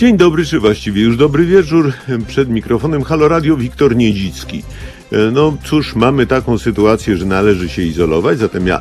[0.00, 1.92] Dzień dobry, czy właściwie już dobry wieczór.
[2.26, 4.62] Przed mikrofonem Halo Radio Wiktor Niedzicki.
[5.12, 8.80] E, No cóż, mamy taką sytuację, że należy się izolować, zatem ja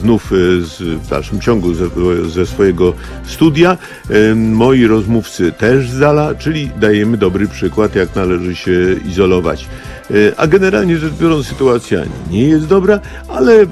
[0.00, 0.36] znów e,
[0.80, 1.86] w dalszym ciągu ze,
[2.28, 2.92] ze swojego
[3.26, 3.78] studia.
[4.10, 8.72] E, Moi rozmówcy też z dala, czyli dajemy dobry przykład, jak należy się
[9.08, 9.68] izolować.
[10.10, 12.00] E, A generalnie rzecz biorąc, sytuacja
[12.30, 13.66] nie jest dobra, ale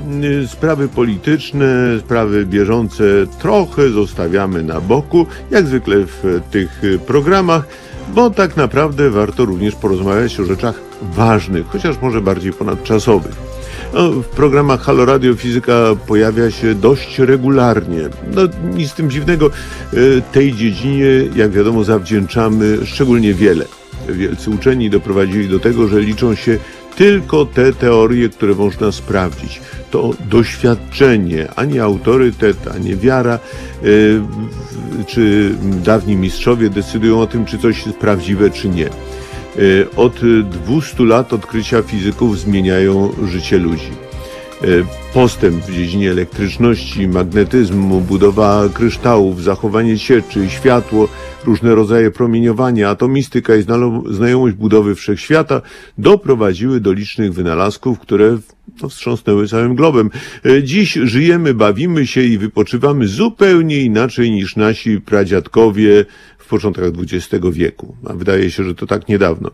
[0.47, 1.67] sprawy polityczne,
[2.01, 3.05] sprawy bieżące
[3.39, 7.63] trochę zostawiamy na boku, jak zwykle w tych programach,
[8.15, 13.52] bo tak naprawdę warto również porozmawiać o rzeczach ważnych, chociaż może bardziej ponadczasowych.
[13.93, 15.73] No, w programach Halo Radio Fizyka
[16.07, 18.01] pojawia się dość regularnie.
[18.35, 18.43] No,
[18.75, 19.51] nic z tym dziwnego.
[19.95, 21.07] Y, Tej dziedzinie,
[21.37, 23.65] jak wiadomo, zawdzięczamy szczególnie wiele.
[24.09, 26.59] Wielcy uczeni doprowadzili do tego, że liczą się
[26.97, 29.61] tylko te teorie, które można sprawdzić.
[29.91, 33.39] To doświadczenie, a nie autorytet, a nie wiara,
[33.85, 34.21] y,
[35.07, 38.89] czy dawni mistrzowie decydują o tym, czy coś jest prawdziwe, czy nie.
[39.59, 40.21] Y, Od
[40.67, 43.91] 200 lat odkrycia fizyków zmieniają życie ludzi.
[44.65, 51.09] Y, Postęp w dziedzinie elektryczności, magnetyzmu, budowa kryształów, zachowanie cieczy, światło,
[51.45, 53.65] różne rodzaje promieniowania, atomistyka i
[54.11, 55.63] znajomość budowy wszechświata
[55.99, 58.39] doprowadziły do licznych wynalazków, które
[58.83, 60.11] no, wstrząsnęły całym globem.
[60.47, 66.05] Y, Dziś żyjemy, bawimy się i wypoczywamy zupełnie inaczej niż nasi pradziadkowie
[66.53, 67.97] początkach XX wieku.
[68.05, 69.51] A wydaje się, że to tak niedawno.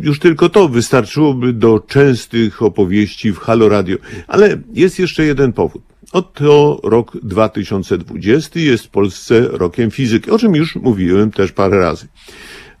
[0.00, 3.96] Już tylko to wystarczyłoby do częstych opowieści w Halo Radio.
[4.26, 5.82] Ale jest jeszcze jeden powód.
[6.12, 12.06] Oto rok 2020 jest w Polsce rokiem fizyki, o czym już mówiłem też parę razy.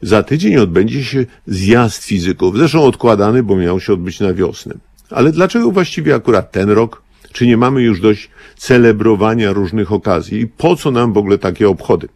[0.02, 4.74] Za tydzień odbędzie się zjazd fizyków, zresztą odkładany, bo miał się odbyć na wiosnę.
[5.10, 7.02] Ale dlaczego właściwie akurat ten rok?
[7.32, 10.40] Czy nie mamy już dość celebrowania różnych okazji?
[10.40, 12.08] I po co nam w ogóle takie obchody?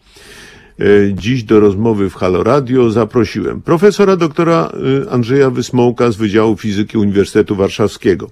[0.81, 4.73] E, Dziś do rozmowy w Halo Radio zaprosiłem profesora doktora
[5.07, 8.31] e, Andrzeja Wysmołka z Wydziału Fizyki Uniwersytetu Warszawskiego,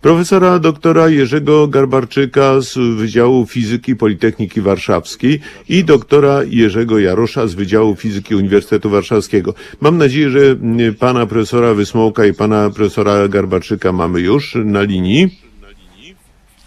[0.00, 7.96] profesora doktora Jerzego Garbarczyka z Wydziału Fizyki Politechniki Warszawskiej i doktora Jerzego Jarosza z Wydziału
[7.96, 9.54] Fizyki Uniwersytetu Warszawskiego.
[9.80, 10.56] Mam nadzieję, że
[10.98, 15.49] pana profesora Wysmołka i pana profesora Garbarczyka mamy już na linii.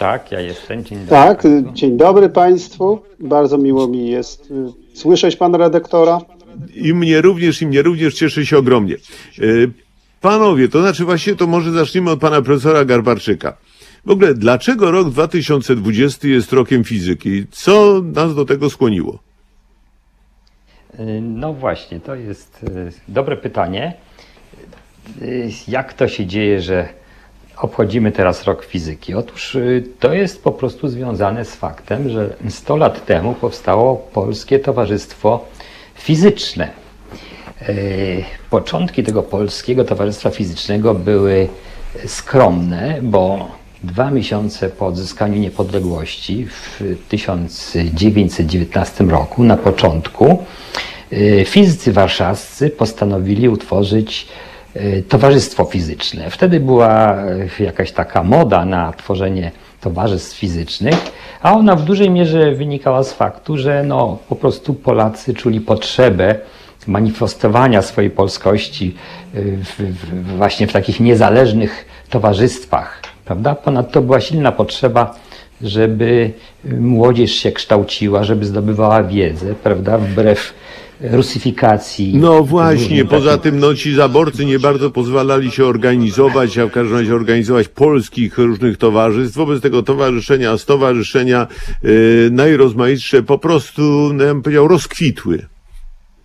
[0.03, 0.83] Tak, ja jestem.
[0.83, 1.09] Dzień dobry.
[1.09, 3.01] Tak, y, dzień dobry Państwu.
[3.19, 6.19] Bardzo miło mi jest y, słyszeć Pana redaktora.
[6.75, 8.95] I mnie również, i mnie również cieszy się ogromnie.
[8.95, 9.41] E,
[10.21, 13.57] Panowie, to znaczy właśnie to może zaczniemy od pana profesora Garbarczyka.
[14.05, 17.45] W ogóle, dlaczego rok 2020 jest rokiem fizyki?
[17.51, 19.19] Co nas do tego skłoniło?
[20.99, 23.93] Y, No właśnie, to jest y, dobre pytanie.
[25.21, 27.02] Y, Jak to się dzieje, że
[27.57, 29.13] obchodzimy teraz rok fizyki?
[29.13, 34.59] Otóż y, to jest po prostu związane z faktem, że 100 lat temu powstało Polskie
[34.59, 35.45] Towarzystwo
[35.95, 36.69] Fizyczne.
[37.69, 41.47] Y, Początki tego Polskiego Towarzystwa Fizycznego były
[42.05, 43.51] skromne, bo
[43.83, 50.43] dwa miesiące po odzyskaniu niepodległości w 1919 roku, na początku,
[51.13, 54.27] y, fizycy warszawscy postanowili utworzyć
[55.09, 56.29] Towarzystwo Fizyczne.
[56.29, 57.23] Wtedy była
[57.59, 59.51] y, jakaś taka moda na tworzenie
[59.81, 60.95] towarzystw fizycznych,
[61.41, 66.35] a ona w dużej mierze wynikała z faktu, że no, po prostu Polacy czuli potrzebę
[66.87, 68.95] manifestowania swojej polskości
[69.35, 73.01] y, w, w, właśnie w takich niezależnych towarzystwach.
[73.25, 73.55] Prawda?
[73.55, 75.15] Ponadto była silna potrzeba,
[75.61, 76.31] żeby
[76.79, 79.97] młodzież się kształciła, żeby zdobywała wiedzę, prawda?
[79.97, 80.53] wbrew
[81.03, 82.17] rusyfikacji.
[82.17, 86.97] No właśnie, poza tym no, ci zaborcy nie bardzo pozwalali się organizować, a w każdym
[86.97, 89.37] razie organizować polskich różnych towarzystw.
[89.37, 91.47] Wobec tego towarzyszenia, stowarzyszenia
[91.83, 93.81] yy, najrozmaitsze po prostu,
[94.13, 95.45] no, ja bym powiedział, rozkwitły.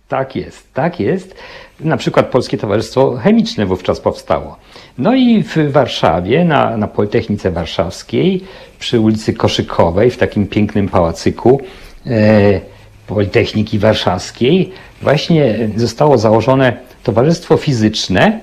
[0.07, 1.35] Tak jest, tak jest.
[1.79, 4.57] Na przykład Polskie Towarzystwo Chemiczne wówczas powstało.
[4.97, 8.43] No i w Warszawie, na, na Politechnice Warszawskiej,
[8.79, 11.61] przy ulicy Koszykowej, w takim pięknym pałacyku
[12.05, 12.61] e,
[13.09, 14.71] Politechniki Warszawskiej,
[15.01, 16.73] właśnie zostało założone
[17.03, 18.39] Towarzystwo Fizyczne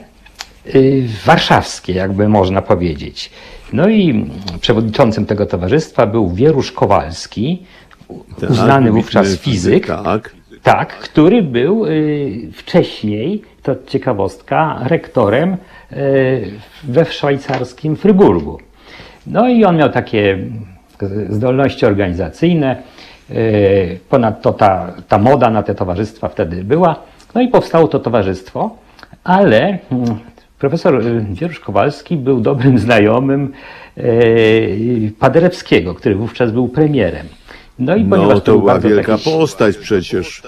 [0.74, 3.30] y, warszawskie, jakby można powiedzieć.
[3.72, 4.26] No i
[4.60, 7.62] przewodniczącym tego towarzystwa był Wierusz Kowalski,
[8.50, 9.86] uznany Tak, wówczas wybitny fizyk.
[9.86, 10.34] Tak.
[10.62, 15.56] Tak, który był y, wcześniej, to ciekawostka, rektorem
[15.92, 16.50] y,
[16.84, 18.58] we szwajcarskim Fryburgu.
[19.26, 20.38] No i on miał takie
[21.28, 22.82] zdolności organizacyjne.
[23.31, 26.96] Y, Ponadto ta, ta moda na te towarzystwa wtedy była.
[27.34, 28.76] No i powstało to towarzystwo,
[29.25, 30.19] ale mm,
[30.58, 33.52] profesor y, Wierusz Kowalski był dobrym znajomym
[33.99, 37.26] y, Paderewskiego, który wówczas był premierem.
[37.78, 40.43] No i ponieważ No to to był była wielka taki postać przecież.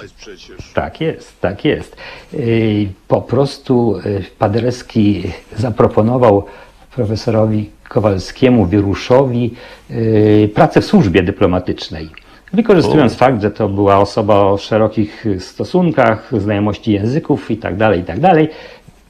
[0.75, 1.97] tak jest, tak jest.
[2.33, 5.23] Yy, Po prostu yy, Paderewski
[5.57, 6.45] zaproponował
[6.95, 9.55] profesorowi Kowalskiemu, Wieruszowi
[9.91, 12.09] yy, pracę w służbie dyplomatycznej.
[12.53, 18.47] Wykorzystując fakt, że to była osoba o szerokich stosunkach, znajomości języków itd., itd.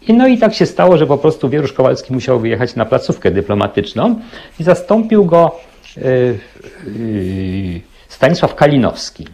[0.09, 3.31] I no i tak się stało, że po prostu Wierusz Kowalski musiał wyjechać na placówkę
[3.31, 4.21] dyplomatyczną
[4.61, 5.57] i zastąpił go
[5.97, 6.39] yy,
[6.87, 9.27] yy, Stanisław Kalinowski.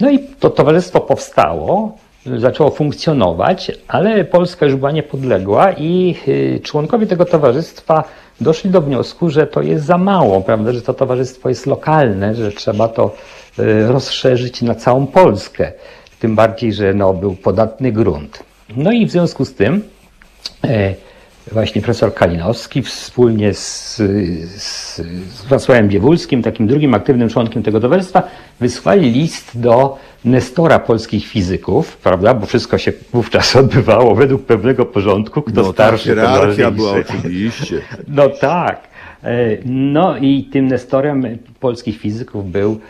[0.00, 7.06] No i to towarzystwo powstało, zaczęło funkcjonować, ale Polska już była niepodległa i y, członkowie
[7.06, 8.04] tego towarzystwa
[8.40, 12.52] doszli do wniosku, że to jest za mało, prawda, że to towarzystwo jest lokalne, że
[12.52, 13.14] trzeba to
[13.58, 15.72] y, rozszerzyć na całą Polskę.
[16.20, 18.42] Tym bardziej, że no, był podatny grunt.
[18.76, 19.82] No i w związku z tym
[20.64, 20.94] e,
[21.52, 28.22] właśnie profesor Kalinowski wspólnie z, z, z Wacławem Biewulskim, takim drugim aktywnym członkiem tego towarzystwa,
[28.60, 35.42] wysłali list do Nestora polskich fizyków, prawda, bo wszystko się wówczas odbywało według pewnego porządku,
[35.42, 37.80] kto No ta starszy, to hierarchia była oczywiście.
[38.08, 38.88] No tak.
[39.24, 42.80] E, No i tym nestorem polskich fizyków był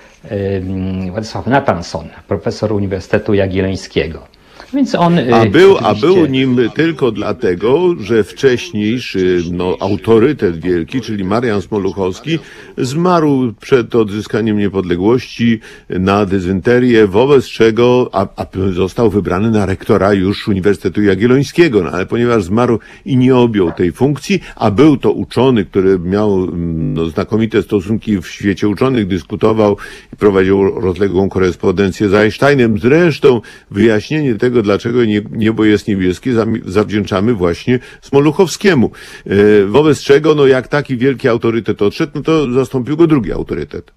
[1.11, 4.30] Władysław Natanson, profesor Uniwersytetu Jagiellońskiego.
[4.75, 11.01] Więc on e, A był, a był nim tylko dlatego, że wcześniejszy no, autorytet wielki,
[11.01, 12.39] czyli Marian Smoluchowski,
[12.79, 20.49] zmarł przed odzyskaniem niepodległości na dezynterię, wobec czego a, a został wybrany na rektora już
[20.49, 21.83] Uniwersytetu Jagiellońskiego.
[21.83, 26.45] No, ale ponieważ zmarł i nie objął tej funkcji, a był to uczony, który miał
[26.45, 29.77] mm, no, znakomite stosunki w świecie uczonych, dyskutował
[30.13, 32.79] i prowadził rozległą korespondencję z Einsteinem.
[32.79, 33.41] Zresztą
[33.71, 36.33] wyjaśnienie tego, dlaczego nie- niebo jest niebieskie,
[36.67, 38.91] zawdzięczamy właśnie Smoluchowskiemu.
[39.27, 39.31] E,
[39.67, 43.93] Wobec czego, no jak taki wielki autorytet odszedł, no to zastąpił go drugi autorytet.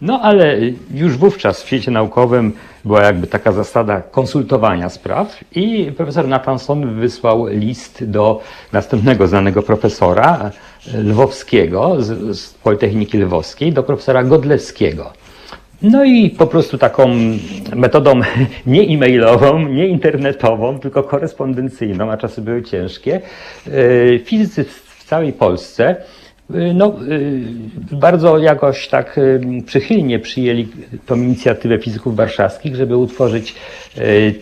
[0.00, 0.56] No ale
[0.94, 2.52] już wówczas w świecie naukowym
[2.84, 8.40] była jakby taka zasada konsultowania spraw i profesor Natanson wysłał list do
[8.72, 10.50] następnego znanego profesora
[10.94, 15.12] lwowskiego z, z Politechniki Lwowskiej, do profesora Godlewskiego.
[15.90, 17.08] No i po prostu taką
[17.74, 18.20] metodą
[18.66, 23.20] nie e-mailową, nie internetową, tylko korespondencyjną, a czasy były ciężkie,
[23.66, 25.96] e, fizycy w całej Polsce
[26.50, 27.42] y, no, y,
[27.92, 29.20] bardzo jakoś tak
[29.66, 30.68] przychylnie przyjęli
[31.06, 33.54] tą inicjatywę fizyków warszawskich, żeby utworzyć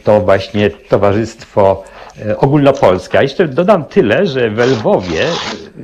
[0.05, 1.85] to właśnie towarzystwo
[2.38, 3.19] ogólnopolskie.
[3.19, 5.20] A jeszcze dodam tyle, że w Lwowie,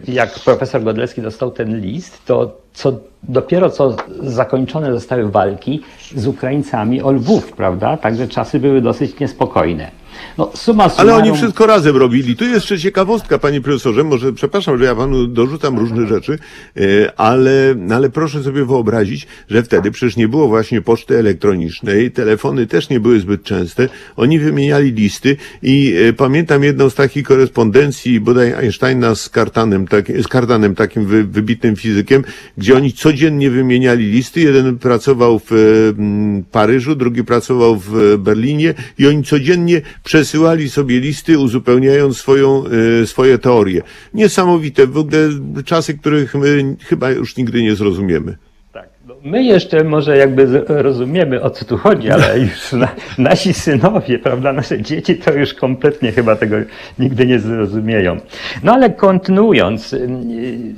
[0.09, 2.93] jak profesor Godlewski dostał ten list, to co,
[3.23, 5.81] dopiero co zakończone zostały walki
[6.17, 7.97] z Ukraińcami o Lwów, prawda?
[7.97, 9.91] Także czasy były dosyć niespokojne.
[10.39, 12.37] No, suma Ale summarum, oni wszystko razem robili.
[12.37, 16.39] Tu jeszcze ciekawostka, panie profesorze, może przepraszam, że ja panu dorzucam różne rzeczy,
[16.77, 16.81] e,
[17.21, 22.89] ale, ale proszę sobie wyobrazić, że wtedy przecież nie było właśnie poczty elektronicznej, telefony też
[22.89, 28.53] nie były zbyt częste, oni wymieniali listy i e, pamiętam jedną z takich korespondencji bodaj
[28.53, 32.25] Einsteina z Kartanem, tak, z Kartanem takim wy, wybitnym fizykiem,
[32.59, 35.53] gdzie oni codziennie wymieniali listy, jeden pracował w
[35.99, 42.65] mm, Paryżu, drugi pracował w Berlinie i oni codziennie przesyłali sobie listy, uzupełniając swoją,
[43.03, 43.83] e, swoje teorie.
[44.15, 45.29] Niesamowite, w ogóle
[45.65, 48.37] czasy, których my chyba już nigdy nie zrozumiemy.
[48.73, 48.89] Tak.
[49.09, 52.89] No, my jeszcze może jakby rozumiemy o co tu chodzi, ale już na,
[53.19, 56.57] nasi synowie, prawda, nasze dzieci to już kompletnie chyba tego
[56.99, 58.17] nigdy nie zrozumieją.
[58.63, 60.09] No ale kontynuując, y,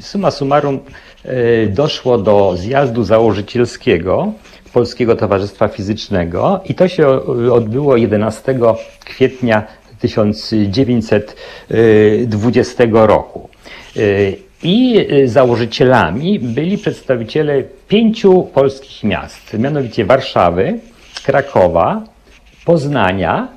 [0.01, 0.81] summa summarum
[1.25, 4.33] y, doszło do zjazdu założycielskiego
[4.73, 7.09] Polskiego Towarzystwa Fizycznego i to się
[7.53, 8.59] odbyło 11
[9.05, 9.63] kwietnia
[10.01, 13.49] 1920 roku.
[13.97, 20.79] Y, I y, założycielami byli przedstawiciele pięciu polskich miast, mianowicie Warszawy,
[21.25, 22.03] Krakowa,
[22.65, 23.49] Poznania,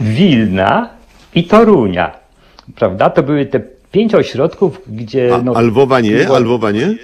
[0.00, 0.90] Wilna
[1.34, 2.20] i Torunia.
[2.76, 3.10] Prawda?
[3.10, 3.60] To były te
[3.92, 5.34] pięć ośrodków, gdzie.
[5.34, 6.10] A, no, a Lwowa nie?
[6.10, 6.94] było- A Lwowa nie?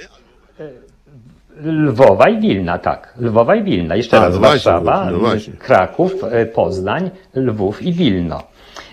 [1.63, 3.15] Lwowa i Wilna, tak.
[3.21, 3.97] Lwowa i Wilna.
[3.97, 5.53] Jeszcze A, raz no właśnie, Warszawa, no właśnie.
[5.53, 8.43] Kraków, e, Poznań, Lwów i Wilno.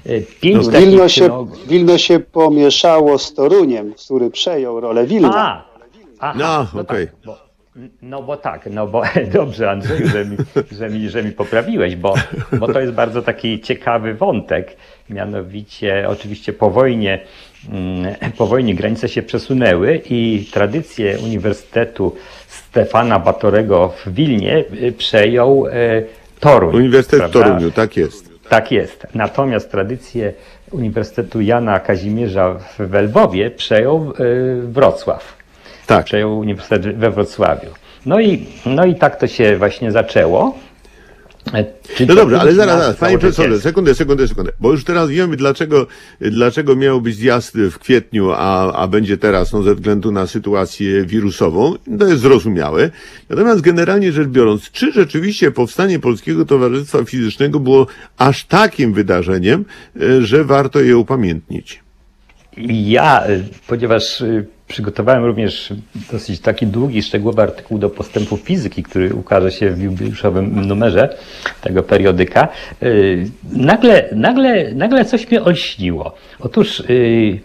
[0.05, 5.35] E, Pięć No, Wilno, się, no, Wilno się pomieszało z Toruniem, który przejął rolę Wilna.
[5.35, 5.63] A,
[6.19, 7.07] aha, No, okej.
[7.07, 7.37] tak, bo,
[8.01, 9.01] no bo tak, no bo
[9.33, 10.37] dobrze Andrzej, że mi,
[10.71, 12.13] że mi, że mi poprawiłeś, bo,
[12.59, 14.77] bo to jest bardzo taki ciekawy wątek.
[15.09, 17.19] Mianowicie oczywiście po wojnie,
[17.69, 22.15] mm, po wojnie granice się przesunęły i tradycje Uniwersytetu
[22.73, 25.71] Stefana Batorego w Wilnie y, przejął e,
[26.39, 26.75] Toruń.
[26.75, 27.39] Uniwersytet w prawda?
[27.39, 28.29] Toruniu, tak jest.
[28.49, 29.07] Tak jest.
[29.15, 30.33] Natomiast tradycję
[30.71, 35.37] Uniwersytetu Jana Kazimierza w Lwowie przejął y, Wrocław.
[35.87, 36.05] Tak.
[36.05, 37.69] Przejął Uniwersytet we Wrocławiu.
[38.05, 40.55] No i, no i tak to się właśnie zaczęło.
[41.53, 45.09] E, Czyli No dobrze, ale zaraz, zaraz, panie profesorze, sekundę, sekundę, sekundę, bo już teraz
[45.09, 45.87] wiemy, dlaczego,
[46.21, 51.05] dlaczego miał być zjazd w kwietniu, a, a będzie teraz, no ze względu na sytuację
[51.05, 52.89] wirusową, to jest zrozumiałe.
[53.29, 59.65] Natomiast generalnie rzecz biorąc, czy rzeczywiście powstanie Polskiego Towarzystwa Fizycznego było aż takim wydarzeniem,
[60.01, 61.82] e, że warto je upamiętnić?
[62.57, 65.73] Ja, y, ponieważ y, przygotowałem również
[66.11, 71.17] dosyć taki długi, szczegółowy artykuł do postępu fizyki, który ukaże się w jubileuszowym numerze
[71.61, 72.47] tego periodyka,
[72.83, 76.15] y, nagle, nagle, nagle coś mnie olśniło.
[76.39, 76.83] Otóż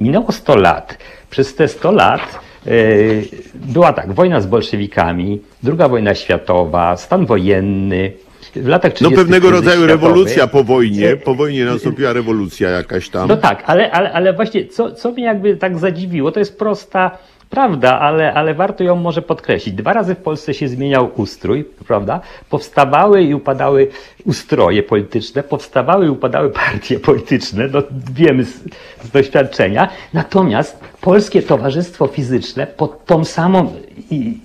[0.01, 0.99] minęło 100 lat.
[1.31, 2.41] Przez te 100 lat
[3.55, 8.13] była tak, wojna z bolszewikami, druga wojna światowa, stan wojenny.
[8.57, 9.15] W latach 30.
[9.15, 10.07] No pewnego rodzaju światowy.
[10.07, 13.29] rewolucja po wojnie, po wojnie nastąpiła rewolucja jakaś tam.
[13.29, 17.19] No tak, ale, ale, ale właśnie co, co mnie jakby tak zadziwiło, to jest prosta
[17.51, 19.75] prawda, ale, ale warto ją może podkreślić.
[19.75, 22.21] Dwa razy w Polsce się zmieniał ustrój, prawda?
[22.51, 23.89] Powstawały i upadały
[24.25, 28.55] ustroje polityczne, powstawały i upadały partie polityczne, no wiemy z,
[29.03, 29.89] z doświadczenia.
[30.15, 33.73] Natomiast Polskie Towarzystwo Fizyczne pod tą samą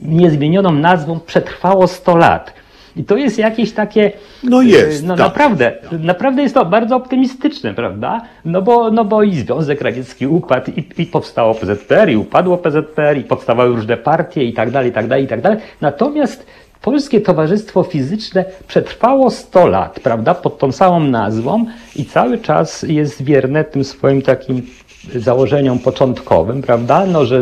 [0.01, 2.62] niezmienioną nazwą przetrwało 100 lat.
[2.95, 4.12] I to jest jakieś takie.
[4.43, 5.25] No jest, e, No tak.
[5.25, 8.21] naprawdę, naprawdę jest to bardzo optymistyczne, prawda?
[8.45, 13.17] No bo, no bo i Związek Radziecki upadł, i, i powstało PZPR, i upadło PZPR,
[13.17, 15.59] i powstawały różne partie, i tak dalej, i tak dalej, i tak dalej.
[15.81, 16.45] Natomiast
[16.81, 23.23] Polskie Towarzystwo Fizyczne przetrwało 100 lat, prawda, pod tą samą nazwą i cały czas jest
[23.23, 24.62] wierne tym swoim takim
[25.15, 27.41] założeniom początkowym, prawda, no, że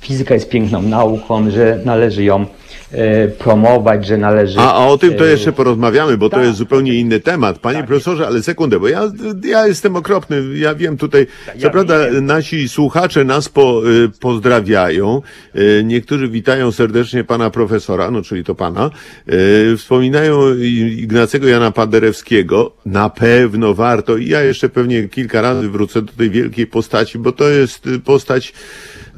[0.00, 2.46] fizyka jest piękną nauką, że należy ją
[3.38, 4.58] promować, że należy...
[4.58, 7.58] A, a o tym to e, jeszcze porozmawiamy, bo to tak, jest zupełnie inny temat.
[7.58, 7.86] Panie Tak.
[7.86, 9.02] profesorze, ale sekundę, bo ja,
[9.44, 10.42] ja jestem okropny.
[10.54, 12.26] Ja wiem tutaj, co ja prawda wiem.
[12.26, 15.22] nasi słuchacze nas po, y, pozdrawiają.
[15.56, 18.90] Y, niektórzy witają serdecznie pana profesora, no czyli to pana.
[19.72, 20.54] Y, wspominają
[20.96, 22.72] Ignacego Jana Paderewskiego.
[22.86, 24.16] Na pewno warto.
[24.16, 28.52] I ja jeszcze pewnie kilka razy wrócę do tej wielkiej postaci, bo to jest postać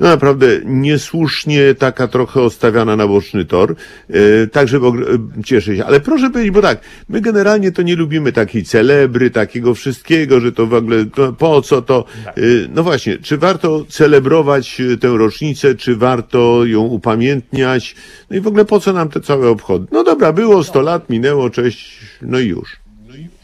[0.00, 3.74] no naprawdę niesłusznie taka trochę ostawiana na boczny tor.
[4.10, 5.84] E, także ogr- e, cieszę się.
[5.84, 10.52] Ale proszę powiedzieć, bo tak, my generalnie to nie lubimy takiej celebry, takiego wszystkiego, że
[10.52, 12.04] to w ogóle to po co to.
[12.26, 12.32] E,
[12.74, 17.94] no właśnie, czy warto celebrować e, tę rocznicę, czy warto ją upamiętniać?
[18.30, 19.86] No i w ogóle po co nam te całe obchody?
[19.92, 22.80] No dobra, było 100 lat, minęło, cześć, no i już.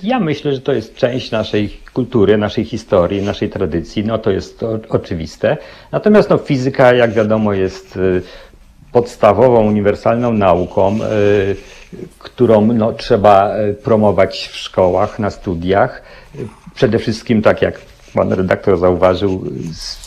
[0.03, 4.05] Ja myślę, że to jest część naszej kultury, naszej historii, naszej tradycji.
[4.05, 5.57] No to jest o, oczywiste.
[5.93, 8.23] Natomiast no, fizyka, jak wiadomo, jest y,
[8.93, 11.57] podstawową, uniwersalną nauką, y,
[12.19, 16.03] którą no, trzeba y, promować w szkołach, na studiach.
[16.75, 17.81] Przede wszystkim, tak jak
[18.15, 20.06] pan redaktor zauważył, z,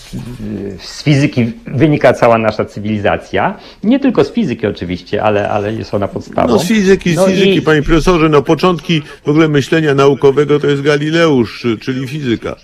[0.80, 3.58] z fizyki wynika cała nasza cywilizacja.
[3.84, 6.48] Nie tylko z fizyki oczywiście, ale, ale jest ona podstawą.
[6.48, 10.60] No z fizyki, z No fizyki, i- panie profesorze, no początki w ogóle myślenia naukowego
[10.60, 12.56] to jest Galileusz, czyli fizyka.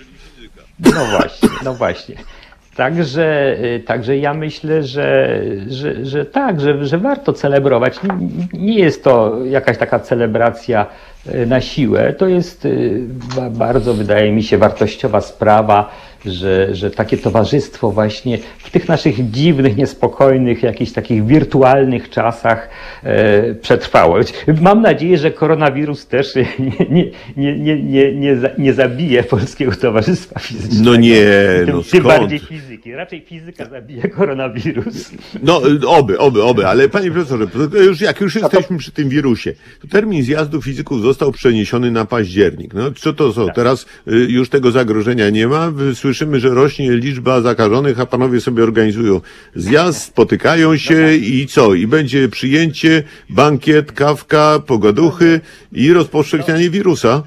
[0.80, 2.16] No właśnie, no właśnie.
[2.76, 7.96] Także, y, także ja myślę, że, że, że tak, że, że warto celebrować.
[8.54, 10.86] Nie- jest to jakaś taka celebracja
[11.48, 12.14] na siłę.
[12.14, 13.02] To jest y,
[13.36, 15.92] ba- bardzo, wydaje mi się, wartościowa sprawa,
[16.26, 22.70] że, że takie towarzystwo właśnie w tych naszych dziwnych, niespokojnych, jakichś takich wirtualnych czasach
[23.04, 24.18] e, przetrwało.
[24.62, 29.72] Mam nadzieję, że koronawirus też nie, nie, nie, nie, nie, nie, za- nie zabije Polskiego
[29.76, 30.92] Towarzystwa Fizycznego.
[30.92, 31.16] No nie,
[31.66, 32.04] tym, no tym skąd?
[32.06, 32.94] bardziej fizyki.
[32.94, 35.12] Raczej fizyka zabije koronawirus.
[35.44, 37.46] No, y, oby, oby, oby, ale panie profesorze,
[37.86, 42.74] już, jak już jesteśmy przy tym wirusie, to termin zjazdu fizyków został przeniesiony na październik.
[42.74, 43.48] No, co to są?
[43.56, 45.72] Teraz y, już tego zagrożenia nie ma.
[45.94, 49.22] Słyszymy, że rośnie liczba zakażonych, a panowie sobie organizują
[49.56, 51.74] zjazd, spotykają się i co?
[51.74, 55.42] I będzie przyjęcie, bankiet, kawka, pogaduchy
[55.72, 57.24] i rozpowszechnianie wirusa.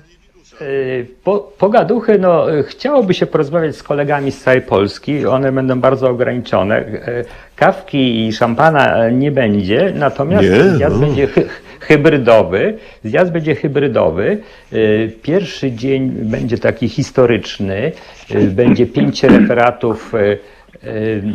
[0.60, 5.26] Yy, Po, pogaduchy, no, yy, chciałoby się porozmawiać z kolegami z całej Polski.
[5.26, 6.80] One będą bardzo ograniczone.
[6.80, 7.24] Yy,
[7.56, 11.06] Kawki i szampana yy, nie będzie, natomiast Nie, zjazd no.
[11.06, 11.44] będzie hy,
[11.80, 12.78] hybrydowy.
[13.04, 14.38] Zjazd będzie hybrydowy.
[15.22, 17.92] Pierwszy dzień będzie taki historyczny.
[18.50, 20.12] Będzie pięć referatów,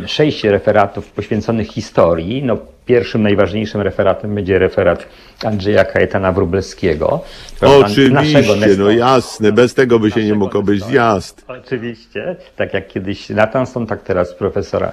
[0.06, 2.42] sześć referatów poświęconych historii.
[2.42, 5.06] No, pierwszym, najważniejszym referatem będzie referat
[5.44, 7.20] Andrzeja Kajetana Wróblewskiego.
[7.60, 10.90] Oczywiście, no jasne, bez tego by się nie obejść Nestora.
[10.90, 11.44] zjazd.
[11.48, 14.92] Oczywiście, tak jak kiedyś Nathanson, tak teraz profesora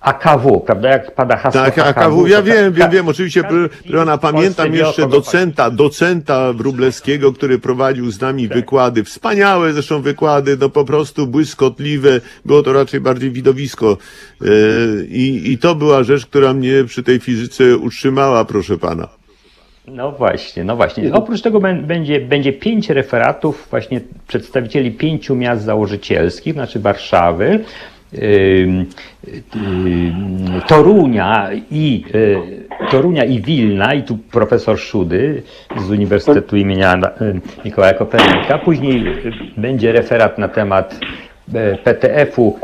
[0.00, 0.88] AKW, prawda?
[0.88, 5.70] Jak pada hasło Tak, AKW, ja to wiem, wiem, wiem, oczywiście, Polsce pamiętam jeszcze docenta,
[5.70, 8.56] docenta Wróblewskiego, który prowadził z nami Tak.
[8.56, 13.96] wykłady, wspaniałe zresztą wykłady, no po prostu błyskotliwe, było to raczej bardziej widowisko
[14.42, 14.46] E,
[15.04, 19.08] i, i to była rzecz, która mnie przy tej fizyce utrzymała, proszę pana.
[19.88, 21.12] No właśnie, no właśnie.
[21.12, 27.64] Oprócz tego bę- będzie, będzie pięć referatów właśnie przedstawicieli pięciu miast założycielskich, znaczy Warszawy,
[30.66, 35.42] Torunia i y, Torunia i Wilna i tu profesor Szudy
[35.76, 38.58] z Uniwersytetu imienia y, Mikołaja Kopernika.
[38.58, 41.00] Później y, będzie referat na temat
[41.48, 42.58] y, PTF-u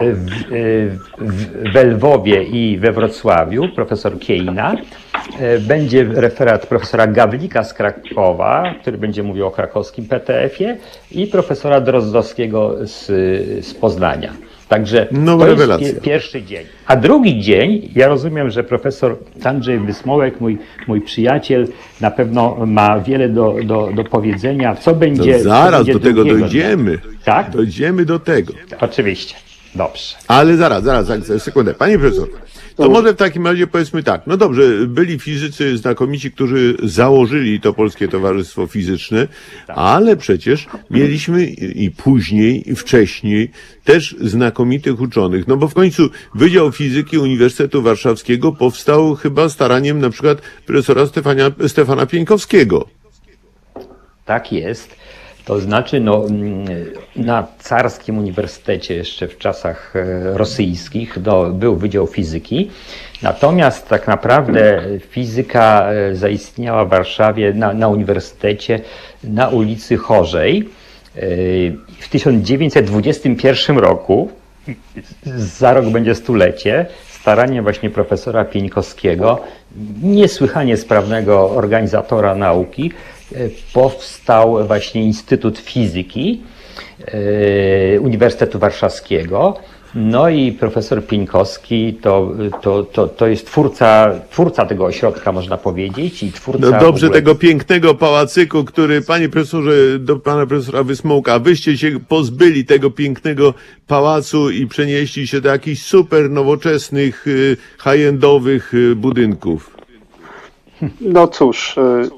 [0.00, 0.90] w, y,
[1.72, 4.74] w, Lwowie i we Wrocławiu, profesor Kiejna.
[5.60, 10.76] Będzie referat profesora Gawlika z Krakowa, który będzie mówił o krakowskim PTF-ie
[11.12, 13.06] i profesora Drozdowskiego z,
[13.66, 14.32] z Poznania.
[14.68, 15.86] Także No, to rewelacja.
[15.86, 16.66] jest pie- pierwszy dzień.
[16.86, 20.58] A drugi dzień, ja rozumiem, że profesor Andrzej Wysmołek, mój,
[20.88, 21.68] mój przyjaciel,
[22.00, 24.76] na pewno ma wiele do, do, do powiedzenia.
[24.76, 25.38] Co będzie.
[25.38, 26.98] co zaraz będzie do tego dojdziemy.
[26.98, 27.12] dnia.
[27.24, 27.50] Tak?
[27.50, 28.52] Dojdziemy do tego.
[28.80, 29.34] Oczywiście.
[29.74, 30.16] Dobrze.
[30.28, 31.74] Ale zaraz, zaraz, zaraz, sekundę.
[31.74, 32.28] Panie profesor,
[32.76, 34.26] to może w takim razie powiedzmy tak.
[34.26, 39.28] No dobrze, byli fizycy znakomici, którzy założyli to Polskie Towarzystwo Fizyczne,
[39.68, 43.50] ale przecież mieliśmy i i później, i wcześniej
[43.84, 45.48] też znakomitych uczonych.
[45.48, 51.50] No bo w końcu Wydział Fizyki Uniwersytetu Warszawskiego powstał chyba staraniem na przykład profesora Stefania,
[51.68, 52.88] Stefana Pieńkowskiego.
[54.24, 54.96] Tak jest.
[55.46, 56.64] To znaczy, no, mm,
[57.16, 62.70] na carskim uniwersytecie jeszcze w czasach e, rosyjskich no, był Wydział Fizyki.
[63.22, 68.80] Natomiast tak naprawdę fizyka e, zaistniała w Warszawie na, na uniwersytecie
[69.24, 70.68] na ulicy Chorzej.
[71.16, 71.20] E,
[71.98, 74.30] W 1921 roku,
[75.36, 79.40] za rok będzie stulecie, staranie właśnie profesora Pieńkowskiego,
[80.02, 82.92] niesłychanie sprawnego organizatora nauki,
[83.72, 86.42] powstał właśnie Instytut Fizyki
[87.06, 89.58] e, Uniwersytetu Warszawskiego.
[89.94, 96.22] No i profesor Pieńkowski to, to, to, to jest twórca, twórca tego ośrodka, można powiedzieć,
[96.22, 96.70] i twórca.
[96.70, 102.00] No dobrze, ogóle- tego pięknego pałacyku, który, panie profesorze, do pana profesora Wysmołka, wyście się
[102.08, 103.54] pozbyli tego pięknego
[103.86, 109.76] pałacu i przenieśli się do jakichś super nowoczesnych, y, high-endowych y, budynków.
[111.00, 112.10] No cóż, y,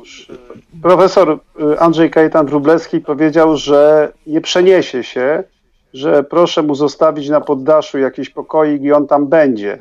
[0.83, 5.45] profesor y, Andrzej Kajetan Wróblewski powiedział, że nie przeniesie się,
[5.95, 9.79] że proszę mu zostawić na poddaszu jakiś pokoik i on tam będzie.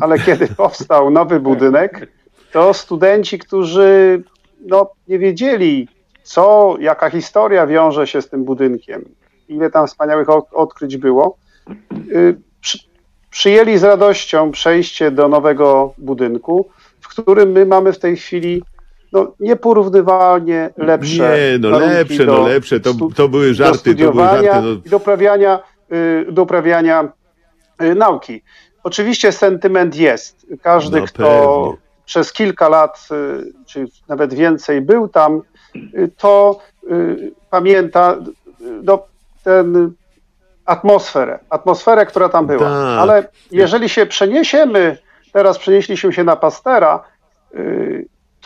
[0.00, 2.08] Ale kiedy powstał nowy budynek,
[2.52, 4.22] to studenci, którzy
[4.60, 5.88] no, nie wiedzieli,
[6.22, 9.04] co, jaka historia wiąże się z tym budynkiem,
[9.48, 11.36] ile tam wspaniałych od- odkryć było,
[11.92, 12.78] y, przy,
[13.30, 16.68] przyjęli z radością przejście do nowego budynku,
[17.00, 18.62] w którym my mamy w tej chwili
[19.12, 21.38] no, nieporównywalnie lepsze.
[21.52, 24.62] Nie, no lepsze, do no lepsze, to, to były do żarty, to były żarty.
[24.62, 24.70] No.
[24.86, 25.60] i do uprawiania,
[25.92, 27.08] y, do uprawiania
[27.82, 28.42] y, nauki.
[28.82, 30.46] Oczywiście sentyment jest.
[30.62, 31.86] Każdy, No kto pewnie.
[32.04, 35.42] przez kilka lat, y, czy nawet więcej był tam,
[35.76, 39.02] y, to y, pamięta y, no,
[39.44, 39.92] ten
[40.64, 42.60] atmosferę, atmosferę, która tam była.
[42.60, 42.98] Tak.
[42.98, 44.98] Ale jeżeli się przeniesiemy,
[45.32, 47.04] teraz przenieśliśmy się na Pastera,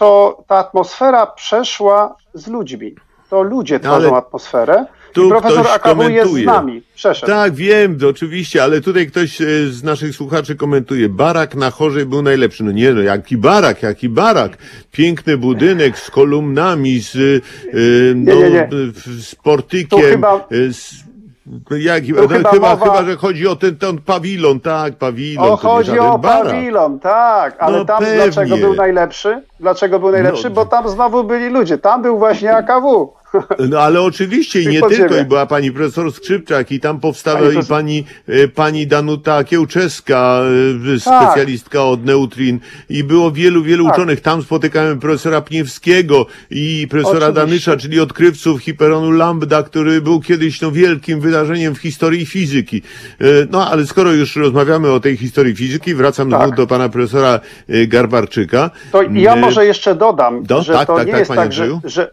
[0.00, 2.94] to ta atmosfera przeszła z ludźmi.
[3.30, 4.86] To ludzie tworzą Ale atmosferę.
[5.12, 6.46] tu I profesor ktoś jest z komentuje.
[6.46, 6.82] nami.
[6.94, 7.32] Przeszedł.
[7.32, 12.06] Tak, wiem, to oczywiście, ale tutaj ktoś e, z naszych słuchaczy komentuje, barak na Chorzej
[12.06, 12.64] był najlepszy.
[12.64, 14.56] No nie, no jaki barak, jaki barak.
[14.92, 17.20] Piękny budynek z kolumnami, z, e,
[18.14, 18.68] no, nie, nie.
[18.72, 20.00] w- z portykiem.
[20.00, 20.94] Chyba- e, z,
[21.70, 25.50] jak, no, chyba chyba, mowa- chyba, że chodzi o ten, ten pawilon, tak, pawilon.
[25.52, 26.44] O, chodzi o barak.
[26.44, 28.14] pawilon, tak, ale No tam pewnie.
[28.14, 29.42] dlaczego był najlepszy?
[29.60, 30.48] Dlaczego był najlepszy?
[30.48, 30.54] No.
[30.54, 31.78] Bo tam znowu byli ludzie.
[31.78, 33.12] Tam był właśnie AKW.
[33.68, 37.58] No ale oczywiście i nie tylko, i była pani profesor Skrzypczak i tam powstała Pani
[37.60, 40.40] i pani, e, pani Danuta Kiełczeska,
[40.96, 41.22] e, Tak.
[41.24, 43.94] specjalistka od neutrin i było wielu, wielu Tak.
[43.94, 44.20] uczonych.
[44.20, 47.46] Tam spotykałem profesora Pniewskiego i profesora Oczywiście.
[47.46, 52.82] Danysza, czyli odkrywców hiperonu lambda, który był kiedyś no, wielkim wydarzeniem w historii fizyki.
[53.20, 56.40] E, No ale skoro już rozmawiamy o tej historii fizyki, wracam Tak.
[56.40, 57.40] znowu do pana profesora
[57.88, 58.70] Garbarczyka.
[58.92, 61.80] To ja może jeszcze dodam, Do- że tak, to tak, nie tak, jest tak, że,
[61.84, 62.10] że,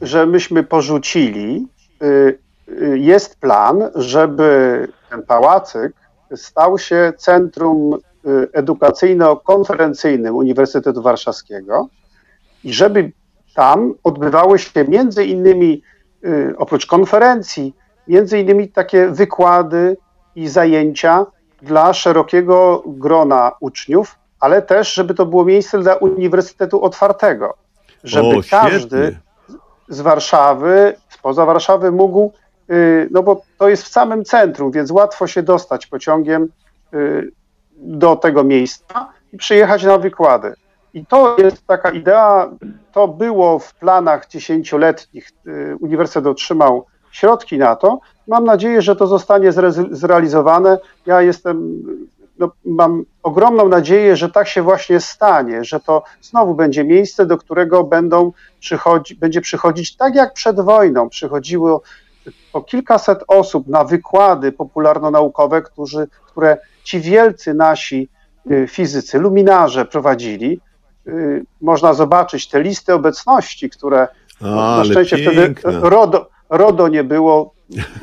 [0.00, 1.68] że myśmy porzucili.
[2.02, 5.92] Y, y, Jest plan, żeby ten pałacyk
[6.36, 11.88] stał się centrum y, edukacyjno-konferencyjnym Uniwersytetu Warszawskiego
[12.64, 13.12] i żeby
[13.54, 15.82] tam odbywały się między innymi,
[16.56, 17.74] oprócz konferencji,
[18.08, 19.96] między innymi takie wykłady
[20.36, 21.26] i zajęcia
[21.62, 27.54] dla szerokiego grona uczniów, ale też, żeby to było miejsce dla Uniwersytetu Otwartego,
[28.04, 29.16] żeby O, każdy.
[29.88, 32.32] Z Warszawy, spoza Warszawy mógł,
[32.70, 36.48] y, no bo to jest w samym centrum, więc łatwo się dostać pociągiem
[36.94, 37.30] y,
[37.76, 40.54] do tego miejsca i przyjechać na wykłady.
[40.94, 42.50] I to jest taka idea,
[42.92, 45.30] to było w planach dziesięcioletnich.
[45.46, 48.00] y, Uniwersytet otrzymał środki na to.
[48.28, 50.78] Mam nadzieję, że to zostanie zre- zrealizowane.
[51.06, 51.82] Ja jestem,
[52.38, 57.38] no, mam ogromną nadzieję, że tak się właśnie stanie, że to znowu będzie miejsce, do
[57.38, 61.82] którego będą przychodzi, będzie przychodzić tak jak przed wojną przychodziło
[62.52, 68.08] po kilkaset osób na wykłady popularno-naukowe, którzy, które ci wielcy nasi
[68.50, 70.60] y, fizycy, luminarze prowadzili.
[71.06, 74.08] Y, Można zobaczyć te listy obecności, które
[74.40, 75.54] na Ale szczęście piękne.
[75.72, 77.54] wtedy RODO, RODO nie było,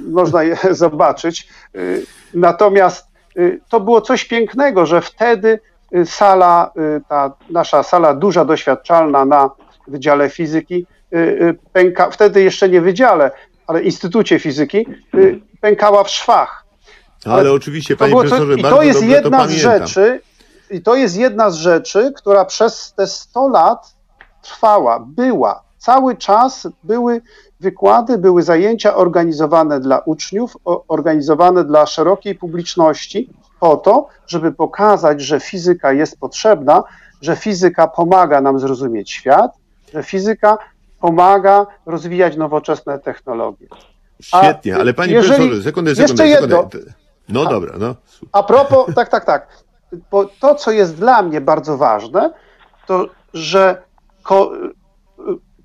[0.10, 1.48] można je zobaczyć.
[1.76, 3.11] Y, Natomiast
[3.70, 5.60] to było coś pięknego, że wtedy
[5.96, 9.50] y, sala, y, ta nasza sala duża, doświadczalna na
[9.88, 13.32] Wydziale Fizyki, y, y, pęka, wtedy jeszcze nie Wydziale,
[13.68, 16.66] ale Instytucie Fizyki, y, pękała w szwach.
[17.26, 20.22] Ale oczywiście, To panie co- profesorze, I bardzo to jest jedna to z rzeczy,
[20.72, 23.96] i to jest jedna z rzeczy, która przez te 100 lat
[24.42, 25.64] trwała, była.
[25.78, 27.22] Cały czas były
[27.62, 35.40] wykłady, były zajęcia organizowane dla uczniów, organizowane dla szerokiej publiczności, po to, żeby pokazać, że
[35.40, 36.84] fizyka jest potrzebna,
[37.22, 39.52] że fizyka pomaga nam zrozumieć świat,
[39.94, 40.58] że fizyka
[41.00, 43.68] pomaga rozwijać nowoczesne technologie.
[44.32, 46.58] A Świetnie, ale panie jeżeli- profesorze, sekundę, jeszcze sekundę, jedno.
[46.58, 46.94] sekundę.
[47.30, 47.96] No dobra, no.
[48.32, 49.48] A propos, tak, tak, tak.
[50.12, 52.34] Bo to, co jest dla mnie bardzo ważne,
[52.88, 53.82] to że
[54.24, 54.52] ko,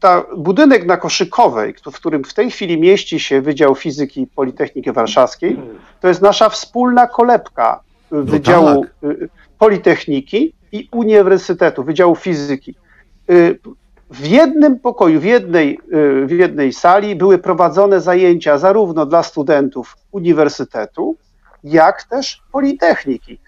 [0.00, 5.58] ta budynek na Koszykowej, w którym w tej chwili mieści się Wydział Fizyki Politechniki Warszawskiej,
[6.00, 7.80] to jest nasza wspólna kolebka
[8.10, 9.28] Wydziału y,
[9.58, 12.74] Politechniki i Uniwersytetu, Wydziału Fizyki.
[13.30, 13.58] Y,
[14.10, 15.78] W jednym pokoju, w jednej,
[16.22, 21.16] y, w jednej sali były prowadzone zajęcia zarówno dla studentów uniwersytetu,
[21.64, 23.38] jak też Politechniki.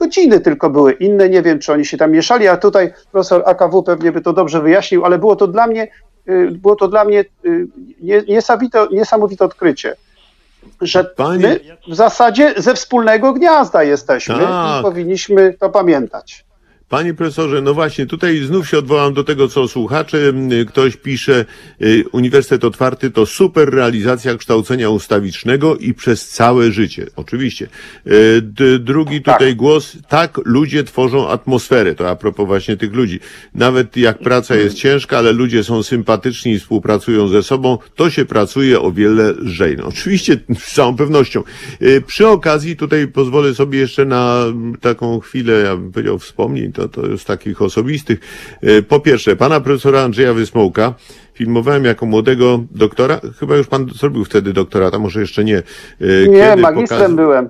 [0.00, 3.82] Godziny tylko były inne, nie wiem, czy oni się tam mieszali, a tutaj profesor AKW
[3.82, 5.88] pewnie by to dobrze wyjaśnił, ale było to dla mnie,
[6.28, 7.66] y, było to dla mnie y,
[8.00, 9.96] nie- niesamowite, niesamowite odkrycie,
[10.80, 14.80] że Panie- my w zasadzie ze wspólnego gniazda jesteśmy Tak.
[14.80, 16.44] i powinniśmy to pamiętać.
[16.90, 20.32] Panie profesorze, no właśnie, tutaj znów się odwołam do tego, co słuchacze.
[20.68, 21.44] Ktoś pisze,
[21.82, 27.06] y, Uniwersytet Otwarty to super realizacja kształcenia ustawicznego i przez całe życie.
[27.16, 27.68] Oczywiście.
[28.06, 29.38] Y, drugi Tak.
[29.38, 31.94] tutaj głos, tak, ludzie tworzą atmosferę.
[31.94, 33.20] To a propos właśnie tych ludzi.
[33.54, 38.24] Nawet jak praca jest ciężka, ale ludzie są sympatyczni i współpracują ze sobą, to się
[38.24, 39.76] pracuje o wiele lżej.
[39.76, 40.36] No, oczywiście,
[40.68, 41.42] z całą pewnością.
[41.82, 46.72] Y, Przy okazji tutaj pozwolę sobie jeszcze na mm, taką chwilę, ja bym powiedział, wspomnień,
[46.88, 48.20] to, to takich osobistych.
[48.64, 50.94] Y, Po pierwsze, pana profesora Andrzeja Wysmołka
[51.34, 53.20] filmowałem jako młodego doktora.
[53.40, 55.62] Chyba już pan zrobił wtedy doktorata, może jeszcze nie.
[56.02, 57.48] Y, Nie, magistrem pokaz- byłem.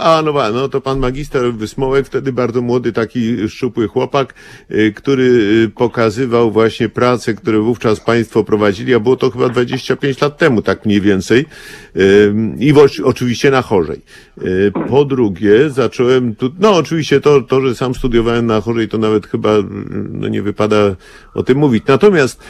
[0.00, 4.34] A, no, no to pan magister Wysmołek, wtedy bardzo młody, taki szczupły chłopak,
[4.70, 10.20] y, który y, pokazywał właśnie prace, które wówczas państwo prowadzili, a było to chyba 25
[10.20, 11.46] lat temu, tak mniej więcej.
[11.96, 14.00] Y, I oczywiście na chorzej.
[14.88, 19.26] Po drugie, zacząłem tu, no oczywiście to, to, że sam studiowałem na chorzej, to nawet
[19.26, 19.50] chyba,
[20.10, 20.76] no nie wypada
[21.34, 21.84] o tym mówić.
[21.86, 22.42] Natomiast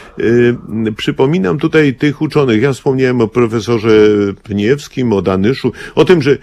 [0.97, 2.63] przypominam tutaj tych uczonych.
[2.63, 3.91] Ja wspomniałem o profesorze
[4.43, 6.39] Pniewskim, o Danyszu, o tym, że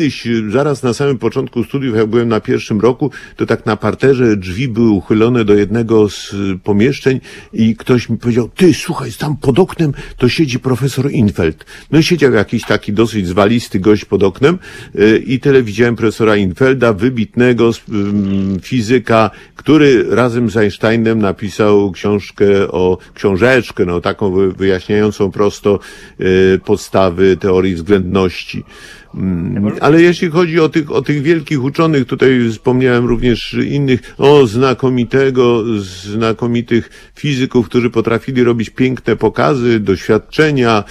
[0.00, 3.76] kiedyś, y, zaraz na samym początku studiów, jak byłem na pierwszym roku, to tak na
[3.76, 7.20] parterze drzwi były uchylone do jednego z y, pomieszczeń
[7.52, 11.64] i ktoś mi powiedział, ty, słuchaj, tam pod oknem to siedzi profesor Infeld.
[11.90, 14.58] No siedział jakiś taki dosyć zwalisty gość pod oknem
[14.94, 22.46] y, i tyle widziałem profesora Infelda, wybitnego ym, fizyka, który razem z Einsteinem napisał książkę
[22.68, 25.78] o, książeczkę, no taką wy- wyjaśniającą prosto
[26.64, 28.64] podstawy teorii względności.
[29.14, 34.46] Mm, Ale jeśli chodzi o tych, o tych wielkich uczonych, tutaj wspomniałem również innych, o
[34.46, 40.84] znakomitego, znakomitych fizyków, którzy potrafili robić piękne pokazy, doświadczenia.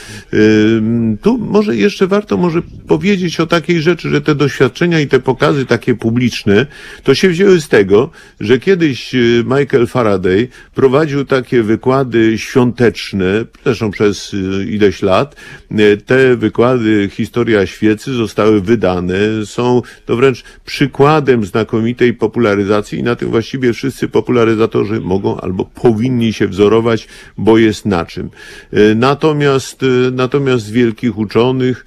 [1.22, 5.66] Tu może jeszcze warto może powiedzieć o takiej rzeczy, że te doświadczenia i te pokazy
[5.66, 6.66] takie publiczne,
[7.04, 13.92] to się wzięły z tego, że kiedyś y, Michael Faraday prowadził takie wykłady świąteczne, zresztą
[13.92, 15.36] przez y, ileś lat.
[15.72, 23.16] Y, Te wykłady Historia Świecy zostały wydane, są to wręcz przykładem znakomitej popularyzacji i na
[23.16, 28.30] tym właściwie wszyscy popularyzatorzy mogą albo powinni się wzorować, bo jest na czym.
[28.74, 31.86] Y, Natomiast, y, natomiast wielkich uczonych,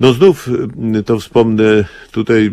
[0.00, 0.48] No znów
[0.98, 2.52] y, to wspomnę tutaj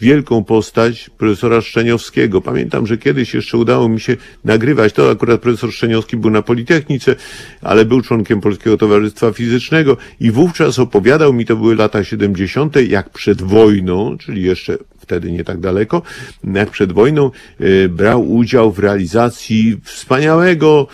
[0.00, 2.40] wielką postać profesora Szczeniowskiego.
[2.40, 5.10] Pamiętam, że kiedyś jeszcze udało mi się nagrywać to.
[5.10, 7.16] Akurat profesor Szczeniowski był na Politechnice,
[7.62, 13.10] ale był członkiem Polskiego Towarzystwa Fizycznego i wówczas opowiadał mi, to były lata 70., jak
[13.10, 16.02] przed wojną, czyli jeszcze wtedy nie tak daleko,
[16.44, 20.86] jak przed wojną y, brał udział w realizacji wspaniałego,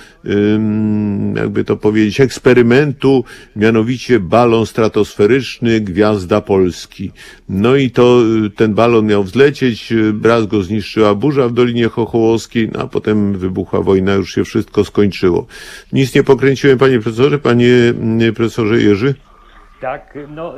[1.35, 3.24] jakby to powiedzieć, eksperymentu,
[3.57, 7.11] mianowicie balon stratosferyczny Gwiazda Polski.
[7.48, 11.88] No i to y, ten balon miał wzlecieć, y, raz go zniszczyła burza w Dolinie
[11.88, 15.46] Chochołowskiej, no a potem wybuchła wojna, już się wszystko skończyło.
[15.92, 17.94] Nic nie pokręciłem, panie profesorze, panie
[18.29, 19.14] y, profesorze Jerzy?
[19.85, 20.53] Tak, no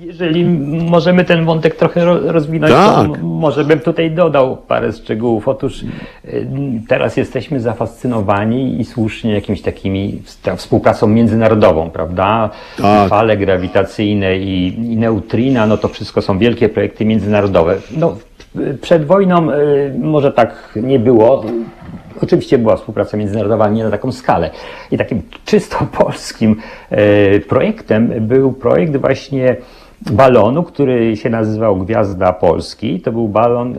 [0.00, 0.44] jeżeli
[0.90, 3.06] możemy ten wątek trochę ro- rozwinąć, Tak.
[3.06, 5.48] to może bym tutaj dodał parę szczegółów.
[5.48, 6.46] Otóż y,
[6.88, 12.50] teraz jesteśmy zafascynowani i słusznie jakimiś takimi ta współpracą międzynarodową, prawda?
[12.82, 13.08] Tak.
[13.08, 17.76] Fale grawitacyjne i, i neutrina, no to wszystko są wielkie projekty międzynarodowe.
[17.96, 18.16] No,
[18.80, 21.44] przed wojną y, może tak nie było.
[22.22, 24.50] Oczywiście była współpraca międzynarodowa, ale nie na taką skalę.
[24.90, 26.56] I takim czysto polskim
[26.90, 29.56] e, projektem był projekt właśnie
[30.10, 33.00] balonu, który się nazywał Gwiazda Polski.
[33.00, 33.76] To był balon, e,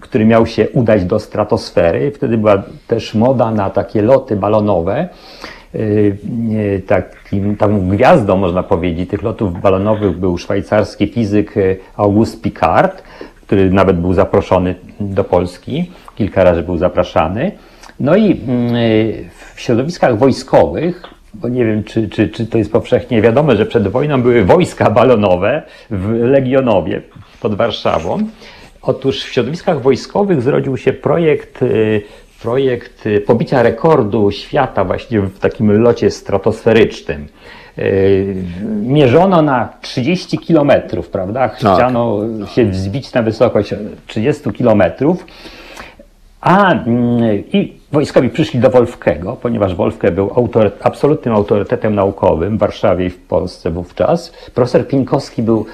[0.00, 2.10] który miał się udać do stratosfery.
[2.10, 5.08] Wtedy była też moda na takie loty balonowe.
[5.74, 11.60] E, Takim, taką gwiazdą, można powiedzieć, tych lotów balonowych był szwajcarski fizyk e,
[11.96, 13.02] Auguste Piccard,
[13.46, 17.52] który nawet był zaproszony do Polski, kilka razy był zapraszany.
[18.00, 18.36] No i y,
[19.54, 21.02] w środowiskach wojskowych,
[21.34, 24.90] bo nie wiem, czy, czy, czy to jest powszechnie wiadome, że przed wojną były wojska
[24.90, 27.02] balonowe w Legionowie
[27.40, 28.18] pod Warszawą.
[28.82, 32.02] Otóż w środowiskach wojskowych zrodził się projekt, y,
[32.42, 37.26] projekt y, pobicia rekordu świata właśnie w takim locie stratosferycznym.
[37.78, 38.36] Y,
[38.82, 41.48] Mierzono na 30 kilometrów, prawda?
[41.48, 42.20] Chciano
[42.54, 43.74] się wzbić na wysokość
[44.06, 45.26] 30 kilometrów.
[46.40, 52.60] A mm, i wojskowi przyszli do Wolfkego, ponieważ Wolfke był autoryt, absolutnym autorytetem naukowym w
[52.60, 54.32] Warszawie i w Polsce wówczas.
[54.54, 55.66] Profesor Pieńkowski był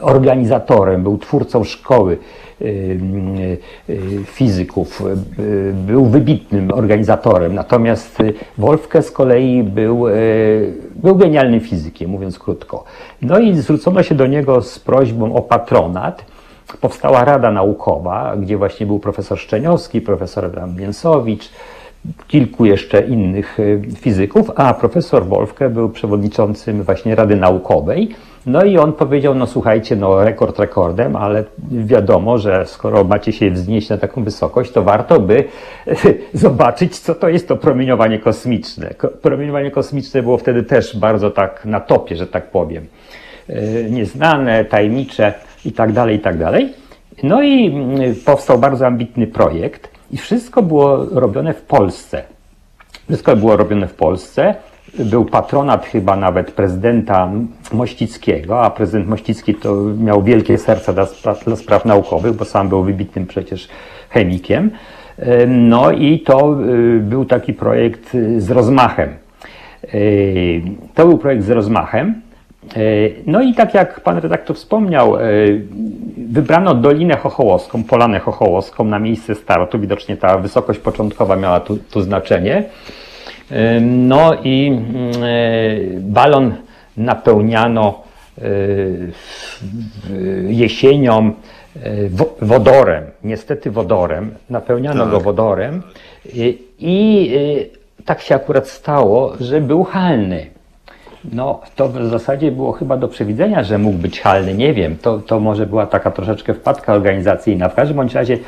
[0.00, 2.18] organizatorem, był twórcą szkoły
[4.24, 5.02] fizyków,
[5.38, 7.54] y, był wybitnym organizatorem.
[7.54, 12.84] Natomiast y, Wolfke z kolei był, y, był genialnym fizykiem, mówiąc krótko.
[13.22, 16.24] No i zwrócono się do niego z prośbą o patronat
[16.80, 21.50] powstała Rada Naukowa, gdzie właśnie był profesor Szczeniowski, profesor Adam Mięsowicz,
[22.28, 28.08] kilku jeszcze innych y, fizyków, a profesor Wolfke był przewodniczącym właśnie Rady Naukowej.
[28.46, 33.50] No i on powiedział, no słuchajcie, no rekord rekordem, ale wiadomo, że skoro macie się
[33.50, 35.44] wznieść na taką wysokość, to warto by
[36.32, 38.94] zobaczyć, co to jest to promieniowanie kosmiczne.
[38.94, 42.86] Ko- Promieniowanie kosmiczne było wtedy też bardzo tak na topie, że tak powiem.
[43.50, 46.72] Y, Nieznane, tajemnicze i tak dalej, i tak dalej.
[47.22, 52.22] No i mm, powstał bardzo ambitny projekt i wszystko było robione w Polsce.
[53.08, 54.54] Wszystko było robione w Polsce.
[54.98, 57.30] Był patronat chyba nawet prezydenta
[57.72, 62.68] Mościckiego, a prezydent Mościcki to miał wielkie serce dla spraw, dla spraw naukowych, bo sam
[62.68, 63.68] był wybitnym przecież
[64.10, 64.70] chemikiem.
[65.46, 69.08] No i to y, był taki projekt y, z rozmachem.
[69.94, 70.62] Y,
[70.94, 72.22] To był projekt z rozmachem.
[73.26, 75.16] No i tak jak pan redaktor wspomniał,
[76.28, 79.78] wybrano Dolinę Chochołowską, Polanę Chochołowską na miejsce startu.
[79.78, 82.64] Widocznie ta wysokość początkowa miała tu, tu znaczenie.
[83.80, 86.54] No i mm, y, balon
[86.96, 88.02] napełniano
[89.12, 89.64] w-
[90.48, 91.32] jesienią
[92.10, 94.34] wo- wodorem, niestety wodorem.
[94.50, 95.82] Napełniano go wodorem
[96.34, 96.58] i,
[98.04, 100.46] tak się akurat stało, że był halny.
[101.24, 104.54] No, to w zasadzie było chyba do przewidzenia, że mógł być halny.
[104.54, 107.68] Nie wiem, to, to może była taka troszeczkę wpadka organizacyjna.
[107.68, 108.38] W każdym bądź razie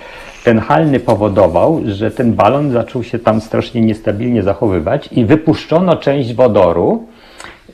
[0.45, 6.35] ten halny powodował, że ten balon zaczął się tam strasznie niestabilnie zachowywać i wypuszczono część
[6.35, 7.07] wodoru,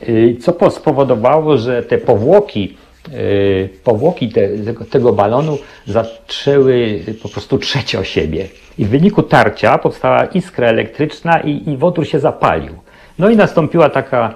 [0.09, 2.77] y, co po- spowodowało, że te powłoki,
[3.13, 8.45] y, powłoki te, tego, tego balonu zaczęły po prostu trzeć o siebie.
[8.79, 12.73] I w wyniku tarcia powstała iskra elektryczna i, i wodór się zapalił.
[13.19, 14.35] No i nastąpiła taka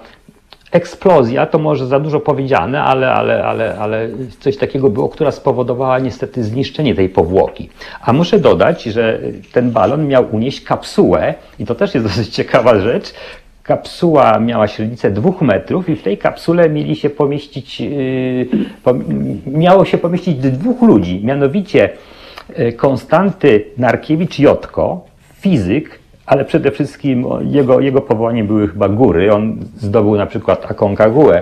[0.73, 4.09] eksplozja, to może za dużo powiedziane, ale, ale, ale, ale
[4.41, 7.69] coś takiego było, która spowodowała niestety zniszczenie tej powłoki.
[8.05, 9.21] A muszę dodać, że
[9.53, 13.15] ten balon miał unieść kapsułę i to też jest dosyć ciekawa rzecz.
[13.63, 18.47] Kapsuła miała średnicę dwóch metrów i w tej kapsule mieli się pomieścić, yy,
[19.47, 21.91] miało się pomieścić dwóch ludzi, mianowicie
[22.59, 24.97] yy, Konstanty Narkiewicz-Jotko,
[25.41, 26.02] fizyk,
[26.33, 29.33] ale przede wszystkim jego, jego powołaniem były chyba góry.
[29.33, 31.35] On zdobył na przykład Aconcagua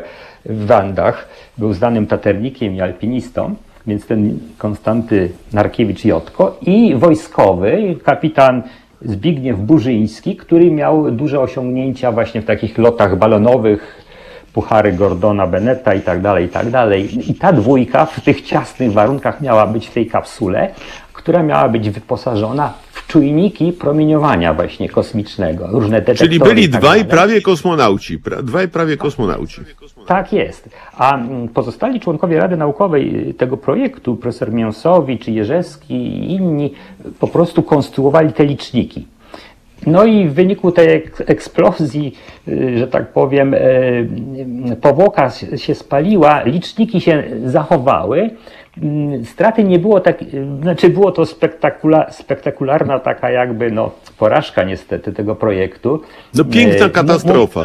[0.45, 1.29] w Wandach.
[1.59, 3.55] Był znanym taternikiem i alpinistą,
[3.87, 8.63] więc ten Konstanty Narkiewicz-Jotko i wojskowy kapitan
[9.03, 14.05] Zbigniew Burzyński, który miał duże osiągnięcia właśnie w takich lotach balonowych,
[14.53, 17.31] puchary Gordona Beneta i tak dalej, i tak dalej.
[17.31, 20.71] I ta dwójka w tych ciasnych warunkach miała być w tej kapsule,
[21.21, 26.99] która miała być wyposażona w czujniki promieniowania właśnie kosmicznego, różne detektory Czyli byli tak dwaj
[26.99, 27.11] dalej.
[27.11, 28.19] prawie kosmonauci.
[28.19, 29.61] Pra, dwaj prawie kosmonauci.
[30.07, 30.69] Tak jest.
[30.97, 36.75] A mm, pozostali członkowie Rady Naukowej y, tego projektu, profesor Mięsowicz, Jerzewski i inni,
[37.21, 39.07] po prostu konstruowali te liczniki.
[39.87, 42.15] No i w wyniku tej ek- eksplozji,
[42.49, 44.09] y, że tak powiem, y,
[44.81, 48.31] powłoka się spaliła, liczniki się zachowały.
[48.83, 54.63] Mm, Straty nie było tak, y, znaczy było to spektakula, spektakularna taka jakby no, porażka
[54.63, 56.03] niestety tego projektu.
[56.35, 57.65] No piękna E, mu- katastrofa.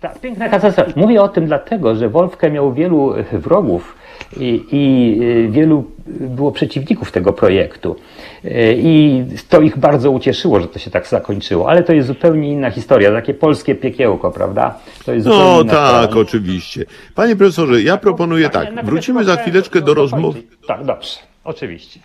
[0.00, 0.90] tak, piękna katastrofa.
[0.96, 3.97] Mówię o tym dlatego, że Wolfkę miał wielu e, wrogów
[4.36, 5.14] i, i
[5.46, 7.96] e, wielu było przeciwników tego projektu.
[8.44, 11.70] E, I to ich bardzo ucieszyło, że to się tak zakończyło.
[11.70, 14.78] Ale to jest zupełnie inna historia, takie polskie piekiełko, prawda?
[15.06, 16.20] To jest zupełnie No tak, sprawa.
[16.20, 16.84] oczywiście.
[17.14, 18.84] Panie profesorze, ja proponuję tak.
[18.84, 20.42] Wrócimy za chwileczkę do rozmowy.
[20.66, 22.00] Tak, dobrze, oczywiście.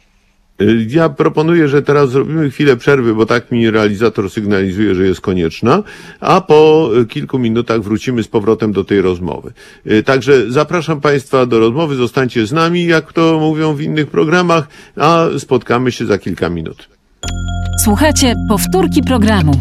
[0.62, 5.22] Y, Ja proponuję, że teraz zrobimy chwilę przerwy, bo tak mi realizator sygnalizuje, że jest
[5.22, 5.84] konieczna,
[6.20, 9.54] a po y, kilku minutach wrócimy z powrotem do tej rozmowy.
[9.92, 14.68] Y, Także zapraszam Państwa do rozmowy, zostańcie z nami, jak to mówią w innych programach,
[14.98, 16.90] a spotkamy się za kilka minut.
[17.84, 19.54] Słuchajcie powtórki programu.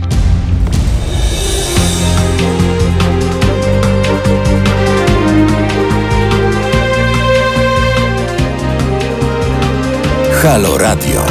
[10.43, 11.27] Halo Radio.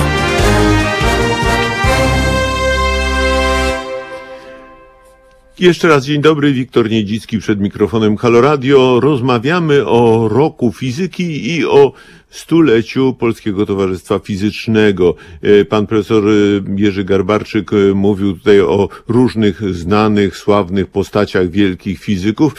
[5.60, 9.00] Jeszcze raz dzień dobry, Wiktor Niedzicki przed mikrofonem Halo Radio.
[9.00, 11.94] Rozmawiamy o roku fizyki i o
[12.30, 15.16] stuleciu Polskiego Towarzystwa Fizycznego.
[15.42, 16.32] E, Pan profesor e,
[16.76, 22.56] Jerzy Garbarczyk e, mówił tutaj o różnych znanych, sławnych postaciach wielkich fizyków.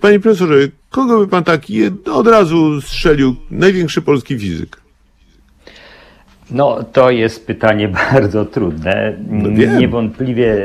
[0.00, 0.54] Panie profesorze,
[0.90, 3.36] kogo by pan tak jed- od razu strzelił?
[3.50, 4.89] Największy polski fizyk.
[6.50, 9.14] No, to jest pytanie bardzo trudne.
[9.30, 9.48] No.
[9.78, 10.58] Niewątpliwie e,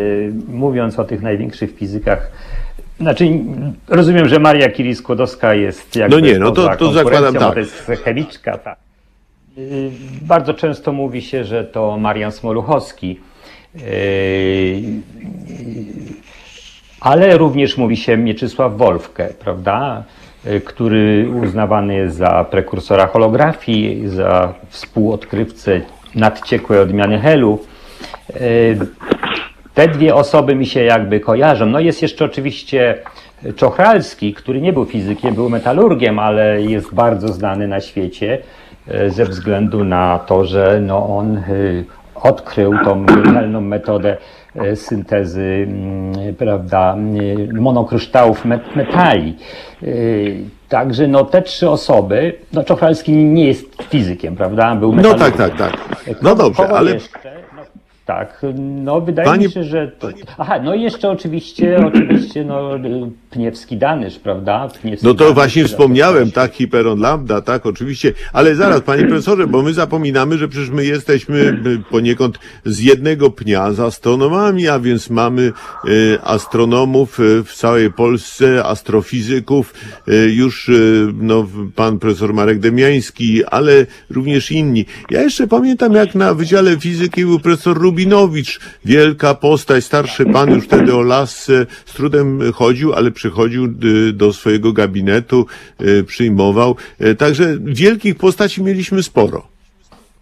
[0.47, 2.31] mówiąc o tych największych fizykach,
[2.99, 3.25] znaczy
[3.87, 7.53] rozumiem, że Maria Curie-Skłodowska jest jakby No nie, no to- to zakładam tak.
[7.53, 8.77] To jest chemiczka, tak.
[9.57, 13.19] Y, Bardzo często mówi się, że to Marian Smoluchowski.
[13.81, 14.81] Y,
[17.01, 20.03] ale również mówi się Mieczysław Wolfke, prawda?
[20.47, 25.81] Y, który uznawany jest za prekursora holografii, za współodkrywcę
[26.15, 27.59] nadciekłej odmiany helu.
[28.41, 28.77] Y,
[29.75, 31.65] Te dwie osoby mi się jakby kojarzą.
[31.65, 32.97] No jest jeszcze oczywiście
[33.55, 38.37] Czochralski, który nie był fizykiem, był metalurgiem, ale jest bardzo znany na świecie
[38.87, 41.43] e, ze względu na to, że no on e,
[42.15, 44.17] odkrył tą genialną metodę e,
[44.75, 49.37] syntezy mm, prawda, mm, monokryształów met- metali.
[49.83, 49.87] E,
[50.69, 54.75] Także no, te trzy osoby, no Czochralski nie jest fizykiem, prawda?
[54.75, 55.77] Był No tak, tak, tak.
[56.21, 57.44] No dobrze, ale Jeszcze?
[58.05, 59.87] Tak, no wydaje Panie- mi się, że.
[59.87, 60.09] To...
[60.37, 62.71] Aha, no i jeszcze oczywiście, oczywiście, no
[63.29, 64.69] Pniewski Danysz, prawda?
[64.81, 68.13] Pniewski No to Danysz, właśnie wspomniałem, tak, Hiperon Lambda, tak, oczywiście.
[68.33, 73.71] Ale zaraz, panie profesorze, bo my zapominamy, że przecież my jesteśmy poniekąd z jednego pnia
[73.73, 75.51] z astronomami, a więc mamy
[75.87, 79.73] y, astronomów y, w całej Polsce, astrofizyków,
[80.07, 80.71] y, już
[81.13, 84.85] no, pan profesor Marek Demiański, ale również inni.
[85.11, 90.63] Ja jeszcze pamiętam, jak na Wydziale Fizyki był profesor Rubinowicz, wielka postać, starszy pan już
[90.65, 93.65] wtedy o lasce, z trudem chodził, ale przychodził
[94.09, 95.45] y, do swojego gabinetu,
[95.81, 96.75] y, przyjmował.
[97.01, 99.47] Y, Także wielkich postaci mieliśmy sporo.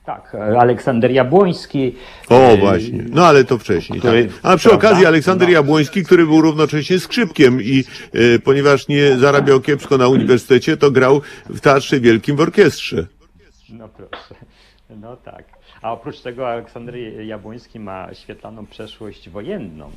[0.05, 1.95] Tak, Aleksander Jabłoński.
[2.29, 3.05] O, właśnie.
[3.09, 3.99] No ale to wcześniej.
[3.99, 4.33] który- tak.
[4.43, 4.87] A przy prawda?
[4.87, 5.53] okazji Aleksander No.
[5.53, 7.83] Jabłoński, który był równocześnie skrzypkiem i
[8.15, 13.07] y, ponieważ nie zarabiał kiepsko na uniwersytecie, to grał w Teatrze Wielkim w orkiestrze.
[13.69, 14.35] No proszę.
[15.01, 15.52] No tak.
[15.83, 19.89] A oprócz tego Aleksander Jabłoński ma świetlaną przeszłość wojenną.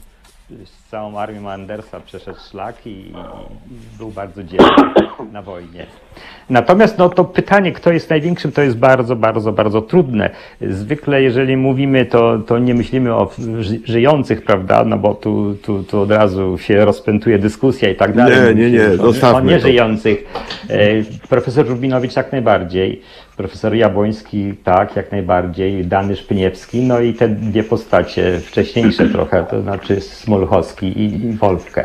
[0.64, 3.12] Z całą armią Andersa przeszedł szlak i,
[3.98, 4.70] był bardzo dzielny
[5.32, 5.86] na wojnie.
[6.50, 10.30] Natomiast no, to pytanie, kto jest największym, to jest bardzo, bardzo, bardzo trudne.
[10.60, 13.30] Zwykle, jeżeli mówimy, to, to nie myślimy o
[13.60, 14.84] ży- żyjących, prawda?
[14.84, 18.56] No bo tu, tu, tu od razu się rozpętuje dyskusja i tak dalej.
[18.56, 19.40] Nie, nie, nie, o- O to.
[19.40, 20.24] nieżyjących.
[20.70, 20.78] E,
[21.28, 23.02] Profesor Rubinowicz jak najbardziej.
[23.36, 29.62] Profesor Jabłoński, tak, jak najbardziej, Dany Szpyniewski, no i te dwie postacie wcześniejsze trochę, to
[29.62, 31.84] znaczy Smolchowski i, Wolfkę.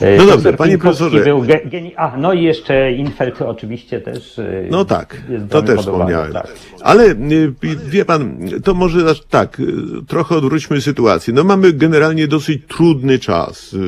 [0.00, 1.20] E, No dobrze, profesor panie profesorze.
[1.24, 4.38] Był ge, geni- A, no i jeszcze Infeld oczywiście też.
[4.38, 5.16] e, No tak,
[5.50, 6.32] to też wspomniałem.
[6.32, 6.46] tak.
[6.82, 7.52] Ale y,
[7.88, 8.98] wie pan, to może
[9.30, 9.64] tak, y,
[10.08, 11.34] trochę odwróćmy sytuację.
[11.34, 13.72] No mamy generalnie dosyć trudny czas.
[13.72, 13.78] Y,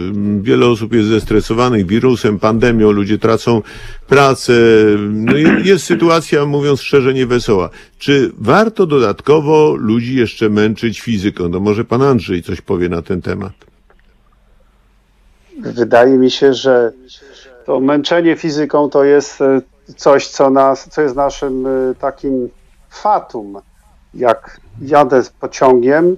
[0.43, 3.63] Wiele osób jest zestresowanych wirusem, pandemią, ludzie tracą
[4.13, 4.53] pracę.
[5.11, 7.71] No jest sytuacja, mówiąc szczerze, niewesoła.
[7.99, 11.49] Czy warto dodatkowo ludzi jeszcze męczyć fizyką?
[11.49, 13.53] No może pan Andrzej coś powie na ten temat.
[15.61, 16.93] Wydaje mi się, że
[17.67, 19.61] to męczenie fizyką to jest e,
[19.97, 22.49] coś, co, nas, co jest naszym e, takim
[22.91, 23.59] fatum.
[24.15, 26.17] Jak jadę z pociągiem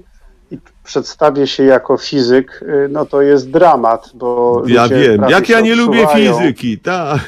[0.51, 5.61] i przedstawię się jako fizyk, e, no to jest dramat, bo Ja wiem, jak ja
[5.61, 6.39] nie lubię odsuwają.
[6.39, 7.21] fizyki, tak.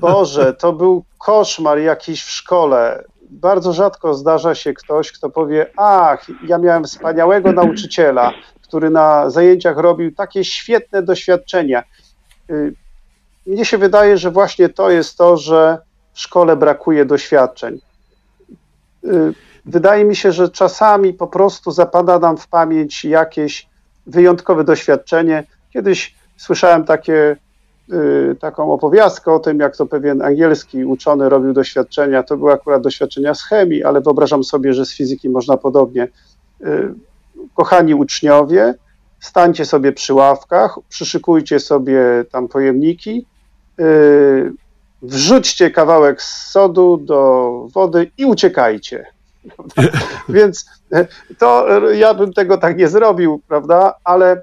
[0.00, 3.04] Boże, to był koszmar jakiś w szkole.
[3.30, 8.32] Bardzo rzadko zdarza się ktoś, kto powie: Ach, ja miałem wspaniałego nauczyciela,
[8.62, 11.82] który na zajęciach robił takie świetne doświadczenia.
[12.50, 12.74] Y,
[13.46, 15.78] Mnie się wydaje, że właśnie to jest to, że
[16.12, 17.80] w szkole brakuje doświadczeń.
[19.04, 19.34] Y,
[19.66, 23.66] Wydaje mi się, że czasami po prostu zapada nam w pamięć jakieś
[24.06, 25.44] wyjątkowe doświadczenie.
[25.72, 27.36] Kiedyś słyszałem takie
[28.40, 32.22] taką opowiastkę o tym, jak to pewien angielski uczony robił doświadczenia.
[32.22, 36.08] To były akurat doświadczenia z chemii, ale wyobrażam sobie, że z fizyki można podobnie.
[36.66, 36.94] Y,
[37.54, 38.74] Kochani uczniowie,
[39.20, 43.26] stańcie sobie przy ławkach, przyszykujcie sobie tam pojemniki,
[43.80, 44.52] y,
[45.02, 49.06] wrzućcie kawałek sodu do wody i uciekajcie.
[50.28, 50.66] Więc
[51.38, 53.94] to ja bym tego tak nie zrobił, prawda?
[54.04, 54.42] Ale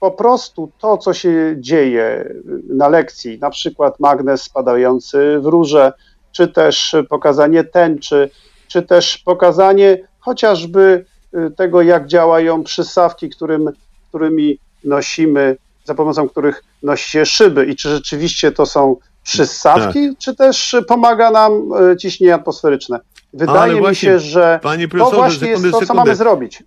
[0.00, 2.34] po prostu to, co się dzieje
[2.68, 5.92] na lekcji, na przykład magnes spadający w rurze,
[6.32, 8.30] czy też pokazanie tęczy,
[8.68, 11.04] czy też pokazanie chociażby
[11.34, 13.70] y, tego, jak działają przystawki, którym,
[14.08, 20.36] którymi nosimy, za pomocą których nosi się szyby i czy rzeczywiście to są przystawki, czy
[20.36, 21.52] też pomaga nam
[21.92, 23.00] y, ciśnienie atmosferyczne.
[23.32, 24.60] Wydaje mi właśnie, się, że
[24.98, 25.94] to właśnie jest to, co sekundę.
[25.94, 26.62] mamy zrobić.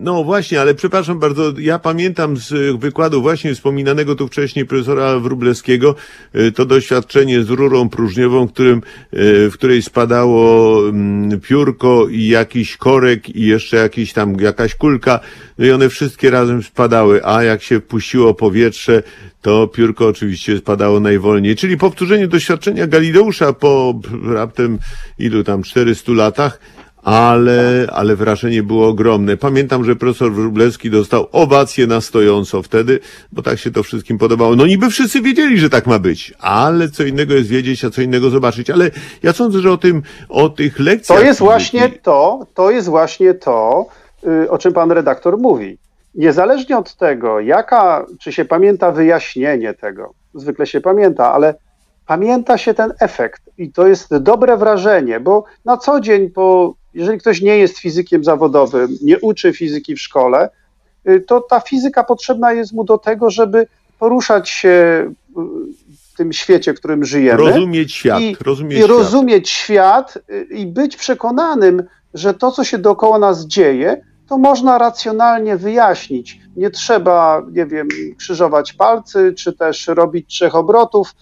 [0.00, 5.18] No właśnie, ale przepraszam bardzo, ja pamiętam z y, wykładu właśnie wspominanego tu wcześniej profesora
[5.18, 5.94] Wróblewskiego
[6.34, 12.76] y, to doświadczenie z rurą próżniową, którym, y, w której spadało mm, piórko i jakiś
[12.76, 15.20] korek i jeszcze jakiś tam, jakaś kulka,
[15.58, 19.02] no i one wszystkie razem spadały, a jak się puściło powietrze,
[19.42, 21.56] to piórko oczywiście spadało najwolniej.
[21.56, 24.78] Czyli powtórzenie doświadczenia Galileusza po raptem
[25.18, 26.58] ilu tam 400 latach,
[27.02, 29.36] ale, ale wrażenie było ogromne.
[29.36, 33.00] Pamiętam, że profesor Wróblewski dostał owację na stojąco wtedy,
[33.32, 34.56] bo tak się to wszystkim podobało.
[34.56, 38.02] No niby wszyscy wiedzieli, że tak ma być, ale co innego jest wiedzieć, a co
[38.02, 38.70] innego zobaczyć.
[38.70, 38.90] Ale
[39.22, 41.18] ja sądzę, że o tym, o tych lekcjach...
[41.18, 43.86] To jest właśnie to, to jest właśnie to,
[44.44, 45.78] y, o czym pan redaktor mówi.
[46.14, 51.54] Niezależnie od tego, jaka, czy się pamięta wyjaśnienie tego, zwykle się pamięta, ale
[52.06, 57.18] pamięta się ten efekt i to jest dobre wrażenie, bo na co dzień, po, jeżeli
[57.18, 60.50] ktoś nie jest fizykiem zawodowym, nie uczy fizyki w szkole,
[61.08, 63.66] y, to ta fizyka potrzebna jest mu do tego, żeby
[63.98, 65.12] poruszać się y,
[66.12, 68.90] w tym świecie, w którym żyjemy Rozumieć świat, i, rozumieć i świat.
[68.90, 71.82] rozumieć świat y, i być przekonanym,
[72.14, 76.40] że to, co się dookoła nas dzieje, to można racjonalnie wyjaśnić.
[76.56, 77.88] Nie trzeba, nie wiem,
[78.18, 81.14] krzyżować palcy, czy też robić trzech obrotów,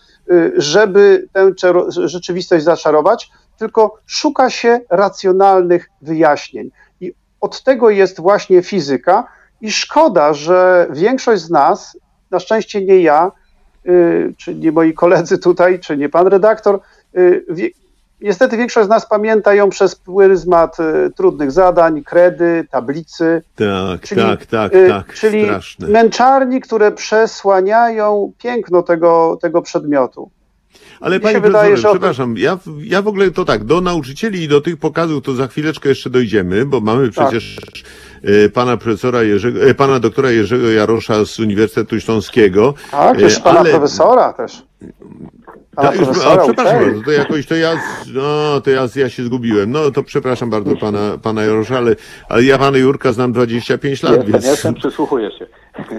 [0.57, 1.53] żeby tę
[1.89, 6.71] rzeczywistość zaczarować, tylko szuka się racjonalnych wyjaśnień.
[7.01, 9.25] I od tego jest właśnie fizyka.
[9.61, 11.99] I szkoda, że większość z nas,
[12.31, 13.33] na szczęście nie ja,
[13.87, 16.81] y, czy nie moi koledzy tutaj, czy nie pan redaktor,
[17.17, 17.45] y,
[18.21, 24.23] niestety większość z nas pamięta ją przez pryzmat y, trudnych zadań, kredy, tablicy, Tak, czyli,
[24.23, 25.89] tak, tak, tak, czyli straszne.
[25.89, 30.31] męczarni, które przesłaniają piękno tego, tego przedmiotu.
[31.01, 34.43] Ale Mi panie się wydaje, że przepraszam, ja, ja w ogóle to tak, do nauczycieli
[34.43, 37.27] i do tych pokazów to za chwileczkę jeszcze dojdziemy, bo mamy Tak.
[37.29, 37.57] przecież
[38.23, 42.75] e, pana profesora Jerzego, e, pana doktora Jerzego Jarosza z Uniwersytetu Śląskiego.
[42.91, 44.63] Tak, też E, pana ale- profesora też.
[45.77, 47.81] Pana Tak, już, a, przepraszam bardzo, to jakoś to ja,
[48.15, 49.71] no, to ja, ja się zgubiłem.
[49.71, 51.97] No to przepraszam bardzo pana, pana Jarosza, ale,
[52.29, 54.45] ale ja pana Jurka znam 25 lat, Jestem, więc...
[54.47, 55.47] jestem, przysłuchuję się.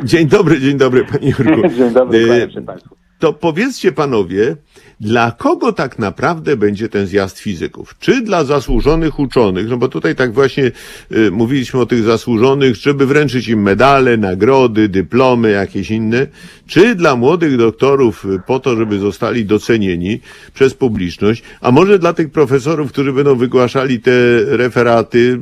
[0.04, 1.68] Dzień dobry, dzień dobry panie Jurku.
[1.78, 2.96] Dzień dobry, E, Państwu.
[3.20, 4.56] To powiedzcie panowie,
[5.00, 7.96] dla kogo tak naprawdę będzie ten zjazd fizyków?
[8.00, 10.72] Czy dla zasłużonych uczonych, no bo tutaj tak właśnie
[11.12, 16.28] y, mówiliśmy o tych zasłużonych, żeby wręczyć im medale, nagrody, dyplomy, jakieś inne,
[16.68, 20.20] czy dla młodych doktorów y, po to, żeby zostali docenieni
[20.54, 24.12] przez publiczność, a może dla tych profesorów, którzy będą wygłaszali te
[24.46, 25.40] referaty,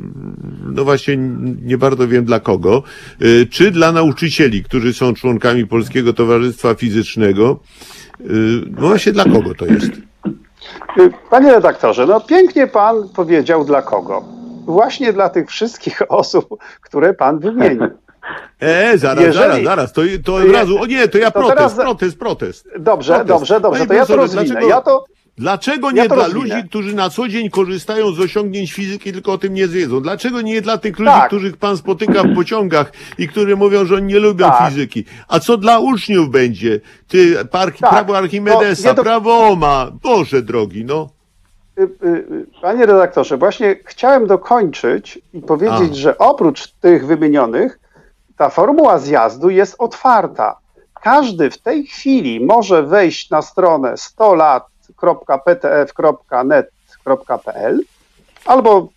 [0.72, 1.16] no właśnie
[1.62, 2.82] nie bardzo wiem dla kogo,
[3.22, 7.60] y, czy dla nauczycieli, którzy są członkami Polskiego Towarzystwa Fizycznego,
[8.70, 9.86] no właśnie dla kogo to jest?
[10.98, 14.24] Y, Panie redaktorze, no pięknie pan powiedział dla kogo.
[14.66, 16.48] Właśnie dla tych wszystkich osób,
[16.80, 17.88] które pan wymienił.
[18.60, 21.56] E, zaraz, Jeżeli- zaraz, zaraz, to, to od razu, o nie, to ja to protest,
[21.58, 22.68] teraz- protest, protest.
[22.78, 23.28] Dobrze, Protest.
[23.28, 24.44] dobrze, dobrze, to ja to rozwinę.
[24.44, 25.04] dlaczego- Ja to,
[25.38, 26.56] Dlaczego Ja nie to dla rozwinę.
[26.56, 30.00] ludzi, którzy na co dzień korzystają z osiągnięć fizyki, tylko o tym nie wiedzą?
[30.00, 31.26] Dlaczego nie dla tych ludzi, Tak.
[31.26, 34.68] których pan spotyka w pociągach i którzy mówią, że oni nie lubią Tak.
[34.68, 35.04] fizyki?
[35.28, 36.80] A co dla uczniów będzie?
[37.08, 37.90] Ty, park, Tak.
[37.90, 41.08] prawo Archimedesa, No, do- prawo Oma, Boże drogi, no.
[41.78, 45.94] y, y, y, panie redaktorze, właśnie chciałem dokończyć i powiedzieć, A.
[45.94, 47.78] że oprócz tych wymienionych,
[48.36, 50.58] ta formuła zjazdu jest otwarta.
[51.02, 53.96] Każdy w tej chwili może wejść na stronę
[54.96, 57.80] 100lat.ptf.net.pl
[58.46, 58.88] albo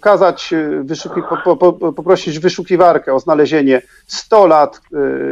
[0.00, 4.80] kazać y, wyszuki, po, po, po, poprosić wyszukiwarkę o znalezienie 100 lat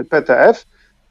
[0.01, 0.66] y, PTF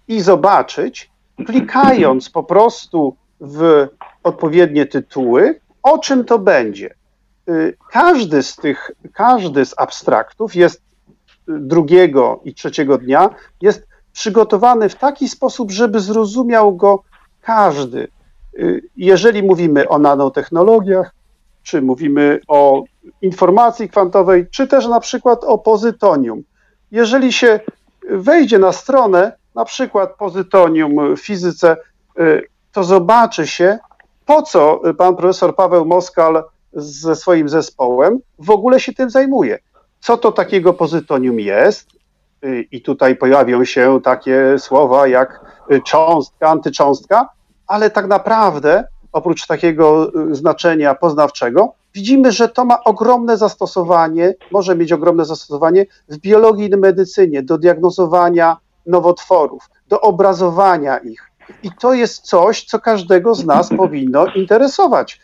[0.08, 1.12] i zobaczyć,
[1.46, 3.88] klikając po prostu w
[4.24, 6.94] odpowiednie tytuły, o czym to będzie.
[7.50, 10.82] Y, Każdy z tych, każdy z abstraktów jest y,
[11.48, 13.30] drugiego i trzeciego dnia,
[13.62, 17.04] jest przygotowany w taki sposób, żeby zrozumiał go
[17.42, 18.08] każdy.
[18.60, 21.12] Y, Jeżeli mówimy o nanotechnologiach,
[21.64, 22.84] czy mówimy o
[23.22, 26.44] informacji kwantowej, czy też na przykład o pozytonium.
[26.92, 27.60] Jeżeli się
[28.10, 31.78] wejdzie na stronę, na przykład pozytonium w fizyce,
[32.20, 33.78] y, to zobaczy się,
[34.26, 36.44] po co pan profesor Paweł Moskal
[36.74, 39.60] ze swoim zespołem w ogóle się tym zajmuje.
[40.00, 41.90] Co to takiego pozytonium jest?
[42.46, 45.40] Y, I tutaj pojawią się takie słowa jak
[45.86, 47.30] cząstka, antycząstka,
[47.74, 54.76] ale tak naprawdę, oprócz takiego y, znaczenia poznawczego, widzimy, że to ma ogromne zastosowanie, może
[54.76, 61.32] mieć ogromne zastosowanie w biologii i medycynie, do diagnozowania nowotworów, do obrazowania ich.
[61.64, 65.20] I to jest coś, co każdego z nas powinno interesować.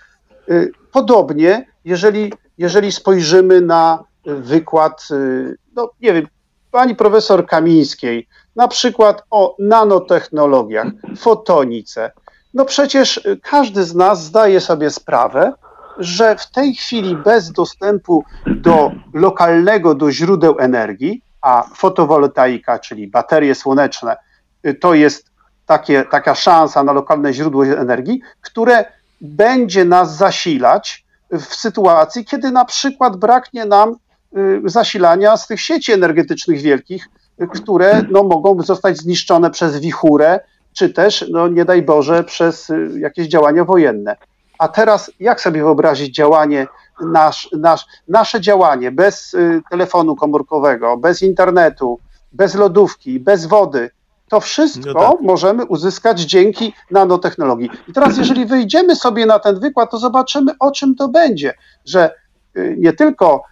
[0.50, 6.28] Y, Podobnie, jeżeli, jeżeli spojrzymy na wykład, y, no nie wiem,
[6.72, 10.88] pani profesor Kamińskiej, na przykład o nanotechnologiach,
[11.18, 12.12] fotonice.
[12.54, 15.54] No przecież y, każdy z nas zdaje sobie sprawę,
[15.97, 23.56] że w tej chwili bez dostępu do lokalnego, do źródeł energii, a fotowoltaika, czyli baterie
[23.56, 24.18] słoneczne,
[24.66, 25.30] y, to jest
[25.66, 28.86] takie, taka szansa na lokalne źródło energii, które
[29.22, 33.95] będzie nas zasilać w sytuacji, kiedy na przykład braknie nam
[34.38, 37.10] y, zasilania z tych sieci energetycznych wielkich,
[37.54, 40.39] które no, mogą zostać zniszczone przez wichurę,
[40.80, 44.16] czy też, no, nie daj Boże, przez y, jakieś działania wojenne.
[44.58, 46.68] A teraz jak sobie wyobrazić działanie,
[47.02, 52.00] nasz, nasz, nasze działanie bez y, telefonu komórkowego, bez internetu,
[52.32, 53.90] bez lodówki, bez wody?
[54.30, 55.22] To wszystko No tak.
[55.22, 57.70] możemy uzyskać dzięki nanotechnologii.
[57.88, 61.54] I teraz, jeżeli wyjdziemy sobie na ten wykład, to zobaczymy, o czym to będzie,
[61.86, 62.14] że
[62.58, 63.44] y, nie tylko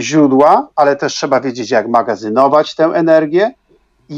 [0.00, 3.54] źródła, ale też trzeba wiedzieć, jak magazynować tę energię,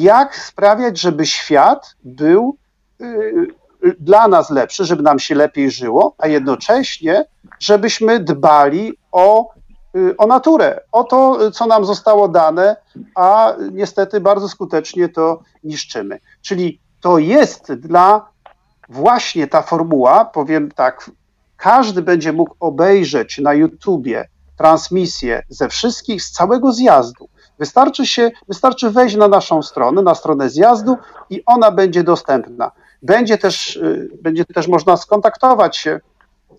[0.03, 2.57] jak sprawiać, żeby świat był
[3.01, 3.05] y,
[3.85, 7.25] y, dla nas lepszy, żeby nam się lepiej żyło, a jednocześnie,
[7.61, 9.51] żebyśmy dbali o,
[9.97, 12.77] y, o naturę, o to, co nam zostało dane,
[13.15, 16.19] a niestety bardzo skutecznie to niszczymy.
[16.43, 18.29] Czyli to jest dla
[18.89, 21.11] właśnie ta formuła, powiem tak,
[21.57, 27.29] każdy będzie mógł obejrzeć na YouTubie transmisję ze wszystkich, z całego zjazdu.
[27.59, 30.97] Wystarczy się, wystarczy wejść na naszą stronę, na stronę zjazdu
[31.31, 32.71] i ona będzie dostępna.
[33.03, 36.01] Będzie też, y, będzie też można skontaktować się,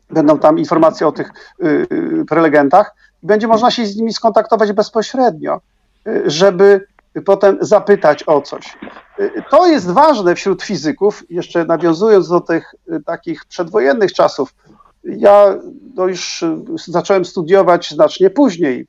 [0.09, 1.31] będą tam informacje o tych
[1.63, 1.87] y,
[2.21, 5.61] y, prelegentach, będzie można się z nimi skontaktować bezpośrednio,
[6.25, 6.87] żeby
[7.25, 8.77] potem zapytać o coś.
[9.49, 12.75] To jest ważne wśród fizyków, jeszcze nawiązując do tych
[13.05, 14.53] takich przedwojennych czasów.
[15.03, 15.55] Ja
[15.95, 16.45] no już
[16.87, 18.87] zacząłem studiować znacznie później,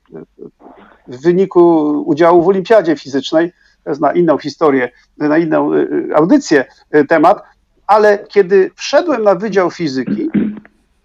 [1.07, 3.53] w wyniku udziału w Olimpiadzie Fizycznej,
[3.83, 7.43] to jest na inną historię, na inną y, y, audycję y, temat,
[7.87, 10.29] ale kiedy wszedłem na Wydział Fizyki,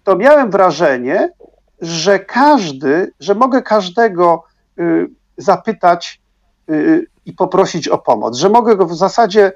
[0.03, 1.29] to miałem wrażenie,
[1.81, 4.43] że każdy, że mogę każdego
[5.37, 6.21] zapytać,
[7.25, 9.51] i poprosić o pomoc, że mogę go w zasadzie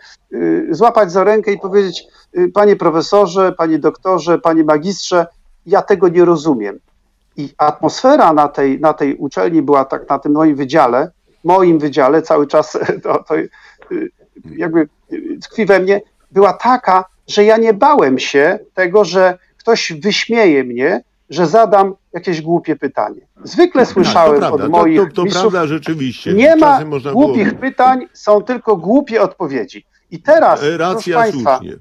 [0.72, 2.08] złapać za rękę i powiedzieć,
[2.54, 5.26] panie profesorze, panie doktorze, panie magistrze,
[5.66, 6.80] ja tego nie rozumiem.
[7.38, 11.12] I atmosfera na tej, na tej uczelni była tak, na tym moim wydziale,
[11.44, 13.50] moim wydziale, cały czas to, to y,
[14.58, 19.94] jakby y, tkwi we mnie, była taka, że ja nie bałem się tego, że ktoś
[19.94, 23.22] wyśmieje mnie, że zadam jakieś głupie pytanie.
[23.44, 26.34] Zwykle słyszałem tak, to prawda, od to- moich to, to, mistrzów, prawda rzeczywiście.
[26.34, 29.86] nie ma można było- głupich pytań, są tylko głupie odpowiedzi.
[30.12, 31.76] I teraz, E, proszę Racja, Państwa, słusznie.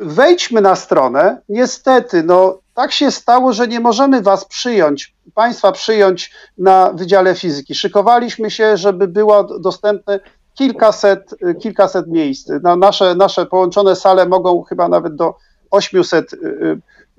[0.00, 1.40] wejdźmy na stronę.
[1.48, 7.74] Niestety, no tak się stało, że nie możemy Was przyjąć, Państwa przyjąć na Wydziale Fizyki.
[7.74, 10.20] Szykowaliśmy się, żeby było dostępne
[10.54, 12.50] kilkaset, kilkaset miejsc.
[12.62, 15.34] No, nasze, nasze połączone sale mogą chyba nawet do
[15.70, 16.36] 800 y,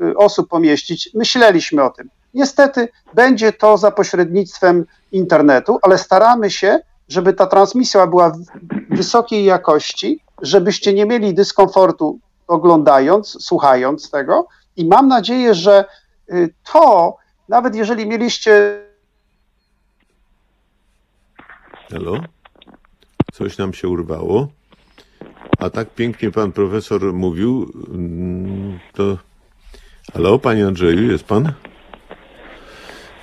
[0.01, 1.10] y, osób pomieścić.
[1.14, 2.10] Myśleliśmy o tym.
[2.34, 8.32] Niestety będzie to za pośrednictwem internetu, ale staramy się, żeby ta transmisja była
[8.89, 14.47] wysokiej jakości, żebyście nie mieli dyskomfortu oglądając, słuchając tego.
[14.78, 15.86] I mam nadzieję, że
[16.32, 17.17] y, to,
[17.49, 18.80] nawet jeżeli mieliście
[21.91, 22.23] Halo?
[23.34, 24.47] Coś nam się urwało.
[25.59, 29.17] A tak pięknie pan profesor mówił, mm, to...
[30.13, 31.53] Halo, panie Andrzeju, jest pan?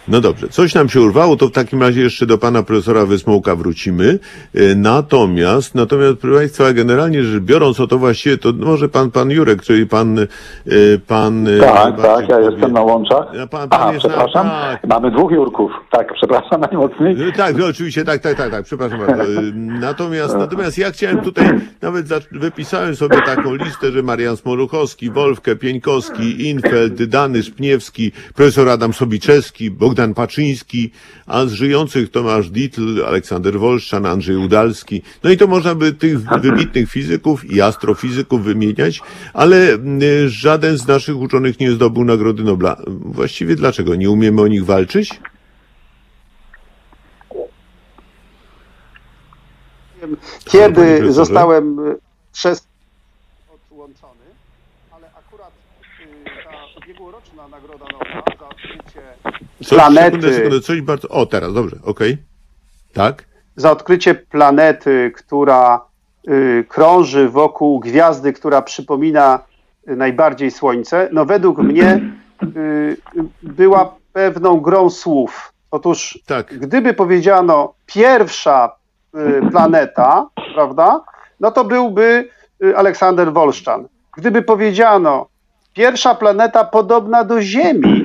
[0.09, 3.57] No dobrze, coś nam się urwało, to w takim razie jeszcze do pana profesora Wysmołka
[3.57, 4.19] wrócimy.
[4.55, 9.31] E, Natomiast, natomiast, proszę państwa, generalnie rzecz biorąc, o to właściwie, to może pan, pan
[9.31, 10.27] Jurek, czyli pan, e,
[11.07, 11.49] pan...
[11.49, 13.25] e, Tak, najbardziej tak, ja powie- jestem na łączach.
[13.35, 14.47] Ja pan- pan Aha, jest na- przepraszam.
[14.49, 14.87] tak.
[14.87, 15.73] Mamy dwóch Jurków.
[15.91, 17.17] Tak, przepraszam najmocniej.
[17.19, 19.25] No Tak, no oczywiście, tak, tak, tak, tak, przepraszam bardzo.
[19.81, 21.51] Natomiast, natomiast ja chciałem tutaj,
[21.83, 28.93] nawet wypisałem sobie taką listę, że Marian Smoluchowski, Wolfke, Pieńkowski, Infeld, Dany Szpniewski, profesor Adam
[28.93, 30.91] Sobiczewski, Bogdan Paczyński,
[31.27, 35.03] a z żyjących Tomasz Dietl, Aleksander Wolszczan, Andrzej Udalski.
[35.25, 39.01] No i to można by tych wybitnych fizyków i astrofizyków wymieniać,
[39.33, 42.77] ale y, żaden z naszych uczonych nie zdobył Nagrody Nobla.
[42.87, 43.95] Właściwie dlaczego?
[43.95, 45.21] Nie umiemy o nich walczyć?
[50.45, 51.97] kiedy zostałem y,
[52.33, 52.67] przez
[53.71, 54.25] odłączony,
[54.91, 55.53] ale akurat
[56.01, 59.03] y, ta ubiegłoroczna Nagroda Nobla za odkrycie
[59.65, 61.09] Coś, planety, Sekundę, sekundę, coś bardzo.
[61.09, 62.19] O, teraz, dobrze, okej.
[62.93, 63.25] Tak?
[63.57, 65.81] za odkrycie planety, która
[66.29, 69.39] y, krąży wokół gwiazdy, która przypomina
[69.89, 72.01] y, najbardziej Słońce, no według mnie
[72.43, 72.97] y, y,
[73.43, 75.53] była pewną grą słów.
[75.71, 76.59] Otóż Tak.
[76.59, 78.77] gdyby powiedziano pierwsza
[79.15, 81.01] y, planeta, prawda,
[81.41, 82.29] no to byłby
[82.65, 83.89] y, Aleksander Wolszczan.
[84.17, 85.27] Gdyby powiedziano
[85.75, 88.04] pierwsza planeta podobna do Ziemi,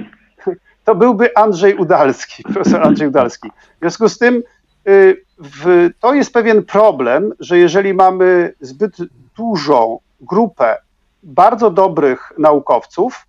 [0.90, 3.50] to byłby Andrzej Udalski, profesor Andrzej Udalski.
[3.50, 4.44] W związku z tym
[4.88, 8.98] y, w, to jest pewien problem, że jeżeli mamy zbyt
[9.38, 10.78] dużą grupę
[11.24, 13.26] bardzo dobrych naukowców,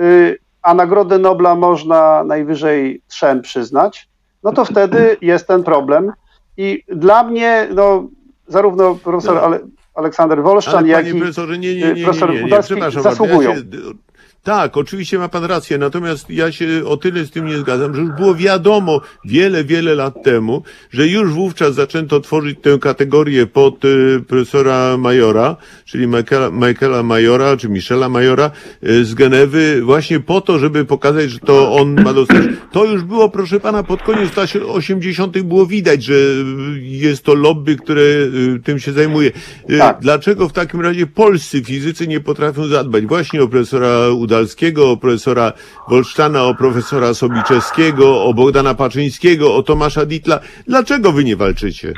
[0.00, 4.08] y, a Nagrodę Nobla można najwyżej trzem przyznać,
[4.42, 6.12] no to wtedy jest ten problem.
[6.56, 8.08] I dla mnie, no,
[8.46, 9.42] zarówno profesor No.
[9.42, 9.60] Ale,
[9.94, 13.02] Aleksander Wolszczan, Ale jak i profesorze, nie, nie, nie, nie, profesor nie, nie, Budalski przepraszam
[13.02, 13.24] bardzo.
[13.24, 13.50] zasługują.
[13.50, 13.62] Ja się,
[14.44, 18.00] tak, oczywiście ma pan rację, natomiast ja się o tyle z tym nie zgadzam, że
[18.00, 23.84] już było wiadomo wiele, wiele lat temu, że już wówczas zaczęto tworzyć tę kategorię pod
[23.84, 28.50] y, profesora Majora, czyli Michaela, Michaela Majora, czy Michela Majora
[28.82, 32.42] y, z Genewy, właśnie po to, żeby pokazać, że to on ma dostać.
[32.72, 35.42] To już było, proszę pana, pod koniec lat 80.
[35.42, 36.14] było widać, że
[36.80, 39.32] jest to lobby, które y, tym się zajmuje.
[39.70, 39.98] Y, Tak.
[40.00, 45.52] Dlaczego w takim razie polscy fizycy nie potrafią zadbać właśnie o profesora Udalskiego, o profesora
[45.88, 50.40] Wolszczana, o profesora Sobiczewskiego, o Bogdana Paczyńskiego, o Tomasza Ditla?
[50.66, 51.92] Dlaczego wy nie walczycie?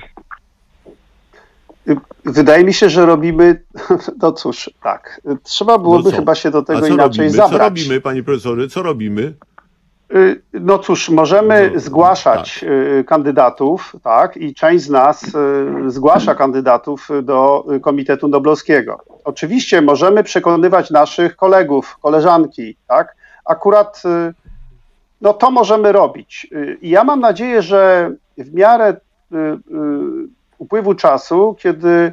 [2.24, 3.62] Wydaje mi się, że robimy,
[4.22, 5.20] no cóż, tak.
[5.42, 7.30] Trzeba byłoby No chyba się do tego inaczej robimy?
[7.30, 7.50] zabrać.
[7.50, 8.68] Co robimy, panie profesorze?
[8.68, 9.34] Co robimy?
[10.14, 12.64] Y, No cóż, możemy No, zgłaszać
[13.00, 19.00] y, kandydatów, tak, i część z nas y, zgłasza kandydatów do Komitetu Noblowskiego.
[19.24, 23.16] Oczywiście możemy przekonywać naszych kolegów, koleżanki, tak.
[23.44, 24.02] Akurat
[25.20, 26.50] no to możemy robić.
[26.80, 28.96] I ja mam nadzieję, że w miarę
[30.58, 32.12] upływu czasu, kiedy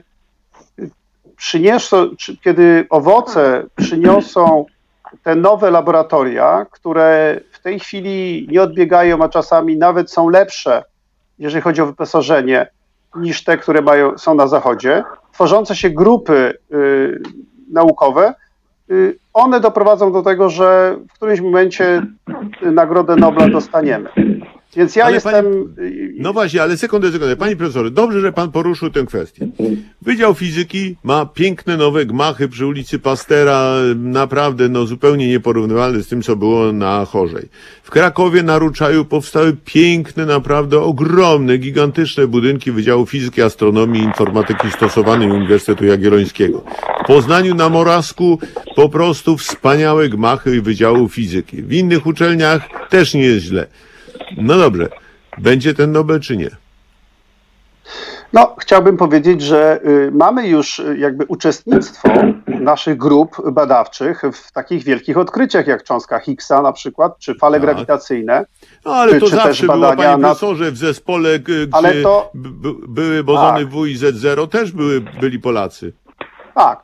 [1.37, 2.09] przyniosą,
[2.43, 4.65] kiedy owoce przyniosą
[5.24, 10.84] te nowe laboratoria, które w tej chwili nie odbiegają, a czasami nawet są lepsze,
[11.39, 12.68] jeżeli chodzi o wyposażenie,
[13.16, 17.22] niż te, które mają, są na zachodzie, tworzące się grupy y,
[17.72, 18.34] naukowe,
[18.91, 22.01] y, one doprowadzą do tego, że w którymś momencie
[22.61, 24.09] Nagrodę Nobla dostaniemy.
[24.78, 25.45] Więc ja Ale jestem
[25.80, 27.36] y, No właśnie, ale sekundę, sekundę.
[27.36, 29.47] Panie profesorze, dobrze, że pan poruszył tę kwestię.
[30.01, 36.21] Wydział Fizyki ma piękne nowe gmachy przy ulicy Pastera, naprawdę no zupełnie nieporównywalne z tym,
[36.21, 37.49] co było na Chorzej.
[37.84, 44.71] W Krakowie na Ruczaju powstały piękne, naprawdę ogromne, gigantyczne budynki Wydziału Fizyki, Astronomii i Informatyki
[44.71, 46.63] Stosowanej Uniwersytetu Jagiellońskiego.
[47.03, 48.39] W Poznaniu na Morawsku
[48.76, 51.61] po prostu wspaniałe gmachy Wydziału Fizyki.
[51.61, 53.67] W innych uczelniach też nie jest źle.
[54.38, 54.89] No dobrze,
[55.38, 56.49] będzie ten Nobel czy nie?
[58.34, 62.09] No, chciałbym powiedzieć, że y, mamy już y, jakby uczestnictwo
[62.47, 67.66] naszych grup badawczych w takich wielkich odkryciach jak cząstka Higgsa na przykład, czy fale Tak.
[67.70, 68.45] grawitacyjne.
[68.86, 71.78] No ale Czy- to czy też zawsze było, badania panie profesorze, w zespole, g- gdzie
[71.78, 72.32] Ale to-
[72.88, 73.70] były bozony Tak.
[73.70, 75.93] W i Z0, też były, byli Polacy.
[76.55, 76.84] Tak.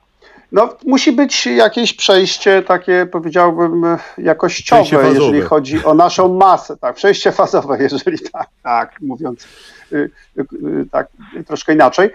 [0.52, 6.78] No, musi być jakieś przejście takie, powiedziałbym, jakościowe, jeżeli chodzi o naszą masę.
[6.78, 9.47] Tak, przejście fazowe, jeżeli tak, tak mówiąc
[9.91, 11.08] y, y, y, tak
[11.47, 12.10] troszkę inaczej.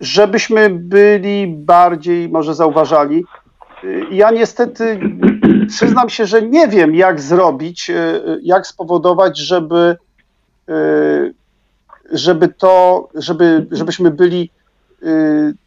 [0.00, 3.24] Żebyśmy byli bardziej może zauważali.
[4.10, 5.00] Ja niestety
[5.68, 7.90] przyznam się, że nie wiem, jak zrobić,
[8.42, 9.96] jak spowodować, żeby,
[12.12, 14.50] żeby to, żeby, żebyśmy byli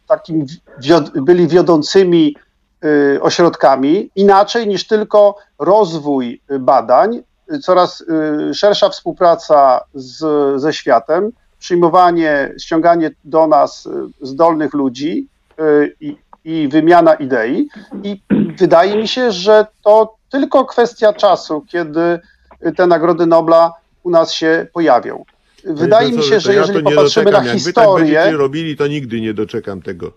[0.06, 0.46] takim
[0.82, 2.36] wiod- byli wiodącymi
[2.84, 7.22] y, ośrodkami, inaczej niż tylko rozwój y, badań,
[7.52, 10.16] y, coraz y, szersza współpraca z,
[10.60, 15.28] ze światem, przyjmowanie, ściąganie do nas y, zdolnych ludzi
[15.60, 17.68] y, i, i wymiana idei.
[18.02, 18.20] I
[18.58, 22.20] wydaje mi się, że to tylko kwestia czasu, kiedy
[22.66, 23.72] y, te nagrody Nobla
[24.02, 25.24] u nas się pojawią.
[25.64, 27.32] Wydaje mi się, że ja jeżeli nie popatrzymy doczekam.
[27.32, 30.12] na Jak tak historię, będziecie robili, to nigdy nie doczekam tego.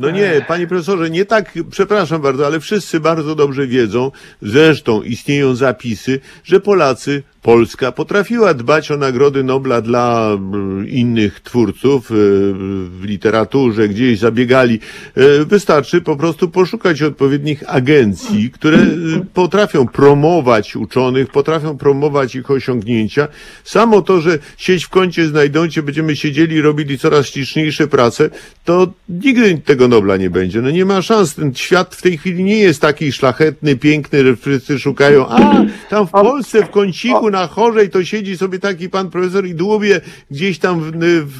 [0.00, 4.10] No nie, panie profesorze, nie tak, przepraszam bardzo, ale wszyscy bardzo dobrze wiedzą,
[4.42, 12.10] zresztą istnieją zapisy, że Polacy, Polska potrafiła dbać o nagrody Nobla dla mm, innych twórców
[12.10, 14.80] y, w literaturze, gdzieś zabiegali.
[15.16, 18.90] Y, Wystarczy po prostu poszukać odpowiednich agencji, które y,
[19.34, 23.28] potrafią promować uczonych, potrafią promować ich osiągnięcia.
[23.64, 28.30] Samo to, że sieć w kącie znajdą będziemy siedzieli i robili coraz śliczniejsze prace,
[28.64, 30.62] to nigdy tego Nobla nie będzie.
[30.62, 31.34] No nie ma szans.
[31.34, 36.06] Ten świat w tej chwili nie jest taki szlachetny, piękny, że wszyscy szukają, a tam
[36.06, 40.58] w Polsce w kąciku na chorzej to siedzi sobie taki pan profesor i dłubie gdzieś
[40.58, 41.38] tam w, w,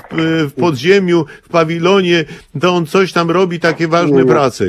[0.50, 2.24] w podziemiu, w pawilonie,
[2.60, 4.30] to on coś tam robi, takie ważne Nie, nie.
[4.30, 4.64] prace.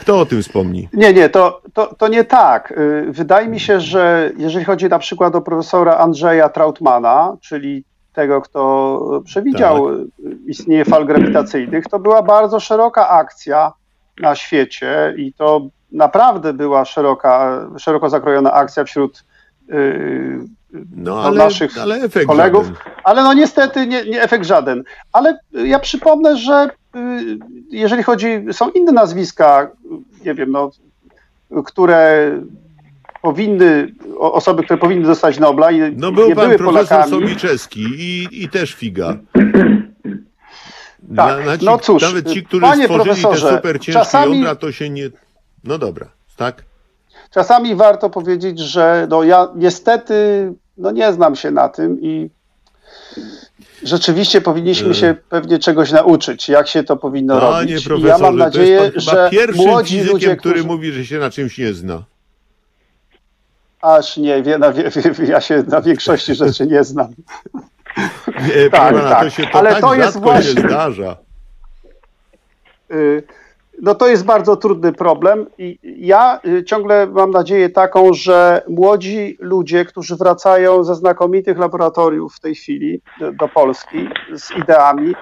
[0.00, 0.88] Kto o tym wspomni?
[0.92, 2.70] Nie, nie, to, to, to nie tak.
[2.70, 8.40] Y, Wydaje mi się, że jeżeli chodzi na przykład o profesora Andrzeja Trautmana, czyli tego,
[8.40, 9.96] kto przewidział Tak.
[10.32, 13.72] y, istnienie fal grawitacyjnych, to była bardzo szeroka akcja
[14.20, 15.60] na świecie i to
[15.92, 19.22] naprawdę była szeroka, szeroko zakrojona akcja wśród y,
[19.72, 22.82] No no, ale, naszych ale kolegów, żaden.
[23.04, 24.84] ale no niestety nie, nie efekt żaden.
[25.12, 27.38] Ale y, ja przypomnę, że y,
[27.70, 29.70] jeżeli chodzi, są inne nazwiska,
[30.22, 30.70] y, nie wiem, no,
[31.64, 32.30] które
[33.22, 37.10] powinny, osoby, które powinny dostać Nobla i No był nie pan były profesor Polakami.
[37.10, 39.16] Sobiczewski i, i też figa.
[41.16, 44.72] Tak, ci, no cóż, nawet ci, którzy panie stworzyli te super ciężkie czasami- jądra, to
[44.72, 45.10] się nie...
[45.64, 46.64] No dobra, tak?
[47.34, 50.14] Czasami warto powiedzieć, że no ja niestety
[50.76, 52.30] no nie znam się na tym i
[53.82, 57.84] rzeczywiście powinniśmy się pewnie czegoś nauczyć, jak się to powinno Panie robić.
[57.84, 60.54] I profesorze, ja mam to nadzieję, jest pan chyba że pierwszym młodzi fizykiem, ludzie, który
[60.54, 60.66] którzy...
[60.68, 62.02] mówi, że się na czymś nie zna.
[63.80, 64.90] Aż nie, wie, na, wie,
[65.28, 67.08] ja się na większości rzeczy nie znam.
[68.28, 69.24] Nie, Tak, pana, tak.
[69.24, 71.16] to się to Ale tak to jest właśnie- się zdarza.
[72.92, 73.22] Y,
[73.80, 79.36] No to jest bardzo trudny problem i ja y, ciągle mam nadzieję taką, że młodzi
[79.40, 83.02] ludzie, którzy wracają ze znakomitych laboratoriów w tej chwili
[83.38, 85.14] do, Polski z ideami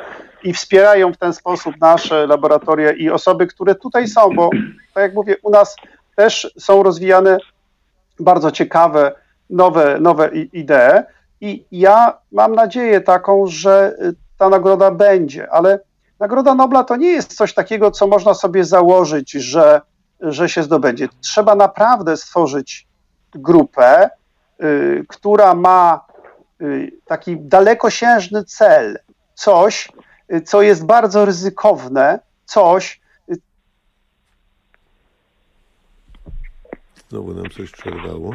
[0.45, 4.51] i wspierają w ten sposób nasze laboratoria i osoby, które tutaj są, bo
[4.95, 5.77] tak jak mówię, u nas
[6.17, 7.39] też są rozwijane
[8.21, 9.13] bardzo ciekawe,
[9.51, 11.03] nowe, nowe idee.
[11.41, 13.97] I ja mam nadzieję taką, że
[14.39, 15.79] ta nagroda będzie, ale
[16.21, 19.81] Nagroda Nobla to nie jest coś takiego, co można sobie założyć, że,
[20.21, 21.09] że się zdobędzie.
[21.21, 22.87] Trzeba naprawdę stworzyć
[23.35, 24.11] grupę,
[24.63, 26.05] y, która ma
[26.63, 28.99] y, taki dalekosiężny cel,
[29.35, 29.89] coś,
[30.33, 33.01] y, co jest bardzo ryzykowne, coś,
[37.11, 38.35] Znowu nam coś przerwało.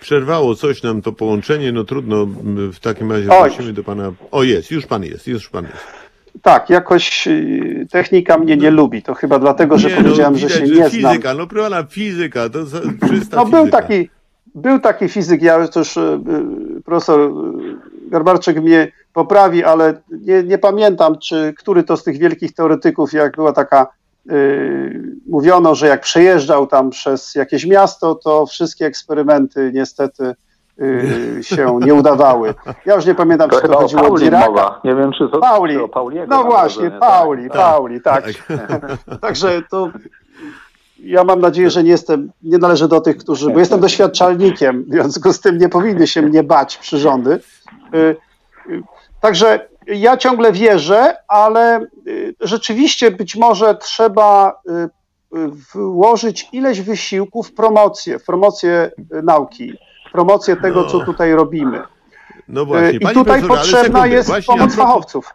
[0.00, 2.26] Przerwało coś nam to połączenie, no trudno,
[2.72, 3.50] w takim razie Oj.
[3.50, 4.12] wrócimy do pana.
[4.30, 6.02] O jest, już pan jest, już pan jest.
[6.42, 9.02] Tak, jakoś y, technika mnie nie lubi.
[9.02, 11.12] To chyba dlatego, że Nie, powiedziałem, no, że widać, się nie znam.
[11.12, 13.44] fizyka, no proszę pana, fizyka, to za- czysta No fizyka.
[13.44, 14.08] był taki,
[14.54, 17.30] był taki fizyk, ja już y, y, profesor y,
[18.10, 23.36] Garbarczyk mnie poprawi, ale nie, nie pamiętam, czy który to z tych wielkich teoretyków, jak
[23.36, 23.86] była taka,
[25.28, 30.34] mówiono, że jak przejeżdżał tam przez jakieś miasto, to wszystkie eksperymenty niestety
[30.80, 32.54] y, się nie udawały.
[32.86, 34.80] Ja już nie pamiętam, To czy to chodziło o Diraka.
[34.84, 35.76] Nie wiem, czy to Pauli.
[35.76, 36.36] o Pauliego.
[36.36, 37.56] No właśnie, wrażenie, Pauli, tak.
[37.56, 38.24] Pauli, tak.
[39.20, 39.90] Także to
[40.98, 44.92] ja mam nadzieję, że nie jestem, nie należę do tych, którzy, bo jestem doświadczalnikiem, w
[44.92, 47.40] związku z tym nie powinny się mnie bać przyrządy.
[47.94, 48.82] Y, y,
[49.20, 54.60] Także ja ciągle wierzę, ale y, rzeczywiście być może trzeba
[55.32, 58.90] y, y, włożyć ileś wysiłku w promocję, w promocję
[59.22, 59.72] nauki,
[60.08, 61.82] w promocję tego, co tutaj robimy.
[62.48, 65.34] No właśnie, I panie tutaj potrzebna jest właśnie pomoc propos- fachowców.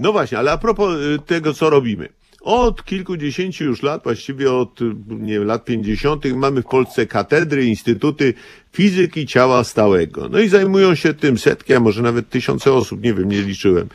[0.00, 0.94] No właśnie, ale a propos
[1.26, 2.08] tego, co robimy.
[2.42, 6.24] Od kilkudziesięciu już lat, właściwie od nie wiem, lat 50.
[6.24, 8.34] mamy w Polsce katedry, instytuty
[8.72, 10.28] fizyki ciała stałego.
[10.28, 13.88] No i zajmują się tym setki, a może nawet tysiące osób, nie wiem, nie liczyłem.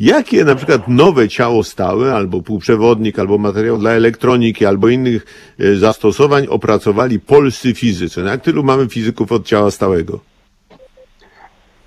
[0.00, 5.26] Jakie na przykład nowe ciało stałe, albo półprzewodnik, albo materiał dla elektroniki, albo innych
[5.60, 8.22] y, zastosowań opracowali polscy fizycy?
[8.22, 10.20] No jak tylu mamy fizyków od ciała stałego?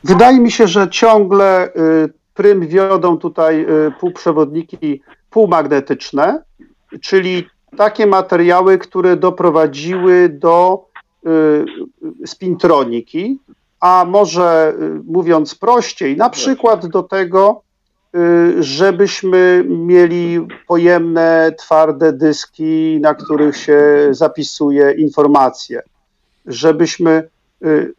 [0.04, 5.02] Wydaje mi się, że ciągle y, prym wiodą tutaj y, półprzewodniki
[5.36, 6.44] półmagnetyczne,
[7.02, 10.86] czyli takie materiały, które doprowadziły do
[11.28, 13.40] y, spintroniki,
[13.80, 17.62] a może y, mówiąc prościej, na przykład do tego,
[18.16, 23.82] y, żebyśmy mieli pojemne, twarde dyski, na których się
[24.12, 25.82] zapisuje informacje,
[26.46, 27.30] żebyśmy,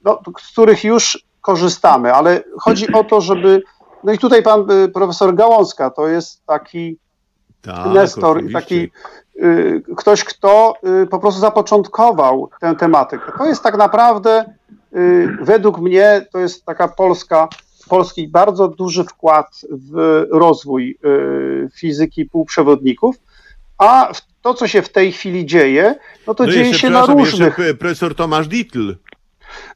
[0.05, 3.63] no, z których już korzystamy, ale chodzi o to, żeby,
[4.05, 6.99] no i tutaj pan profesor Gałązka to jest taki
[7.67, 8.61] Tak, Nestor, oczywiście.
[8.61, 8.91] taki
[9.37, 13.33] y, ktoś, kto y, po prostu zapoczątkował tę tematykę.
[13.39, 14.45] To jest tak naprawdę,
[14.97, 17.49] y, według mnie, to jest taka polska,
[17.89, 20.99] polski bardzo duży wkład w rozwój
[21.75, 23.17] fizyki półprzewodników,
[23.79, 24.13] a
[24.43, 25.95] to, co się w tej chwili dzieje,
[26.27, 27.59] no to No dzieje jeszcze, się na różnych...
[27.79, 28.93] Profesor Tomasz Dittl.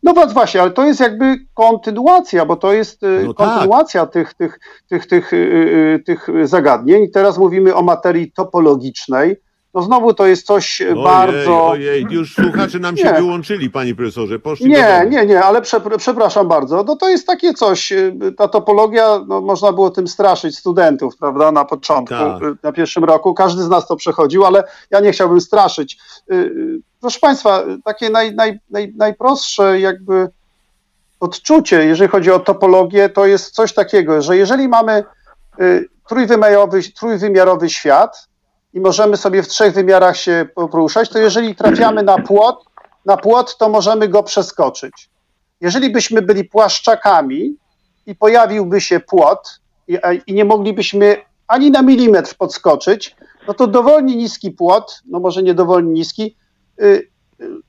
[0.02, 3.48] No właśnie, ale to jest jakby kontynuacja, bo to jest y, No tak.
[3.48, 7.10] kontynuacja tych, tych, tych, tych, y, y, tych zagadnień.
[7.10, 9.36] Teraz mówimy o materii topologicznej.
[9.74, 11.68] No znowu to jest coś y, bardzo.
[11.68, 13.12] Ojej, już słuchacze nam się Nie.
[13.12, 14.38] wyłączyli, panie profesorze.
[14.38, 16.84] Poszli Nie, nie, nie, ale przepr- przepraszam bardzo.
[16.86, 17.92] No to jest takie coś,
[18.36, 22.62] ta topologia, no można było tym straszyć studentów, prawda, na początku, Tak.
[22.62, 23.34] na pierwszym roku.
[23.34, 25.98] Każdy z nas to przechodził, ale ja nie chciałbym straszyć.
[27.00, 30.28] Proszę Państwa, takie naj, naj, naj, najprostsze jakby
[31.20, 35.04] odczucie, jeżeli chodzi o topologię, to jest coś takiego, że jeżeli mamy
[35.60, 38.28] y, trójwymiarowy, trójwymiarowy świat
[38.74, 42.64] i możemy sobie w trzech wymiarach się poruszać, to jeżeli trafiamy na płot,
[43.04, 45.10] na płot, to możemy go przeskoczyć.
[45.60, 47.54] Jeżeli byśmy byli płaszczakami
[48.06, 51.16] i pojawiłby się płot i, i nie moglibyśmy
[51.48, 53.16] ani na milimetr podskoczyć,
[53.48, 56.36] no to dowolnie niski płot, no może nie dowolnie niski,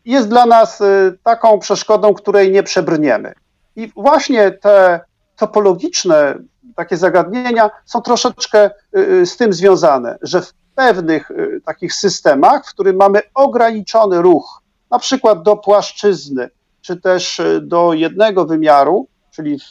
[0.06, 3.34] jest dla nas y, taką przeszkodą, której nie przebrniemy.
[3.76, 5.00] I właśnie te
[5.38, 6.36] topologiczne
[6.76, 12.66] takie zagadnienia są troszeczkę y, y, z tym związane, że w pewnych y, takich systemach,
[12.66, 16.50] w którym mamy ograniczony ruch, na przykład do płaszczyzny,
[16.82, 19.64] czy też y, do jednego wymiaru, czyli w,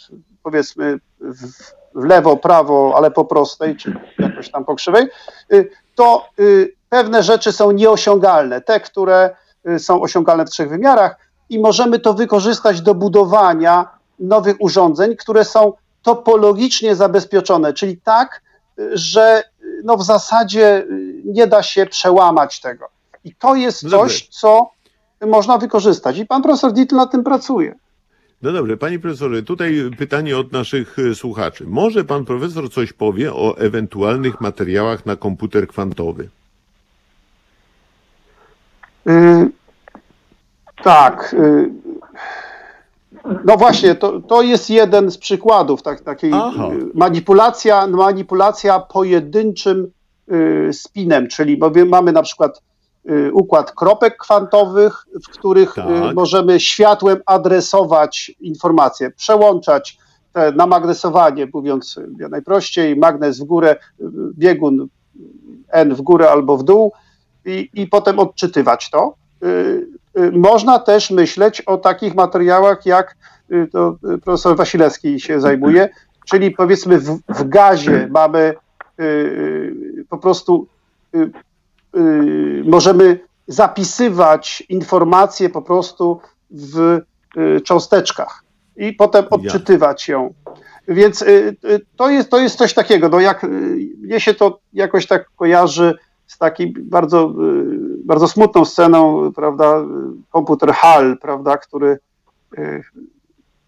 [0.43, 1.47] powiedzmy w,
[1.95, 5.09] w lewo, prawo, ale po prostej, czy jakoś tam po krzywej,
[5.53, 9.31] y, to y, pewne rzeczy są nieosiągalne, te, które
[9.69, 11.17] y, są osiągalne w trzech wymiarach
[11.51, 13.89] i możemy to wykorzystać do budowania
[14.19, 15.73] nowych urządzeń, które są
[16.03, 18.43] topologicznie zabezpieczone, czyli tak,
[18.79, 20.87] y, że y, no w zasadzie
[21.25, 22.89] nie da się przełamać tego.
[23.25, 24.71] I to jest No coś, co
[25.27, 26.19] można wykorzystać.
[26.19, 27.75] I pan profesor Dietl nad tym pracuje.
[28.43, 31.65] No dobrze, panie profesorze, tutaj pytanie od naszych słuchaczy.
[31.67, 36.29] Może pan profesor coś powie o ewentualnych materiałach na komputer kwantowy?
[39.11, 39.51] Y,
[40.83, 41.35] tak.
[41.35, 41.71] y,
[43.45, 46.69] no właśnie, to, to jest jeden z przykładów tak, takiej Aha.
[46.73, 49.91] y, manipulacja, manipulacja pojedynczym
[50.73, 52.63] spinem, czyli bowiem mamy na przykład
[53.33, 56.15] układ kropek kwantowych, w których Tak.
[56.15, 59.99] możemy światłem adresować informacje, przełączać
[60.33, 62.01] te namagnesowanie, mówiąc
[62.31, 63.77] najprościej, magnes w górę,
[64.39, 64.89] biegun
[65.69, 66.93] N w górę albo w dół
[67.45, 69.15] i, i potem odczytywać to.
[69.43, 69.47] Y,
[70.19, 73.17] y, Można też myśleć o takich materiałach, jak
[73.53, 75.89] y, to profesor Wasilewski się zajmuje,
[76.25, 78.55] czyli powiedzmy w, w gazie mamy
[80.09, 80.67] po prostu
[82.65, 86.21] możemy zapisywać informacje po prostu
[86.51, 87.01] w
[87.65, 88.45] cząsteczkach
[88.77, 90.35] i potem odczytywać ją.
[90.89, 91.25] Więc
[91.97, 93.47] to jest, to jest coś takiego, no jak
[94.03, 95.95] mnie się to jakoś tak kojarzy
[96.31, 99.85] z takim bardzo, y, bardzo smutną sceną, prawda, y,
[100.31, 101.99] komputer HAL, prawda, który
[102.59, 102.83] y,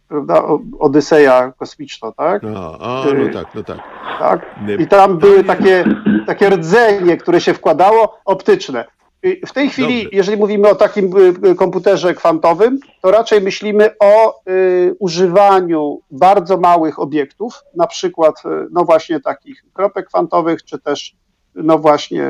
[0.09, 0.43] prawda,
[0.79, 2.43] Odyseja kosmiczna, tak?
[2.45, 3.79] A, a no tak, no tak.
[4.19, 4.47] tak?
[4.79, 5.85] I tam były takie,
[6.27, 8.85] takie rdzenie, które się wkładało, optyczne.
[9.47, 14.41] W tej chwili, jeżeli mówimy o takim y, y, komputerze kwantowym, to raczej myślimy o
[14.51, 21.15] y, używaniu bardzo małych obiektów, na przykład, y, no właśnie takich kropek kwantowych, czy też,
[21.55, 22.29] no właśnie,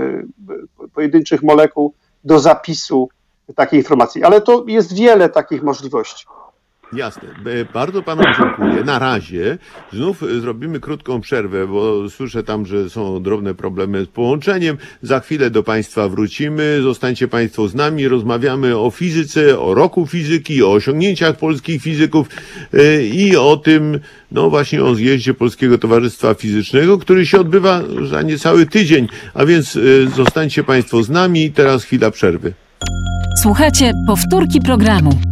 [0.94, 1.94] pojedynczych molekuł
[2.24, 3.08] do zapisu
[3.56, 4.24] takiej informacji.
[4.24, 6.26] Ale to jest wiele takich możliwości.
[6.92, 7.28] Jasne.
[7.28, 8.84] E, Bardzo panu dziękuję.
[8.84, 9.58] Na razie.
[9.92, 14.76] Znów e, zrobimy krótką przerwę, bo słyszę tam, że są drobne problemy z połączeniem.
[15.02, 16.78] Za chwilę do państwa wrócimy.
[16.82, 18.08] Zostańcie państwo z nami.
[18.08, 22.28] Rozmawiamy o fizyce, o roku fizyki, o osiągnięciach polskich fizyków
[22.74, 24.00] e, i o tym,
[24.32, 29.08] no właśnie o zjeździe Polskiego Towarzystwa Fizycznego, który się odbywa za niecały tydzień.
[29.34, 29.78] A więc
[30.16, 31.50] zostańcie państwo z nami.
[31.50, 32.52] Teraz chwila przerwy.
[33.42, 35.31] Słuchajcie powtórki programu.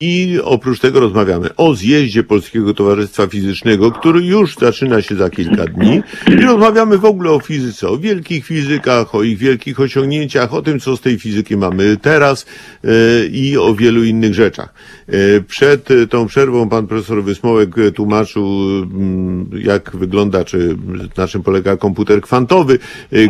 [0.00, 5.64] I oprócz tego rozmawiamy o zjeździe Polskiego Towarzystwa Fizycznego, który już zaczyna się za kilka
[5.64, 6.02] dni.
[6.28, 10.80] I rozmawiamy w ogóle o fizyce, o wielkich fizykach, o ich wielkich osiągnięciach, o tym,
[10.80, 12.46] co z tej fizyki mamy teraz
[12.84, 12.88] e,
[13.26, 14.74] i o wielu innych rzeczach.
[15.08, 18.46] E, Przed e, tą przerwą pan profesor Wysmołek e, tłumaczył,
[18.82, 20.76] mm, jak wygląda, czy
[21.16, 22.78] na czym polega komputer kwantowy.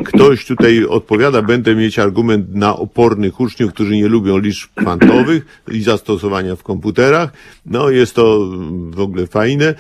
[0.05, 5.83] Ktoś tutaj odpowiada, będę mieć argument na opornych uczniów, którzy nie lubią liczb kwantowych i
[5.83, 7.33] zastosowania w komputerach.
[7.67, 9.75] No, jest to mm, w ogóle fajne.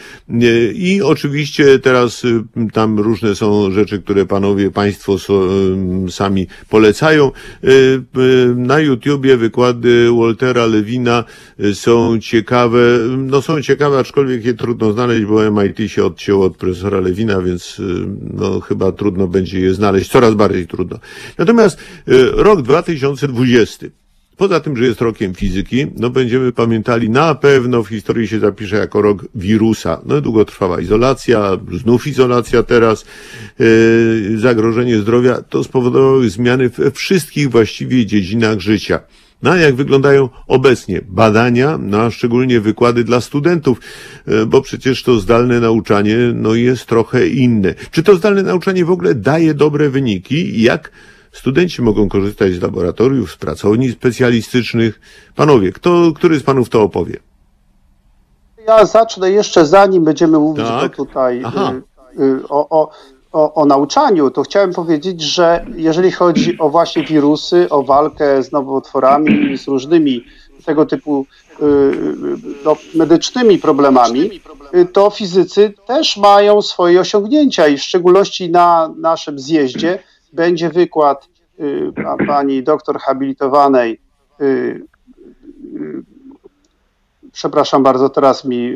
[0.74, 7.32] I oczywiście teraz y, tam różne są rzeczy, które panowie, państwo ym, sami polecają.
[7.64, 11.24] Y, y, Na YouTubie wykłady Waltera Lewina
[11.61, 12.78] y, są ciekawe,
[13.16, 17.78] no są ciekawe, aczkolwiek je trudno znaleźć, bo MIT się odcięło od profesora Lewina, więc
[17.78, 17.82] y,
[18.34, 20.99] no chyba trudno będzie je znaleźć, coraz bardziej trudno.
[21.39, 21.78] Natomiast
[22.09, 23.87] y, rok 2020
[24.37, 28.76] Poza tym, że jest rokiem fizyki, no będziemy pamiętali, na pewno w historii się zapisze
[28.76, 30.01] jako rok wirusa.
[30.07, 33.05] No długotrwała izolacja, znów izolacja teraz,
[33.59, 39.01] yy, zagrożenie zdrowia, to spowodowały zmiany we wszystkich właściwie dziedzinach życia.
[39.43, 43.80] No a jak wyglądają obecnie badania, no a szczególnie wykłady dla studentów,
[44.26, 47.74] e, bo przecież to zdalne nauczanie no jest trochę inne.
[47.91, 50.91] Czy to zdalne nauczanie w ogóle daje dobre wyniki jak
[51.32, 55.01] studenci mogą korzystać z laboratoriów, z pracowni specjalistycznych?
[55.34, 57.16] Panowie, kto, który z panów to opowie?
[58.66, 60.93] Ja zacznę jeszcze zanim będziemy mówić Tak?
[60.93, 61.72] o tutaj Aha.
[62.18, 62.91] y, y, o, o,
[63.32, 68.52] o, o nauczaniu, to chciałem powiedzieć, że jeżeli chodzi o właśnie wirusy, o walkę z
[68.52, 70.24] nowotworami, z różnymi
[70.64, 71.26] tego typu
[71.60, 71.64] y,
[72.64, 74.40] no, medycznymi problemami,
[74.92, 79.98] to fizycy też mają swoje osiągnięcia i w szczególności na naszym zjeździe
[80.32, 81.28] będzie wykład
[81.60, 84.00] y, pa- pani doktor habilitowanej
[84.40, 84.82] y,
[87.32, 88.74] przepraszam bardzo, teraz mi y,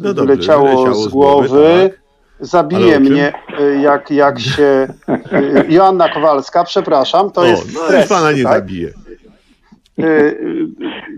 [0.00, 1.90] No dobrze, wyleciało wyleciało z z głowy, głowy.
[1.90, 2.03] tak.
[2.40, 4.88] Zabije mnie, y, jak, jak się.
[5.32, 7.74] y, Joanna Kowalska, przepraszam, to o, jest.
[7.74, 8.52] no stres, pana nie tak?
[8.52, 8.90] zabije.
[9.98, 10.38] Y,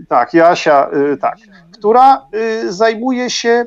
[0.09, 0.89] tak, Jasia,
[1.21, 1.35] tak,
[1.73, 2.21] która
[2.69, 3.65] zajmuje się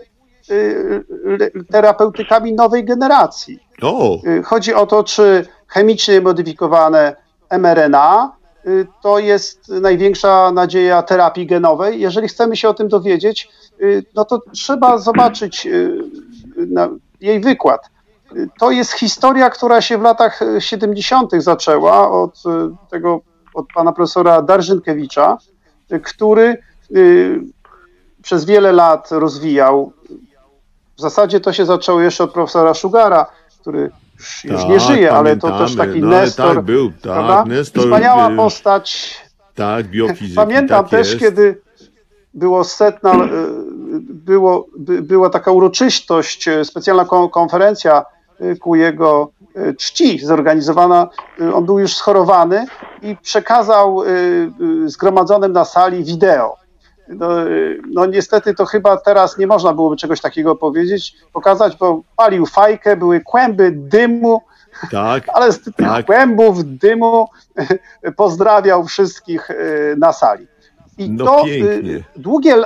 [1.72, 3.58] terapeutykami nowej generacji.
[3.82, 7.16] O, Chodzi o to, czy chemicznie modyfikowane
[7.58, 8.32] mRNA
[9.02, 12.00] to jest największa nadzieja terapii genowej.
[12.00, 13.48] Jeżeli chcemy się o tym dowiedzieć,
[14.14, 15.68] no to trzeba zobaczyć
[17.20, 17.90] jej wykład.
[18.60, 21.30] To jest historia, która się w latach y, 70.
[21.38, 22.40] zaczęła od y,
[22.90, 23.20] tego,
[23.54, 25.38] od pana profesora Darżynkiewicza,
[25.92, 26.62] y, który
[28.22, 29.92] przez wiele lat rozwijał.
[30.96, 33.26] W zasadzie to się zaczęło jeszcze od profesora Szugara,
[33.60, 36.54] który już, już nie Tak, żyje, ale to też taki No, ale Nestor.
[36.54, 37.46] tak był, tak?
[37.46, 39.16] Nestor, Wspaniała y, postać.
[39.54, 41.20] tak, biofizyki, Pamiętam tak też, jest.
[41.20, 41.60] kiedy
[42.34, 43.16] było setna, e,
[44.00, 48.04] było, by, była taka uroczystość, e, specjalna kon- konferencja
[48.40, 51.08] e, ku jego y, czci zorganizowana,
[51.54, 52.66] on był już schorowany
[53.02, 54.02] i przekazał
[54.86, 56.56] zgromadzonym na sali wideo.
[57.08, 57.28] No,
[57.90, 62.96] no niestety to chyba teraz nie można byłoby czegoś takiego powiedzieć, pokazać, bo palił fajkę,
[62.96, 64.40] były kłęby dymu,
[64.90, 66.06] Tak, ale z tych Tak.
[66.06, 67.28] kłębów dymu
[68.16, 69.48] pozdrawiał wszystkich
[69.96, 70.46] na sali.
[70.98, 72.04] I No to pięknie.
[72.16, 72.56] długie.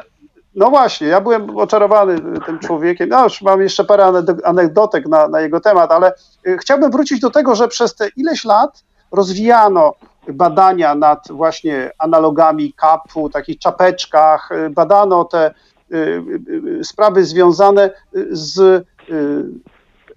[0.54, 3.08] No właśnie, ja byłem oczarowany tym człowiekiem.
[3.08, 6.12] No już mam jeszcze parę aneg- anegdotek na, na jego temat, ale
[6.46, 9.94] y, chciałbym wrócić do tego, że przez te ileś lat rozwijano
[10.28, 15.54] badania nad właśnie analogami kapu, takich czapeczkach, y, badano te
[15.92, 17.90] y, sprawy związane
[18.30, 18.84] z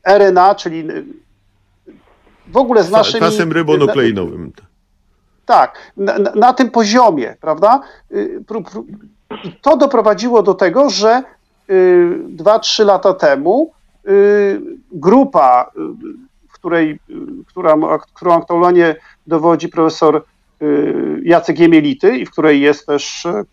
[0.07, 0.87] RNA, czyli
[2.47, 3.21] w ogóle z naszymi...
[3.21, 4.51] kwasem rybonukleinowym.
[5.45, 7.81] Tak, na, na tym poziomie, prawda?
[9.33, 11.23] Y, I to doprowadziło do tego, że
[11.69, 13.71] y, dwa, trzy lata temu
[14.07, 14.61] y,
[14.91, 17.13] grupa, y, której, y,
[17.47, 17.75] która,
[18.13, 18.95] którą aktualnie
[19.27, 20.23] dowodzi profesor
[20.61, 23.45] y, Jacek Jemielity i w której jest też y,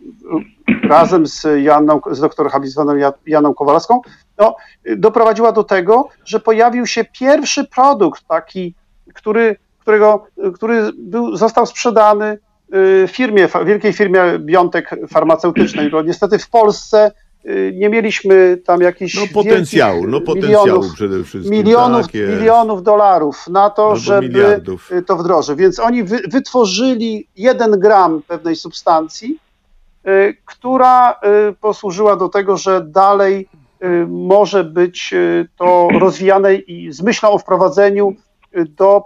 [0.88, 4.00] razem z Janą, z Janą Kowalską,
[4.38, 4.56] no,
[4.86, 8.74] y, doprowadziła do tego, że pojawił się pierwszy produkt taki,
[9.14, 12.38] który, którego, który był, został sprzedany y,
[13.08, 17.12] firmie, fa- wielkiej firmie Biontek farmaceutycznej, bo niestety w Polsce
[17.46, 21.52] y, nie mieliśmy tam jakichś No potencjału, no y, potencjału milionów, przede wszystkim.
[21.58, 24.92] milionów, tak milionów dolarów na to, Albo żeby miliardów.
[24.92, 25.56] y, to wdrożyć.
[25.58, 29.38] Więc oni wy, wytworzyli jeden gram pewnej substancji,
[30.08, 31.16] y, która y,
[31.60, 33.48] posłużyła do tego, że dalej
[33.84, 38.14] y, może być y, to rozwijane i z myślą o wprowadzeniu
[38.56, 39.02] y, do,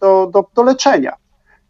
[0.00, 1.12] do, do, do leczenia.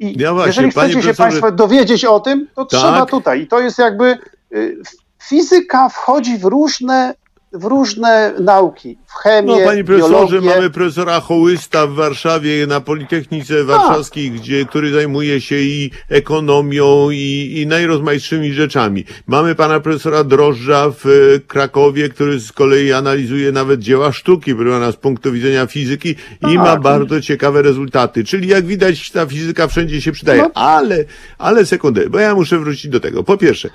[0.04, 2.80] I Ja właśnie, jeżeli chcecie się Państwo dowiedzieć o tym, to Tak.
[2.80, 3.40] trzeba tutaj.
[3.42, 4.18] I to jest jakby
[4.54, 4.76] y,
[5.22, 7.14] fizyka wchodzi w różne,
[7.54, 10.54] w różne nauki, w chemię, No, panie profesorze, biologię.
[10.56, 17.54] mamy profesora Hołysta w Warszawie na Politechnice Warszawskiej, gdzie, który zajmuje się i ekonomią, i,
[17.60, 19.04] i najrozmaitszymi rzeczami.
[19.26, 24.70] Mamy pana profesora Drożdża w e, Krakowie, który z kolei analizuje nawet dzieła sztuki, proszę
[24.70, 26.14] pana, z punktu widzenia fizyki
[26.50, 26.80] i ma Tak.
[26.80, 28.24] bardzo ciekawe rezultaty.
[28.24, 30.42] Czyli jak widać, ta fizyka wszędzie się przydaje.
[30.42, 30.50] No.
[30.54, 31.04] Ale,
[31.38, 33.24] ale sekundę, bo ja muszę wrócić do tego.
[33.24, 33.70] Po pierwsze,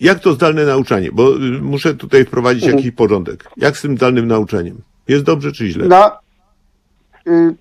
[0.00, 1.08] jak to zdalne nauczanie?
[1.12, 2.78] Bo y, muszę tutaj wprowadzić Mhm.
[2.78, 3.44] jakiś porządek.
[3.56, 4.76] Jak z tym zdalnym nauczaniem?
[5.08, 5.86] Jest dobrze czy źle?
[5.86, 6.18] Na,
[7.26, 7.54] y,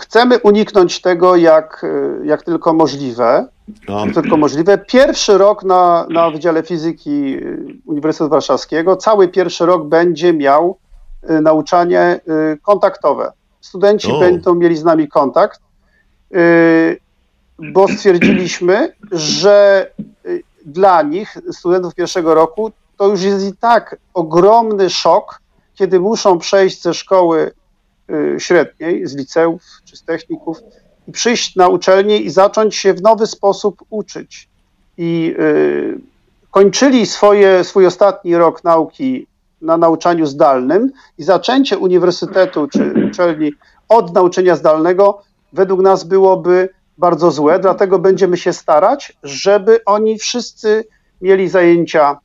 [0.00, 3.46] chcemy uniknąć tego jak, y, jak tylko możliwe.
[3.88, 4.78] No, Jak tylko możliwe.
[4.78, 10.78] Pierwszy rok na, na Wydziale Fizyki y, Uniwersytetu Warszawskiego, cały pierwszy rok będzie miał
[11.30, 12.20] y, nauczanie
[12.54, 13.32] y, kontaktowe.
[13.60, 14.20] Studenci O.
[14.20, 15.60] będą mieli z nami kontakt,
[16.34, 16.98] y,
[17.58, 19.86] bo stwierdziliśmy, że
[20.66, 25.40] dla nich, studentów pierwszego roku, to już jest i tak ogromny szok,
[25.74, 27.52] kiedy muszą przejść ze szkoły
[28.10, 30.58] y, średniej, z liceów czy z techników
[31.08, 34.48] i przyjść na uczelnię i zacząć się w nowy sposób uczyć.
[34.98, 36.00] I y,
[36.50, 39.26] kończyli swoje, swój ostatni rok nauki
[39.62, 43.52] na nauczaniu zdalnym i zaczęcie uniwersytetu czy uczelni
[43.88, 46.68] od nauczenia zdalnego według nas byłoby
[46.98, 50.84] bardzo złe, dlatego będziemy się starać, żeby oni wszyscy
[51.20, 52.16] mieli zajęcia y,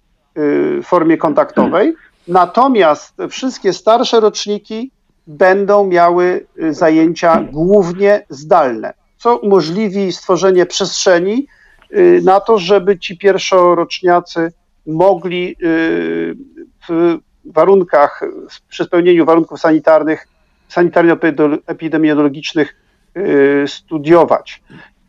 [0.84, 1.94] w formie kontaktowej,
[2.28, 4.92] natomiast wszystkie starsze roczniki
[5.28, 11.48] będą miały y, zajęcia głównie zdalne, co umożliwi stworzenie przestrzeni
[11.92, 14.52] y, na to, żeby ci pierwszoroczniacy
[14.88, 15.56] mogli
[16.90, 18.22] w warunkach,
[18.70, 20.28] przy spełnieniu warunków sanitarnych,
[20.70, 22.76] sanitarno-epidemiologicznych
[23.68, 24.62] studiować.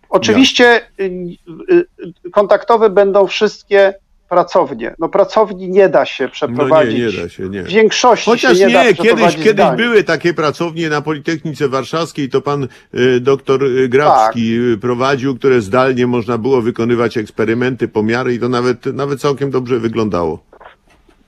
[0.08, 1.36] Oczywiście y,
[1.70, 3.94] y, kontaktowe będą wszystkie
[4.28, 4.94] pracownie.
[4.98, 6.98] No pracowni nie da się no przeprowadzić.
[6.98, 7.62] nie, nie da się, nie.
[7.62, 12.28] W większości Chociaż się nie, da nie, kiedyś, kiedyś były takie pracownie na Politechnice Warszawskiej,
[12.28, 14.74] to pan y, doktor y, Grabski Tak.
[14.74, 19.78] y, prowadził, które zdalnie można było wykonywać eksperymenty, pomiary i to nawet, nawet całkiem dobrze
[19.78, 20.47] wyglądało.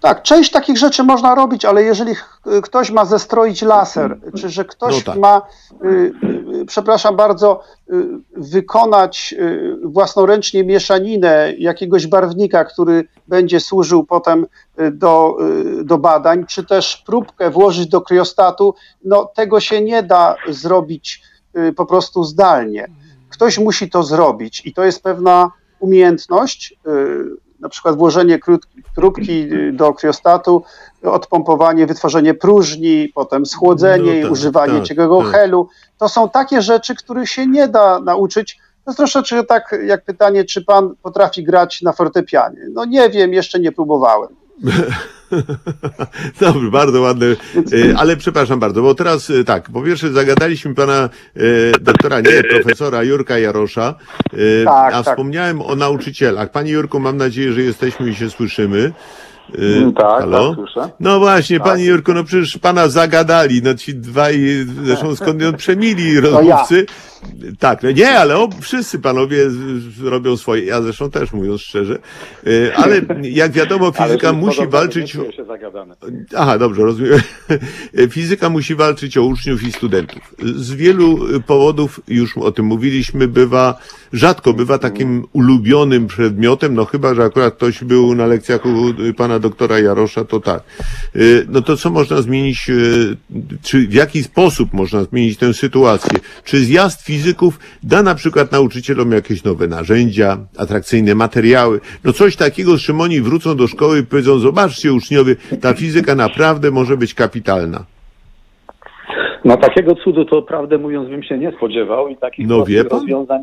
[0.01, 2.15] Tak, część takich rzeczy można robić, ale jeżeli
[2.63, 5.21] ktoś ma zestroić laser, czy że ktoś No tak.
[5.21, 5.43] ma,
[5.85, 6.13] y,
[6.61, 8.05] y, przepraszam bardzo, y,
[8.37, 14.47] wykonać y, własnoręcznie mieszaninę jakiegoś barwnika, który będzie służył potem
[14.81, 15.37] y, do,
[15.81, 21.23] y, do badań, czy też próbkę włożyć do kryostatu, no tego się nie da zrobić
[21.57, 22.87] y, po prostu zdalnie.
[23.31, 25.51] Ktoś musi to zrobić i to jest pewna
[25.81, 28.39] umiejętność, y, na przykład włożenie
[28.95, 30.63] próbki y, do kryostatu,
[31.03, 35.33] odpompowanie, wytworzenie próżni, potem schłodzenie No i tak, używanie tak, ciekłego tak.
[35.33, 35.69] helu.
[35.99, 38.59] To są takie rzeczy, których się nie da nauczyć.
[38.85, 42.61] To jest troszeczkę tak jak pytanie, czy pan potrafi grać na fortepianie.
[42.73, 44.40] No nie wiem, jeszcze nie próbowałem.
[46.41, 47.27] Dobrze, bardzo ładne.
[47.27, 51.41] E, Ale przepraszam bardzo, bo teraz e, tak, po pierwsze zagadaliśmy pana e,
[51.81, 53.95] doktora, nie, profesora Jurka Jarosza,
[54.65, 55.15] Tak, a tak.
[55.15, 56.51] wspomniałem o nauczycielach.
[56.51, 58.93] Panie Jurku, mam nadzieję, że jesteśmy i się słyszymy.
[59.59, 60.49] Mm, tak, halo?
[60.49, 60.91] tak, słyszę.
[61.01, 66.87] No właśnie, panie Jurku, no przecież pana zagadali, no ci dwaj, zresztą skąd przemili rozmówcy.
[67.59, 71.61] Tak, no nie, ale o, wszyscy panowie z- z- robią swoje, ja zresztą też mówiąc
[71.61, 71.99] szczerze,
[72.47, 75.17] E, ale jak wiadomo, fizyka musi walczyć...
[76.37, 77.21] Aha, dobrze, rozumiem.
[78.11, 80.35] Fizyka musi walczyć o uczniów i studentów.
[80.57, 83.79] Z wielu powodów, już o tym mówiliśmy, bywa,
[84.13, 89.39] rzadko bywa takim ulubionym przedmiotem, no chyba, że akurat ktoś był na lekcjach u pana
[89.39, 90.63] doktora Jarosza, to tak.
[91.17, 93.17] Y, No to co można zmienić, y,
[93.63, 96.19] czy w jaki sposób można zmienić tę sytuację?
[96.45, 101.81] Czy zjazd fizyków da na przykład nauczycielom jakieś nowe narzędzia, atrakcyjne materiały?
[102.05, 106.15] No coś takiego, z czym oni wrócą do szkoły i powiedzą, zobaczcie uczniowie, ta fizyka
[106.15, 107.85] naprawdę może być kapitalna.
[109.45, 113.43] No takiego cudu to prawdę mówiąc bym się nie spodziewał i takich No, rozwiązań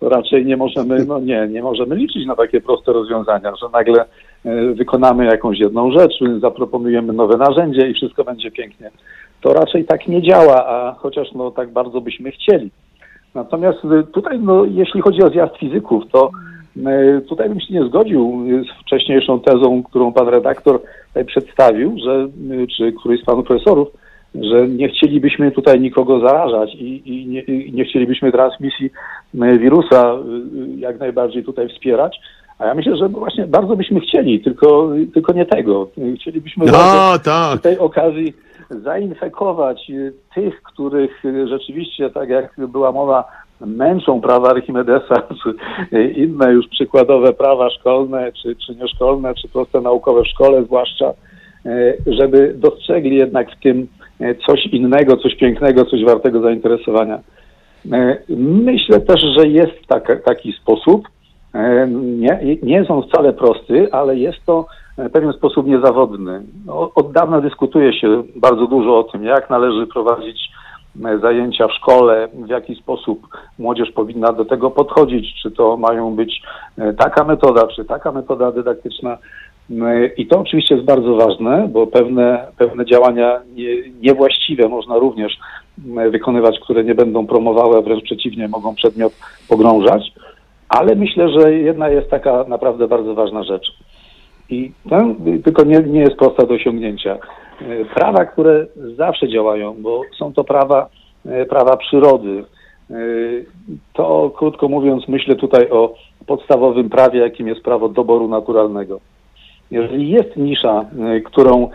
[0.00, 4.04] to raczej nie możemy, no nie, nie możemy liczyć na takie proste rozwiązania, że nagle
[4.44, 8.90] e, wykonamy jakąś jedną rzecz, zaproponujemy nowe narzędzie i wszystko będzie pięknie.
[9.40, 12.70] To raczej tak nie działa, a chociaż no tak bardzo byśmy chcieli.
[13.34, 16.30] Natomiast e, tutaj, no, jeśli chodzi o zjazd fizyków, to
[16.86, 21.96] e, tutaj bym się nie zgodził e, z wcześniejszą tezą, którą pan redaktor tutaj przedstawił,
[22.04, 23.88] że, e, czy któryś z panów profesorów,
[24.34, 28.90] że nie chcielibyśmy tutaj nikogo zarażać i, i, nie, i nie chcielibyśmy transmisji
[29.40, 30.18] e, wirusa e,
[30.78, 32.20] jak najbardziej tutaj wspierać.
[32.58, 35.88] A ja myślę, że właśnie bardzo byśmy chcieli, tylko, tylko nie tego.
[36.20, 37.60] Chcielibyśmy A, tak.
[37.60, 38.34] tej okazji
[38.70, 43.24] zainfekować y, tych, których y, rzeczywiście, tak jak była mowa,
[43.60, 45.54] męczą prawa Archimedesa, czy
[45.96, 51.12] y, inne już przykładowe prawa szkolne, czy, czy nieszkolne, czy proste naukowe w szkole zwłaszcza,
[52.06, 53.86] żeby dostrzegli jednak w tym
[54.46, 57.20] coś innego, coś pięknego, coś wartego zainteresowania.
[58.38, 59.72] Myślę też, że jest
[60.24, 61.08] taki sposób.
[61.98, 64.66] Nie, nie jest on wcale prosty, ale jest to
[64.98, 66.42] w pewien sposób niezawodny.
[66.66, 70.50] No, Od dawna dyskutuje się bardzo dużo o tym, jak należy prowadzić
[71.04, 76.16] e, zajęcia w szkole, w jaki sposób młodzież powinna do tego podchodzić, czy to mają
[76.16, 76.42] być
[76.78, 79.18] e, taka metoda, czy taka metoda dydaktyczna.
[79.70, 85.38] E, I to oczywiście jest bardzo ważne, bo pewne, pewne działania nie, niewłaściwe można również
[86.10, 89.12] wykonywać, które nie będą promowały, a wręcz przeciwnie, mogą przedmiot
[89.48, 90.12] pogrążać.
[90.68, 93.78] Ale myślę, że jedna jest taka naprawdę bardzo ważna rzecz.
[94.50, 95.14] I to
[95.44, 97.18] tylko nie, nie jest prosta do osiągnięcia.
[97.60, 98.66] E, Prawa, które
[98.96, 100.88] zawsze działają, bo są to prawa,
[101.26, 102.44] e, prawa przyrody.
[102.90, 102.94] E,
[103.92, 105.94] To krótko mówiąc, myślę tutaj o
[106.26, 109.00] podstawowym prawie, jakim jest prawo doboru naturalnego.
[109.70, 110.84] Jeżeli jest nisza,
[111.24, 111.70] którą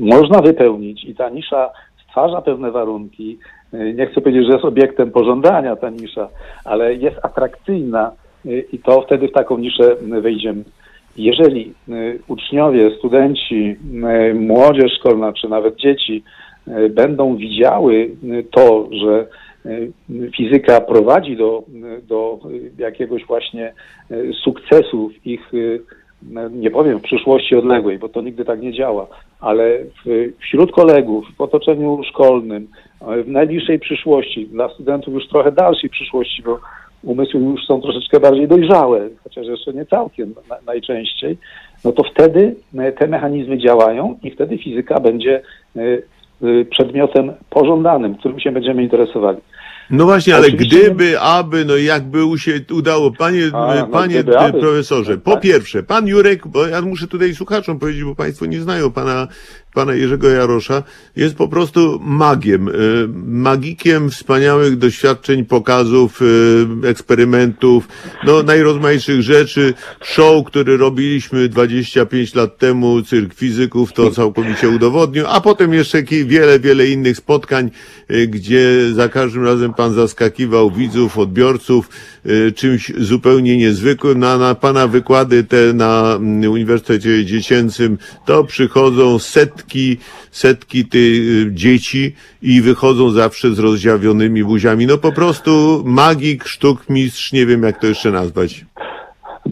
[0.00, 1.70] można wypełnić i ta nisza
[2.04, 3.38] stwarza pewne warunki,
[3.94, 6.28] nie chcę powiedzieć, że jest obiektem pożądania ta nisza,
[6.64, 8.12] ale jest atrakcyjna
[8.72, 10.64] i to wtedy w taką niszę wejdziemy.
[11.16, 13.76] Jeżeli y, uczniowie, studenci,
[14.30, 16.22] y, młodzież szkolna, czy nawet dzieci
[16.68, 18.10] y, będą widziały
[18.50, 19.26] to, że
[20.36, 21.62] fizyka prowadzi do,
[22.08, 22.38] do
[22.78, 23.72] jakiegoś właśnie
[24.44, 25.52] sukcesu w ich
[26.50, 29.06] nie powiem w przyszłości odległej, bo to nigdy tak nie działa,
[29.40, 29.78] ale
[30.40, 32.68] wśród kolegów, w otoczeniu szkolnym,
[33.24, 36.60] w najbliższej przyszłości, dla studentów już trochę dalszej przyszłości, bo
[37.02, 41.38] umysły już są troszeczkę bardziej dojrzałe, chociaż jeszcze nie całkiem na, najczęściej,
[41.84, 45.42] no to wtedy e, te mechanizmy działają i wtedy fizyka będzie
[45.76, 49.38] e, e, przedmiotem pożądanym, którym się będziemy interesowali.
[49.90, 54.60] No właśnie, ale Oczywiście gdyby, aby, no jakby się udało, panie, A, no panie aby.
[54.60, 55.40] profesorze, po Tak.
[55.40, 59.28] pierwsze, pan Jurek, bo ja muszę tutaj słuchaczom powiedzieć, bo państwo nie znają pana,
[59.74, 60.82] pana Jerzego Jarosza,
[61.16, 62.72] jest po prostu magiem, y,
[63.26, 67.88] magikiem wspaniałych doświadczeń, pokazów, y, eksperymentów,
[68.26, 75.40] no najrozmaitszych rzeczy, show, który robiliśmy 25 lat temu, cyrk fizyków, to całkowicie udowodnił, a
[75.40, 77.70] potem jeszcze wiele, wiele innych spotkań,
[78.10, 81.88] y, gdzie za każdym razem pan zaskakiwał widzów, odbiorców
[82.56, 84.18] czymś zupełnie niezwykłym.
[84.18, 89.96] Na, na pana wykłady te na mm, Uniwersytecie Dziecięcym to przychodzą setki,
[90.30, 94.86] setki tych y, dzieci i wychodzą zawsze z rozdziawionymi buziami.
[94.86, 95.50] No po prostu
[95.84, 98.64] magik, sztukmistrz, nie wiem jak to jeszcze nazwać.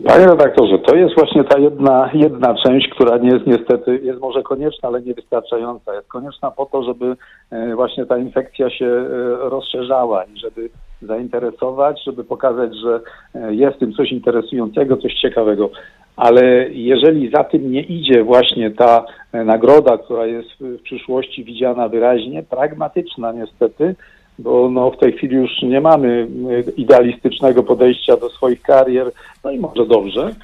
[0.06, 4.42] Panie redaktorze, to jest właśnie ta jedna, jedna część, która nie jest niestety, jest może
[4.42, 5.94] konieczna, ale niewystarczająca.
[5.94, 7.16] Jest konieczna po to, żeby
[7.51, 9.06] e, właśnie ta infekcja się e,
[9.48, 10.70] rozszerzała i żeby
[11.02, 13.01] zainteresować, żeby pokazać, że
[13.35, 15.70] e, jest w tym coś interesującego, coś ciekawego.
[16.16, 21.89] Ale jeżeli za tym nie idzie właśnie ta e, nagroda, która jest w przyszłości widziana
[21.89, 23.94] wyraźnie, pragmatyczna niestety,
[24.39, 26.28] bo no w tej chwili już nie mamy
[26.68, 29.10] e, idealistycznego podejścia do swoich karier,
[29.44, 30.35] no i może dobrze,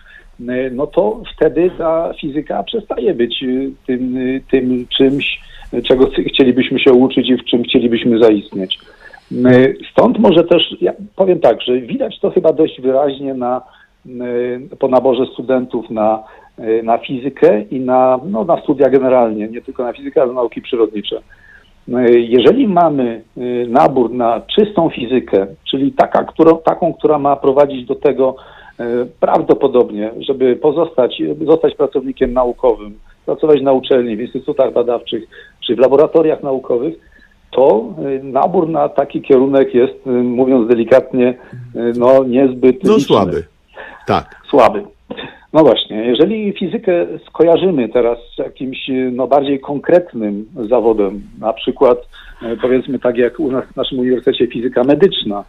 [0.73, 3.45] no to wtedy ta fizyka przestaje być
[3.87, 4.17] tym,
[4.51, 5.41] tym czymś,
[5.85, 8.79] czego ch- chcielibyśmy się uczyć i w czym chcielibyśmy zaistnieć.
[9.93, 13.63] Stąd może też, ja powiem tak, że widać to chyba dość wyraźnie na,
[14.07, 16.25] e, po naborze studentów na,
[16.59, 20.41] e, na fizykę i na, no, na studia generalnie, nie tylko na fizykę, ale na
[20.41, 21.21] nauki przyrodnicze.
[21.89, 23.23] E, Jeżeli mamy
[23.69, 28.37] nabór na czystą fizykę, czyli taka, którą, taką, która ma prowadzić do tego
[29.21, 35.25] prawdopodobnie, żeby pozostać, zostać pracownikiem naukowym, pracować na uczelni, w instytutach badawczych
[35.67, 36.95] czy w laboratoriach naukowych,
[37.57, 41.35] to y, nabór na taki kierunek jest, y, mówiąc delikatnie,
[41.77, 43.45] y, no niezbyt No liczny, słaby.
[44.07, 44.37] Tak.
[44.51, 44.83] słaby.
[45.53, 51.99] No właśnie, jeżeli fizykę skojarzymy teraz z jakimś no, bardziej konkretnym zawodem, na przykład
[52.63, 55.45] powiedzmy tak jak u nas w naszym uniwersytecie fizyka medyczna,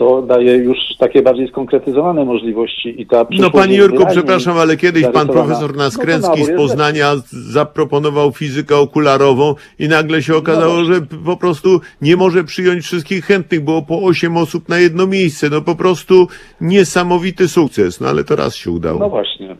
[0.00, 5.06] co daje już takie bardziej skonkretyzowane możliwości i ta No panie Jurku, przepraszam, ale kiedyś
[5.06, 7.12] pan profesor Naskręcki z Poznania
[7.52, 12.84] zaproponował fizykę okularową i nagle się okazało, No że p- po prostu nie może przyjąć
[12.84, 15.48] wszystkich chętnych, było po osiem osób na jedno miejsce.
[15.50, 16.26] No po prostu
[16.60, 18.98] niesamowity sukces, no ale to raz się udało.
[19.00, 19.56] No właśnie.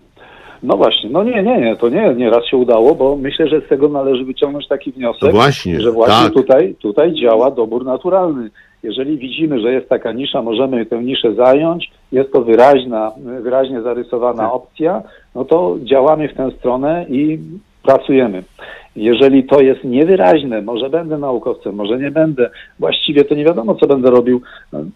[0.63, 3.61] No właśnie, no nie, nie, nie, to nie, nie raz się udało, bo myślę, że
[3.61, 6.33] z tego należy wyciągnąć taki wniosek, No właśnie, że właśnie tak.
[6.33, 8.51] tutaj, tutaj działa dobór naturalny.
[8.83, 14.43] Jeżeli widzimy, że jest taka nisza, możemy tę niszę zająć, jest to wyraźna, wyraźnie zarysowana
[14.43, 14.53] Tak.
[14.53, 15.03] opcja,
[15.35, 17.39] no to działamy w tę stronę i
[17.83, 18.43] pracujemy.
[18.97, 23.87] Jeżeli to jest niewyraźne, może będę naukowcem, może nie będę, właściwie to nie wiadomo, co
[23.87, 24.43] będę robił.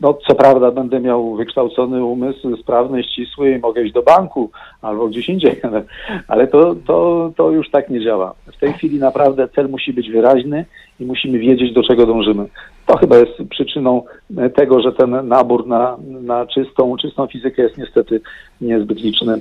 [0.00, 4.50] No, co prawda będę miał wykształcony umysł, sprawny, ścisły i mogę iść do banku
[4.82, 5.82] albo gdzieś indziej, ale,
[6.28, 8.34] ale to, to, to już tak nie działa.
[8.46, 10.64] W tej chwili naprawdę cel musi być wyraźny
[11.00, 12.46] i musimy wiedzieć, do czego dążymy.
[12.86, 14.02] To chyba jest przyczyną
[14.56, 18.20] tego, że ten nabór na, na czystą, czystą fizykę jest niestety
[18.60, 19.40] niezbyt liczny.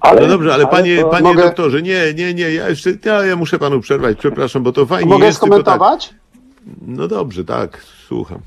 [0.00, 3.24] Ale, no dobrze, ale panie, to- panie Mogę- doktorze, nie, nie, nie, ja jeszcze, ja,
[3.26, 5.64] ja muszę panu przerwać, przepraszam, bo to fajnie Mogę jest, tylko tak.
[5.64, 6.14] skomentować?
[6.86, 8.38] No dobrze, tak, słucham.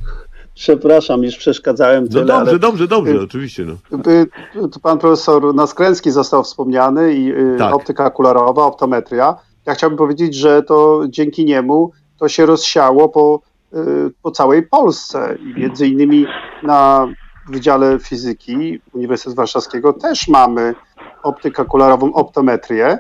[0.55, 3.97] Przepraszam, już przeszkadzałem No tyle, dobrze, ale dobrze, dobrze, oczywiście, no.
[4.11, 7.73] y, tu pan profesor Naskręcki został wspomniany i y, Tak.
[7.75, 9.35] optyka okularowa, optometria.
[9.65, 13.39] Ja chciałbym powiedzieć, że to dzięki niemu to się rozsiało po,
[13.73, 13.77] y,
[14.21, 16.25] po całej Polsce i między innymi
[16.63, 17.07] na
[17.49, 20.75] Wydziale Fizyki Uniwersytetu Warszawskiego też mamy
[21.23, 22.99] optykę okularową, optometrię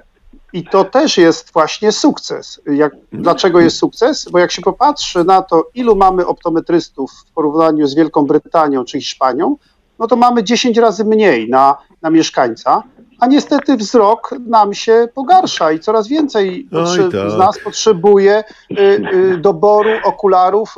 [0.53, 2.61] i to też jest właśnie sukces.
[2.65, 4.27] Jak, dlaczego jest sukces?
[4.31, 8.99] Bo jak się popatrzy na to, ilu mamy optometrystów w porównaniu z Wielką Brytanią czy
[8.99, 9.57] Hiszpanią,
[9.99, 12.83] no to mamy 10 razy mniej na, na mieszkańca,
[13.19, 17.31] a niestety wzrok nam się pogarsza i coraz więcej Oj, tak.
[17.31, 18.81] z nas potrzebuje y,
[19.13, 20.75] y, doboru okularów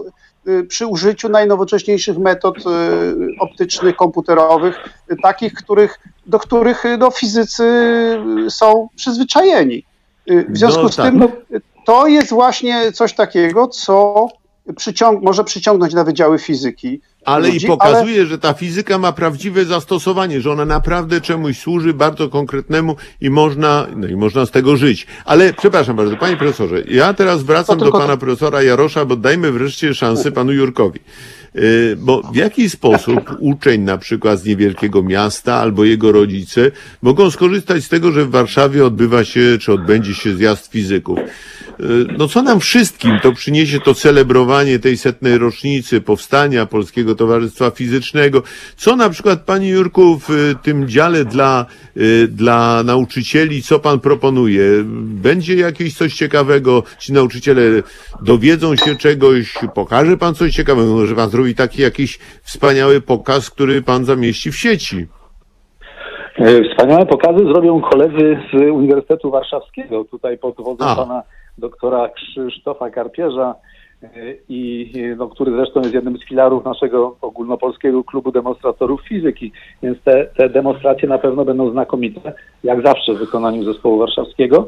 [0.67, 2.61] przy użyciu najnowocześniejszych metod y,
[3.39, 4.75] optycznych, komputerowych,
[5.11, 7.63] y, takich, których, do których y, no, fizycy
[8.47, 9.83] y, są przyzwyczajeni.
[10.31, 11.05] Y, W związku No z tak.
[11.11, 14.27] tym y, to jest właśnie coś takiego, co
[14.69, 17.01] przyciąg- może przyciągnąć na wydziały fizyki.
[17.25, 21.93] Ale ludzi, i pokazuje, że ta fizyka ma prawdziwe zastosowanie, że ona naprawdę czemuś służy
[21.93, 25.07] bardzo konkretnemu i można, no i można z tego żyć.
[25.25, 29.51] Ale przepraszam bardzo, panie profesorze, ja teraz wracam do pana to- profesora Jarosza, bo dajmy
[29.51, 30.99] wreszcie szansę panu Jurkowi.
[31.55, 36.71] Yy, Bo w jaki sposób uczeń na przykład z niewielkiego miasta albo jego rodzice
[37.01, 41.19] mogą skorzystać z tego, że w Warszawie odbywa się, czy odbędzie się zjazd fizyków?
[41.79, 47.71] Yy, No co nam wszystkim to przyniesie to celebrowanie tej setnej rocznicy powstania Polskiego Towarzystwa
[47.71, 48.43] Fizycznego?
[48.77, 51.65] Co na przykład, panie Jurku, w y, tym dziale dla,
[51.97, 54.65] y, dla nauczycieli, co pan proponuje?
[55.03, 56.83] Będzie jakieś coś ciekawego?
[56.99, 57.61] Ci nauczyciele
[58.21, 59.53] dowiedzą się czegoś?
[59.75, 60.93] Pokaże pan coś ciekawego?
[60.93, 65.07] Może pan zrobi taki jakiś wspaniały pokaz, który pan zamieści w sieci?
[66.39, 70.95] E, Wspaniałe pokazy zrobią koledzy z Uniwersytetu Warszawskiego, tutaj pod wodzą A.
[70.95, 71.23] pana
[71.57, 73.55] doktora Krzysztofa Karpierza,
[74.03, 74.07] e,
[74.49, 79.51] i, e, no, który zresztą jest jednym z filarów naszego ogólnopolskiego klubu demonstratorów fizyki,
[79.83, 84.67] więc te, te demonstracje na pewno będą znakomite, jak zawsze w wykonaniu zespołu warszawskiego.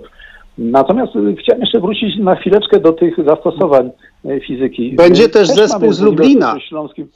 [0.57, 3.91] Natomiast e, chciałem jeszcze wrócić na chwileczkę do tych zastosowań
[4.25, 4.93] e, fizyki.
[4.95, 6.59] Będzie E, też zespół z Lublina.
[6.59, 7.07] Śląskim.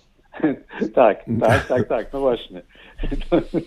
[0.96, 2.62] tak, tak, tak, tak, no właśnie.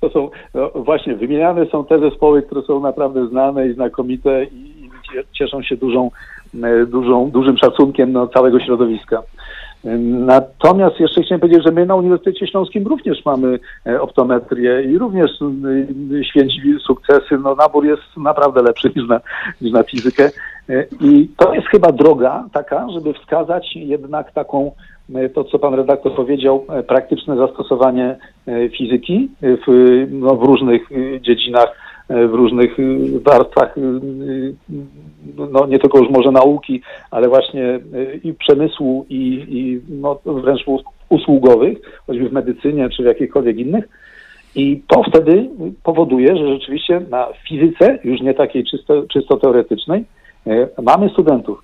[0.00, 4.76] To są, no właśnie, wymieniane są te zespoły, które są naprawdę znane i znakomite i
[4.86, 6.10] i cie- cieszą się dużą,
[6.62, 9.22] e, dużą, dużym szacunkiem no, całego środowiska.
[10.08, 15.30] Natomiast jeszcze chciałem powiedzieć, że my na Uniwersytecie Śląskim również mamy e, optometrię i również
[15.40, 17.38] y, święci sukcesy.
[17.42, 19.20] No, nabór jest naprawdę lepszy niż na,
[19.60, 20.30] niż na fizykę.
[20.68, 24.72] E, I to jest chyba droga taka, żeby wskazać jednak taką,
[25.14, 28.16] e, to co pan redaktor powiedział, e, praktyczne zastosowanie
[28.46, 32.82] e, fizyki w, no, w różnych e, dziedzinach, e, w różnych e,
[33.18, 37.80] warstwach, e, e, no nie tylko już może nauki, ale właśnie e,
[38.24, 43.88] i przemysłu, i, i no, wręcz us- usługowych, choćby w medycynie czy w jakichkolwiek innych.
[44.54, 45.48] I to wtedy
[45.82, 50.04] powoduje, że rzeczywiście na fizyce, już nie takiej czysto, czysto teoretycznej,
[50.46, 51.62] e, mamy studentów.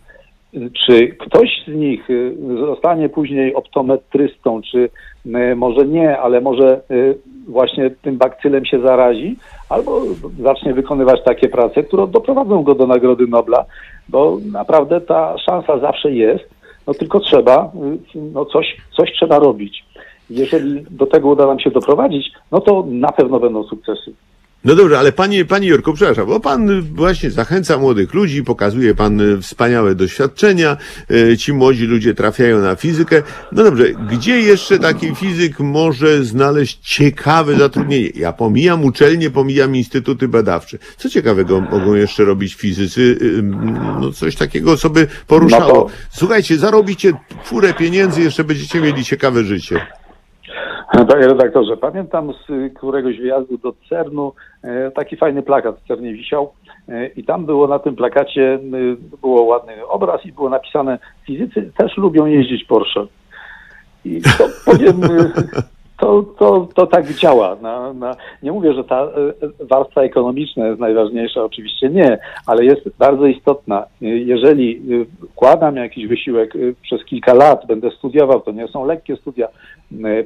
[0.87, 4.89] Czy ktoś z nich y, zostanie później optometrystą, czy
[5.27, 7.19] y, może nie, ale może y,
[7.49, 9.37] właśnie tym bakcylem się zarazi,
[9.69, 10.03] albo
[10.41, 13.65] zacznie wykonywać takie prace, które doprowadzą go do Nagrody Nobla,
[14.09, 16.45] bo naprawdę ta szansa zawsze jest,
[16.87, 17.73] no tylko trzeba,
[18.33, 19.85] no coś, coś trzeba robić.
[20.31, 24.13] Jeżeli do tego uda nam się doprowadzić, no to na pewno będą sukcesy.
[24.65, 29.21] No dobrze, ale panie, panie Jorko, przepraszam, bo pan właśnie zachęca młodych ludzi, pokazuje pan
[29.21, 30.77] e, wspaniałe doświadczenia,
[31.11, 33.23] e, ci młodzi ludzie trafiają na fizykę.
[33.53, 38.09] No dobrze, gdzie jeszcze taki fizyk może znaleźć ciekawe zatrudnienie?
[38.15, 40.79] Ja pomijam uczelnie, pomijam instytuty badawcze.
[40.97, 43.19] Co ciekawego mogą jeszcze robić fizycy?
[43.23, 45.75] Ym, No coś takiego, co by poruszało.
[45.75, 47.13] No Słuchajcie, zarobicie
[47.45, 49.87] furę pieniędzy, jeszcze będziecie mieli ciekawe życie.
[50.93, 54.33] Panie redaktorze, pamiętam z któregoś wyjazdu do CERN-u
[54.63, 56.53] e, taki fajny plakat w CERNie wisiał
[56.89, 61.73] e, i tam było na tym plakacie, y, było ładny obraz i było napisane fizycy
[61.77, 63.07] też lubią jeździć Porsche.
[64.05, 65.01] I to powiem,
[66.03, 67.57] to, to, to tak działa.
[68.43, 73.85] Nie mówię, że ta y, warstwa ekonomiczna jest najważniejsza, oczywiście nie, ale jest bardzo istotna.
[74.03, 79.17] Y, Jeżeli y, wkładam jakiś wysiłek przez kilka lat, będę studiował, to nie są lekkie
[79.17, 79.49] studia,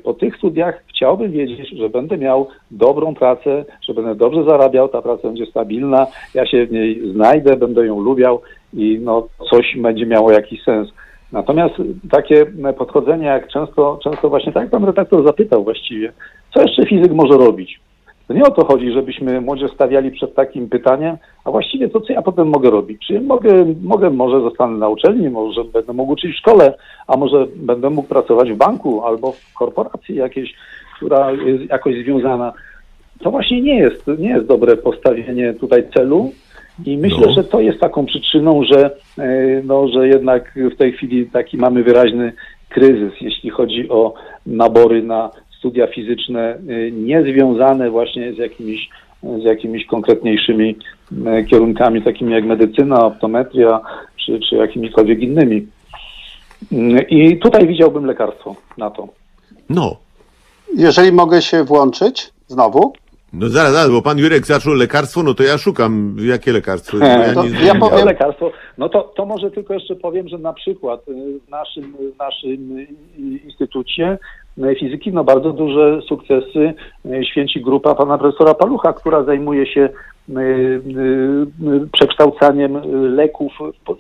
[0.03, 5.03] po tych studiach chciałbym wiedzieć, że będę miał dobrą pracę, że będę dobrze zarabiał, ta
[5.03, 8.41] praca będzie stabilna, ja się w niej znajdę, będę ją lubiał
[8.75, 10.89] i no, coś będzie miało jakiś sens.
[11.33, 11.75] Natomiast
[12.11, 12.47] takie
[12.79, 16.13] podchodzenie, jak często, często właśnie tak pan redaktor zapytał właściwie,
[16.55, 17.81] co jeszcze fizyk może robić?
[18.29, 22.13] To nie o to chodzi, żebyśmy młodzież stawiali przed takim pytaniem, a właściwie to co
[22.13, 23.07] ja potem mogę robić?
[23.07, 26.75] Czy mogę, mogę może zostanę na uczelni, może będę mógł uczyć w szkole,
[27.07, 30.55] a może będę mógł pracować w banku albo w korporacji jakiejś,
[30.97, 32.53] która jest jakoś związana.
[33.21, 36.33] To właśnie nie jest, nie jest dobre postawienie tutaj celu,
[36.85, 37.33] i myślę, No.
[37.33, 41.83] że to jest taką przyczyną, że, e, no, że jednak w tej chwili taki mamy
[41.83, 42.33] wyraźny
[42.69, 44.15] kryzys, jeśli chodzi o
[44.47, 48.89] nabory na studia fizyczne, e, niezwiązane właśnie z jakimiś,
[49.23, 50.77] z jakimiś konkretniejszymi
[51.27, 53.81] e, kierunkami, takimi jak medycyna, optometria,
[54.27, 55.67] czy, czy jakimikolwiek innymi.
[56.73, 59.09] Mm, I tutaj widziałbym lekarstwo na to.
[59.71, 59.97] No.
[60.77, 62.93] Jeżeli mogę się włączyć znowu,
[63.39, 66.99] No zaraz, zaraz, bo pan Jurek zaczął lekarstwo, no to ja szukam, jakie lekarstwo.
[66.99, 68.53] Bo ja To nie ja powiem- lekarstwo.
[68.79, 72.79] No to, to może tylko jeszcze powiem, że na przykład y, w naszym, w naszym
[72.79, 72.87] y,
[73.47, 74.19] instytucie
[74.59, 76.75] y, fizyki no bardzo duże sukcesy
[77.07, 79.81] y, święci grupa pana profesora Palucha, która zajmuje się
[80.29, 82.81] y, y, y, przekształcaniem y,
[83.11, 83.53] leków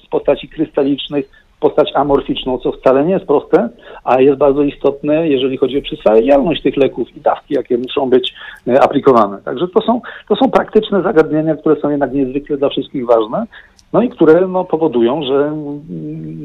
[0.04, 3.68] z postaci krystalicznych postać amorficzną, co wcale nie jest proste,
[4.04, 8.34] a jest bardzo istotne, jeżeli chodzi o przyswajalność tych leków i dawki, jakie muszą być
[8.68, 9.38] e, aplikowane.
[9.44, 13.46] Także to są, to są praktyczne zagadnienia, które są jednak niezwykle dla wszystkich ważne,
[13.92, 15.82] no i które no, powodują, że mm,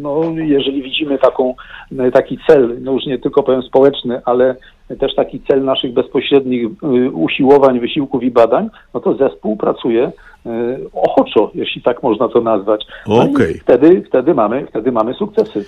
[0.01, 1.55] no, jeżeli widzimy taką,
[1.99, 4.55] e, taki cel, no już nie tylko powiem społeczny, ale
[4.99, 10.11] też taki cel naszych bezpośrednich y, usiłowań, wysiłków i badań, no to zespół pracuje
[10.45, 10.49] y,
[10.93, 12.85] ochoczo, jeśli tak można to nazwać.
[13.07, 13.59] No Okej.
[13.59, 15.65] wtedy, wtedy, mamy, wtedy mamy sukcesy.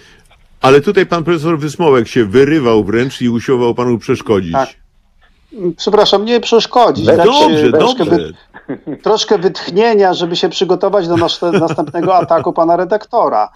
[0.61, 4.51] Ale tutaj pan profesor Wysmołek się wyrywał wręcz i usiłował panu przeszkodzić.
[4.53, 4.69] Tak.
[5.77, 7.05] przepraszam, nie przeszkodzić.
[7.05, 8.31] dać, Dobrze, troszkę, dobrze.
[8.85, 13.49] wy, troszkę wytchnienia, żeby się przygotować do nasz, następnego ataku pana redaktora.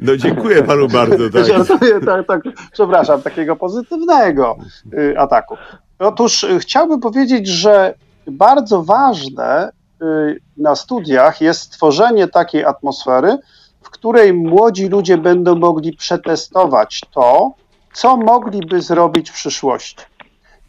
[0.00, 1.30] No dziękuję panu bardzo.
[1.30, 1.44] Tak.
[1.66, 2.40] Żartuję, tak, tak,
[2.72, 4.56] przepraszam, takiego pozytywnego
[4.94, 5.56] y, ataku.
[5.98, 7.94] Otóż y, chciałbym powiedzieć, że
[8.26, 9.72] bardzo ważne
[10.02, 13.36] y, na studiach jest stworzenie takiej atmosfery,
[13.82, 17.52] w której młodzi ludzie będą mogli przetestować to,
[17.92, 20.04] co mogliby zrobić w przyszłości.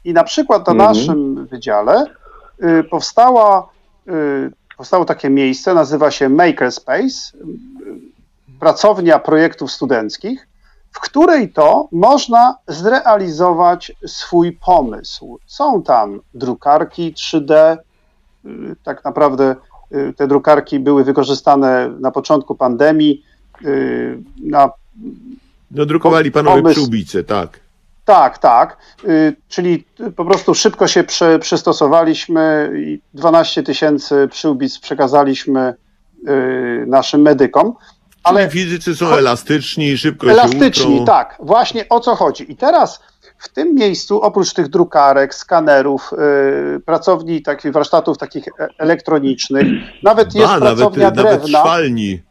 [0.03, 0.89] I na przykład na Mhm.
[0.89, 2.05] naszym wydziale
[2.89, 3.69] powstała,
[4.77, 7.37] powstało takie miejsce, nazywa się Makerspace,
[8.61, 10.47] pracownia projektów studenckich,
[10.91, 15.39] w której to można zrealizować swój pomysł.
[15.45, 17.77] Są tam drukarki 3D,
[18.45, 19.55] y, tak naprawdę
[19.91, 23.23] y, te drukarki były wykorzystane na początku pandemii
[23.65, 24.69] y, na
[25.71, 27.59] No drukowali panowie pomysł- przyłbice, tak.
[28.05, 28.77] Tak, tak.
[29.47, 29.85] Czyli
[30.15, 35.73] po prostu szybko się przy, przystosowaliśmy i 12 tysięcy przyłbic przekazaliśmy
[36.87, 37.73] naszym medykom.
[38.23, 41.05] Ale fizycy są elastyczni szybko się elastyczni, uczą.
[41.05, 41.37] tak.
[41.39, 42.51] Właśnie o co chodzi.
[42.51, 43.01] I teraz
[43.37, 46.11] w tym miejscu, oprócz tych drukarek, skanerów,
[46.77, 49.67] y, pracowni, takich warsztatów takich e- elektronicznych,
[50.03, 51.59] nawet jest Ba, nawet, pracownia nawet drewna.
[51.59, 52.21] szwalni.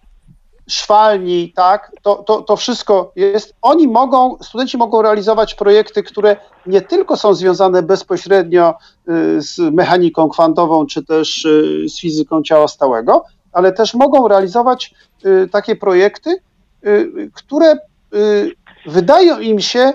[0.69, 3.55] szwalni, tak, to, to, to wszystko jest.
[3.63, 6.37] Oni mogą, studenci mogą realizować projekty, które
[6.67, 8.75] nie tylko są związane bezpośrednio
[9.09, 14.95] y, z mechaniką kwantową, czy też y, z fizyką ciała stałego, ale też mogą realizować
[15.25, 16.37] y, takie projekty,
[16.87, 17.77] y, które
[18.15, 18.53] y,
[18.87, 19.93] wydają im się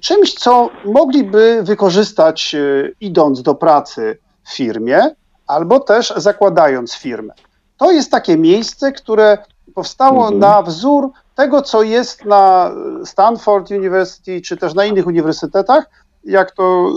[0.00, 2.56] czymś, co mogliby wykorzystać
[3.00, 5.00] idąc do pracy w firmie,
[5.46, 7.34] albo też zakładając firmę.
[7.76, 9.38] To jest takie miejsce, które
[9.74, 10.38] powstało Mhm.
[10.38, 12.70] na wzór tego, co jest na
[13.04, 15.90] Stanford University, czy też na innych uniwersytetach.
[16.24, 16.92] Jak to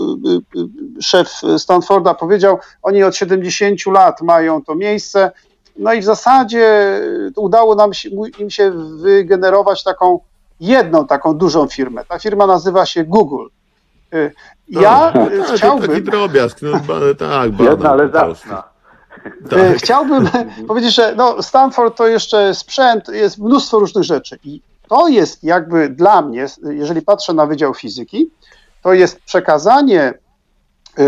[1.02, 1.28] szef
[1.58, 5.30] Stanforda powiedział, oni od 70 lat mają to miejsce.
[5.76, 10.20] No i w zasadzie y, udało nam się, im się wygenerować taką
[10.60, 12.04] jedną taką dużą firmę.
[12.08, 13.46] Ta firma nazywa się Google.
[14.14, 14.32] Y,
[14.68, 16.04] Ja No, y, ale to taki chciałbym.
[16.04, 18.62] drobiazg, no ba, tak, Jedna, badam ale zacna.
[19.50, 19.76] Tak.
[19.76, 20.28] Chciałbym
[20.68, 24.38] powiedzieć, że no, Stanford to jeszcze sprzęt, jest mnóstwo różnych rzeczy.
[24.44, 28.30] I to jest jakby dla mnie, jeżeli patrzę na Wydział Fizyki,
[28.82, 30.14] to jest przekazanie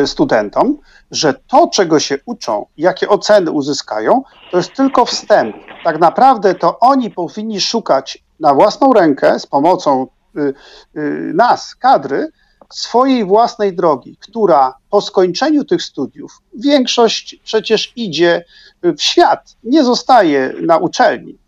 [0.07, 0.79] studentom,
[1.11, 5.57] że to, czego się uczą, jakie oceny uzyskają, to jest tylko wstęp.
[5.85, 10.07] Tak naprawdę to oni powinni szukać na własną rękę, z pomocą
[10.37, 10.55] y,
[10.97, 12.29] y, nas, kadry,
[12.71, 18.45] swojej własnej drogi, która po skończeniu tych studiów, większość przecież idzie
[18.83, 21.39] w świat, nie zostaje na uczelni.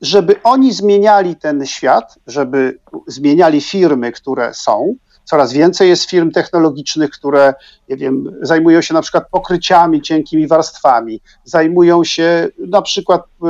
[0.00, 7.10] Żeby oni zmieniali ten świat, żeby zmieniali firmy, które są, coraz więcej jest firm technologicznych,
[7.10, 7.54] które,
[7.88, 13.46] nie wiem, zajmują się na przykład pokryciami, cienkimi warstwami, zajmują się na przykład y,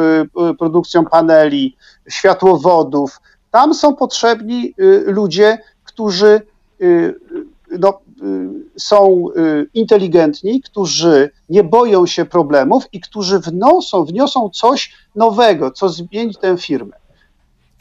[0.50, 1.76] y, produkcją paneli,
[2.08, 3.20] światłowodów.
[3.50, 6.40] Tam są potrzebni y, ludzie, którzy
[7.78, 8.00] no,
[8.76, 9.26] są
[9.74, 16.56] inteligentni, którzy nie boją się problemów i którzy wnoszą, wniosą coś nowego, co zmieni tę
[16.58, 17.01] firmę.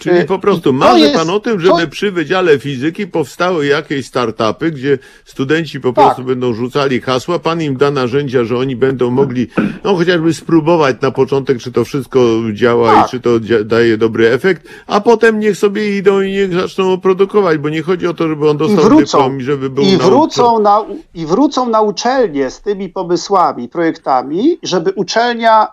[0.01, 3.07] Czyli Y, po prostu to marzy jest- pan o tym, to- żeby przy Wydziale Fizyki
[3.07, 6.05] powstały jakieś startupy, gdzie studenci po Tak.
[6.05, 9.47] prostu będą rzucali hasła, pan im da narzędzia, że oni będą mogli,
[9.83, 12.19] no chociażby spróbować na początek, czy to wszystko
[12.53, 13.07] działa Tak.
[13.07, 13.29] i czy to
[13.65, 18.07] daje dobry efekt, a potem niech sobie idą i niech zaczną produkować, bo nie chodzi
[18.07, 20.81] o to, żeby on I dostał wrócą, dyplom i żeby był i, wrócą na,
[21.13, 25.67] I wrócą na uczelnię z tymi pomysłami, projektami, żeby uczelnia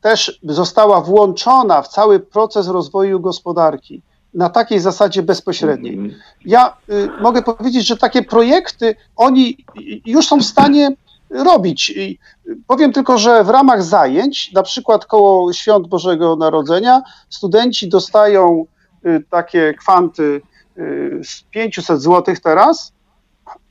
[0.00, 4.02] też została włączona w cały proces rozwoju gospodarki
[4.34, 5.94] na takiej zasadzie bezpośredniej.
[5.94, 6.20] Mhm.
[6.44, 10.90] Ja y, mogę powiedzieć, że takie projekty oni y, już są w stanie
[11.30, 11.90] robić.
[11.90, 17.88] I y, powiem tylko, że w ramach zajęć, na przykład koło Świąt Bożego Narodzenia, studenci
[17.88, 18.66] dostają
[19.06, 20.40] y, takie kwanty
[20.78, 22.92] y, z 500 zł teraz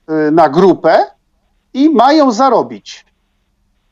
[0.10, 1.05] y, na grupę
[1.73, 3.05] i mają zarobić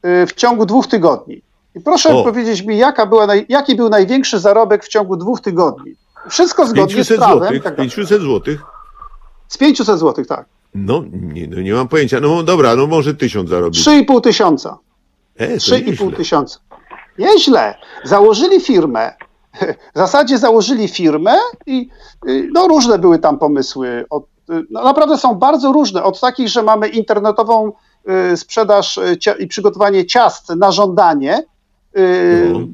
[0.05, 1.41] y, w ciągu dwóch tygodni.
[1.75, 2.23] I proszę O.
[2.23, 5.95] powiedzieć mi, jaka była naj, jaki był największy zarobek w ciągu dwóch tygodni?
[6.29, 7.39] Wszystko zgodnie z 500 prawem.
[7.39, 7.91] złotych, tak dalej.
[7.91, 8.61] 500 złotych.
[9.47, 10.45] Z 500 zł, tak.
[10.75, 12.19] No nie, no nie mam pojęcia.
[12.19, 13.87] No dobra, no może tysiąc zarobić.
[13.87, 14.77] 3,5 tysiąca.
[15.35, 16.11] E, to 3,5 nieźle.
[16.11, 16.59] tysiąca.
[17.17, 17.75] Nieźle.
[18.03, 19.13] Założyli firmę.
[19.95, 21.33] W zasadzie założyli firmę
[21.65, 21.89] i
[22.27, 24.05] y, no, różne były tam pomysły.
[24.09, 26.03] Od, y, no, naprawdę są bardzo różne.
[26.03, 27.71] Od takich, że mamy internetową
[28.33, 28.99] y, sprzedaż
[29.39, 31.43] i przygotowanie ciast na żądanie.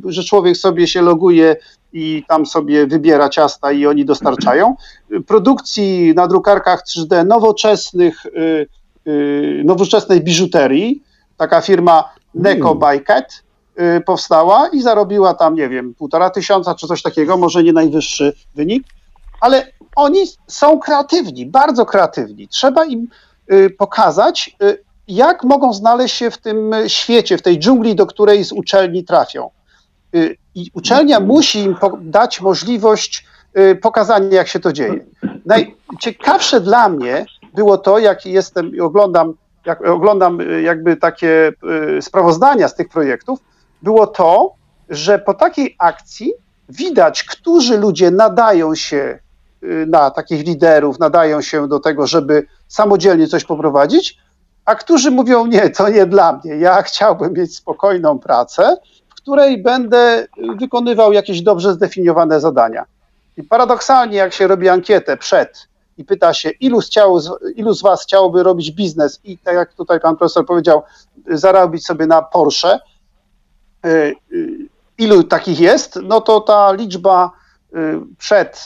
[0.06, 1.56] Że człowiek sobie się loguje
[1.94, 4.76] i tam sobie wybiera ciasta i oni dostarczają.
[5.12, 8.68] Y, Produkcji na drukarkach 3D nowoczesnych, y,
[9.08, 11.04] y, nowoczesnej biżuterii.
[11.38, 13.44] Taka firma Neko by Cat
[13.98, 18.34] y, powstała i zarobiła tam, nie wiem, półtora tysiąca czy coś takiego, może nie najwyższy
[18.56, 18.84] wynik,
[19.42, 22.48] ale oni są kreatywni, bardzo kreatywni.
[22.48, 23.08] Trzeba im
[23.52, 28.44] y, pokazać, y, jak mogą znaleźć się w tym świecie, w tej dżungli, do której
[28.44, 29.50] z uczelni trafią.
[30.16, 33.26] Y, I uczelnia musi im dać możliwość
[33.58, 35.06] y, pokazania, jak się to dzieje.
[35.46, 39.34] Najciekawsze dla mnie było to, jak jestem i oglądam,
[39.66, 41.52] jak oglądam y, jakby takie
[42.02, 43.40] sprawozdania z tych projektów,
[43.82, 44.54] było to,
[44.90, 46.34] że po takiej akcji
[46.70, 49.20] widać, którzy ludzie nadają się
[49.88, 54.18] na takich liderów, nadają się do tego, żeby samodzielnie coś poprowadzić,
[54.68, 58.78] a którzy mówią, nie, to nie dla mnie, ja chciałbym mieć spokojną pracę,
[59.10, 60.28] w której będę
[60.60, 62.86] wykonywał jakieś dobrze zdefiniowane zadania.
[63.38, 65.68] I paradoksalnie, jak się robi ankietę przed
[65.98, 66.90] i pyta się, ilu z,
[67.56, 70.84] ilu z Was chciałoby robić biznes i tak jak tutaj pan profesor powiedział,
[71.28, 72.80] zarobić sobie na Porsche,
[73.86, 73.90] y,
[74.32, 77.32] y, ilu takich jest, no to ta liczba
[77.76, 78.66] y, przed,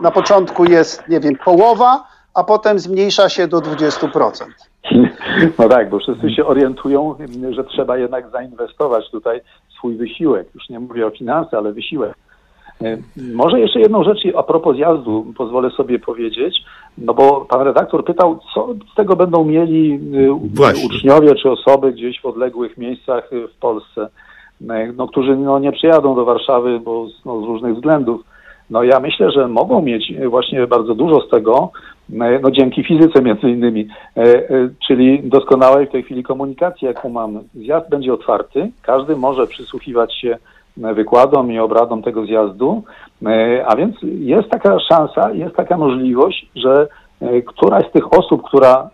[0.00, 4.44] na początku jest, nie wiem, połowa, a potem zmniejsza się do 20%.
[5.58, 7.14] No tak, bo wszyscy się orientują,
[7.50, 9.40] że trzeba jednak zainwestować tutaj
[9.76, 10.48] swój wysiłek.
[10.54, 12.14] Już nie mówię o finanse, ale wysiłek.
[12.82, 12.96] E,
[13.34, 16.62] Może jeszcze jedną rzecz a propos zjazdu pozwolę sobie powiedzieć,
[16.98, 20.86] no bo pan redaktor pytał, co z tego będą mieli y, Właśnie.
[20.86, 24.08] uczniowie czy osoby gdzieś w odległych miejscach y, w Polsce,
[24.70, 28.20] e, no, którzy no, nie przyjadą do Warszawy, bo z- no, z różnych względów.
[28.70, 33.22] No ja myślę, że mogą mieć właśnie bardzo dużo z tego, e, no dzięki fizyce
[33.22, 37.40] między innymi, e, e, czyli doskonałej w tej chwili komunikacji, jaką mamy.
[37.54, 40.38] Zjazd będzie otwarty, każdy może przysłuchiwać się
[40.82, 42.82] e, wykładom i obradom tego zjazdu,
[43.66, 46.88] a więc jest taka szansa, jest taka możliwość, że
[47.46, 48.90] któraś z tych osób, która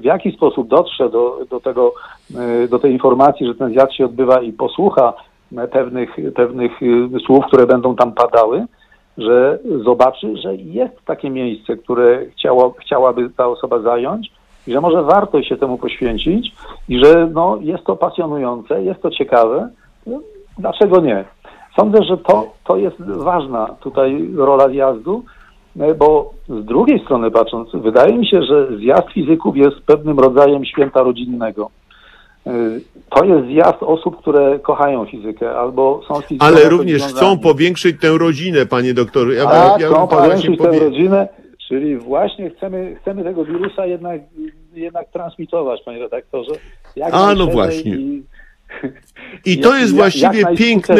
[0.00, 1.92] w jakiś sposób dotrze do, do, tego,
[2.70, 5.12] do tej informacji, że ten zjazd się odbywa i posłucha
[5.72, 6.72] pewnych, pewnych
[7.26, 8.66] słów, które będą tam padały,
[9.18, 14.32] że zobaczy, że jest takie miejsce, które chciało, chciałaby ta osoba zająć
[14.66, 16.52] i że może warto się temu poświęcić
[16.88, 19.68] i że no, jest to pasjonujące, jest to ciekawe.
[20.58, 21.24] Dlaczego nie?
[21.76, 25.22] Sądzę, że to, to jest ważna tutaj rola zjazdu,
[25.80, 30.64] e, bo z drugiej strony patrząc, wydaje mi się, że zjazd fizyków jest pewnym rodzajem
[30.64, 31.70] święta rodzinnego.
[32.46, 32.52] E,
[33.10, 38.18] To jest zjazd osób, które kochają fizykę albo są fizyką Ale również chcą powiększyć tę
[38.18, 39.34] rodzinę, panie doktorze.
[39.34, 41.28] Ja, Tak, ja chcą powiększyć tę rodzinę,
[41.68, 44.20] czyli właśnie chcemy, chcemy tego wirusa jednak,
[44.74, 46.52] jednak transmitować, panie redaktorze.
[46.96, 47.96] Jak A, no właśnie.
[47.96, 48.22] I,
[49.46, 50.96] I to jest właściwie piękne.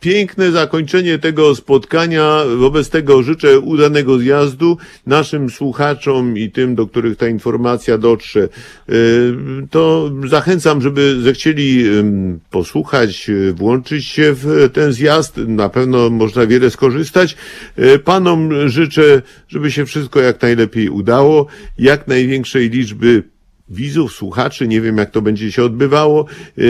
[0.00, 2.42] Piękne zakończenie tego spotkania.
[2.56, 8.48] Wobec tego życzę udanego zjazdu naszym słuchaczom i tym, do których ta informacja dotrze.
[8.88, 8.96] Yy,
[9.70, 11.84] To zachęcam, żeby zechcieli
[12.50, 15.36] posłuchać, yy, włączyć się w ten zjazd.
[15.36, 17.36] Na pewno można wiele skorzystać.
[17.76, 21.46] Yy, Panom życzę, żeby się wszystko jak najlepiej udało,
[21.78, 23.35] jak największej liczby
[23.68, 26.26] widzów, słuchaczy, nie wiem jak to będzie się odbywało.
[26.58, 26.62] E,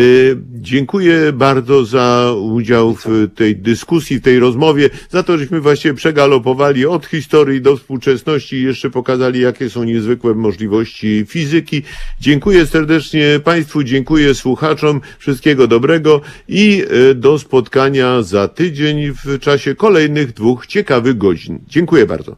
[0.53, 6.87] Dziękuję bardzo za udział w tej dyskusji, w tej rozmowie, za to, żeśmy właśnie przegalopowali
[6.87, 11.83] od historii do współczesności i jeszcze pokazali, jakie są niezwykłe możliwości fizyki.
[12.21, 19.75] Dziękuję serdecznie Państwu, dziękuję słuchaczom, wszystkiego dobrego i e, do spotkania za tydzień w czasie
[19.75, 21.59] kolejnych dwóch ciekawych godzin.
[21.69, 22.37] Dziękuję bardzo.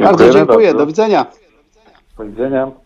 [0.00, 0.78] Bardzo Dziękujemy dziękuję, bardzo.
[0.78, 1.26] do widzenia.
[2.18, 2.79] Do widzenia.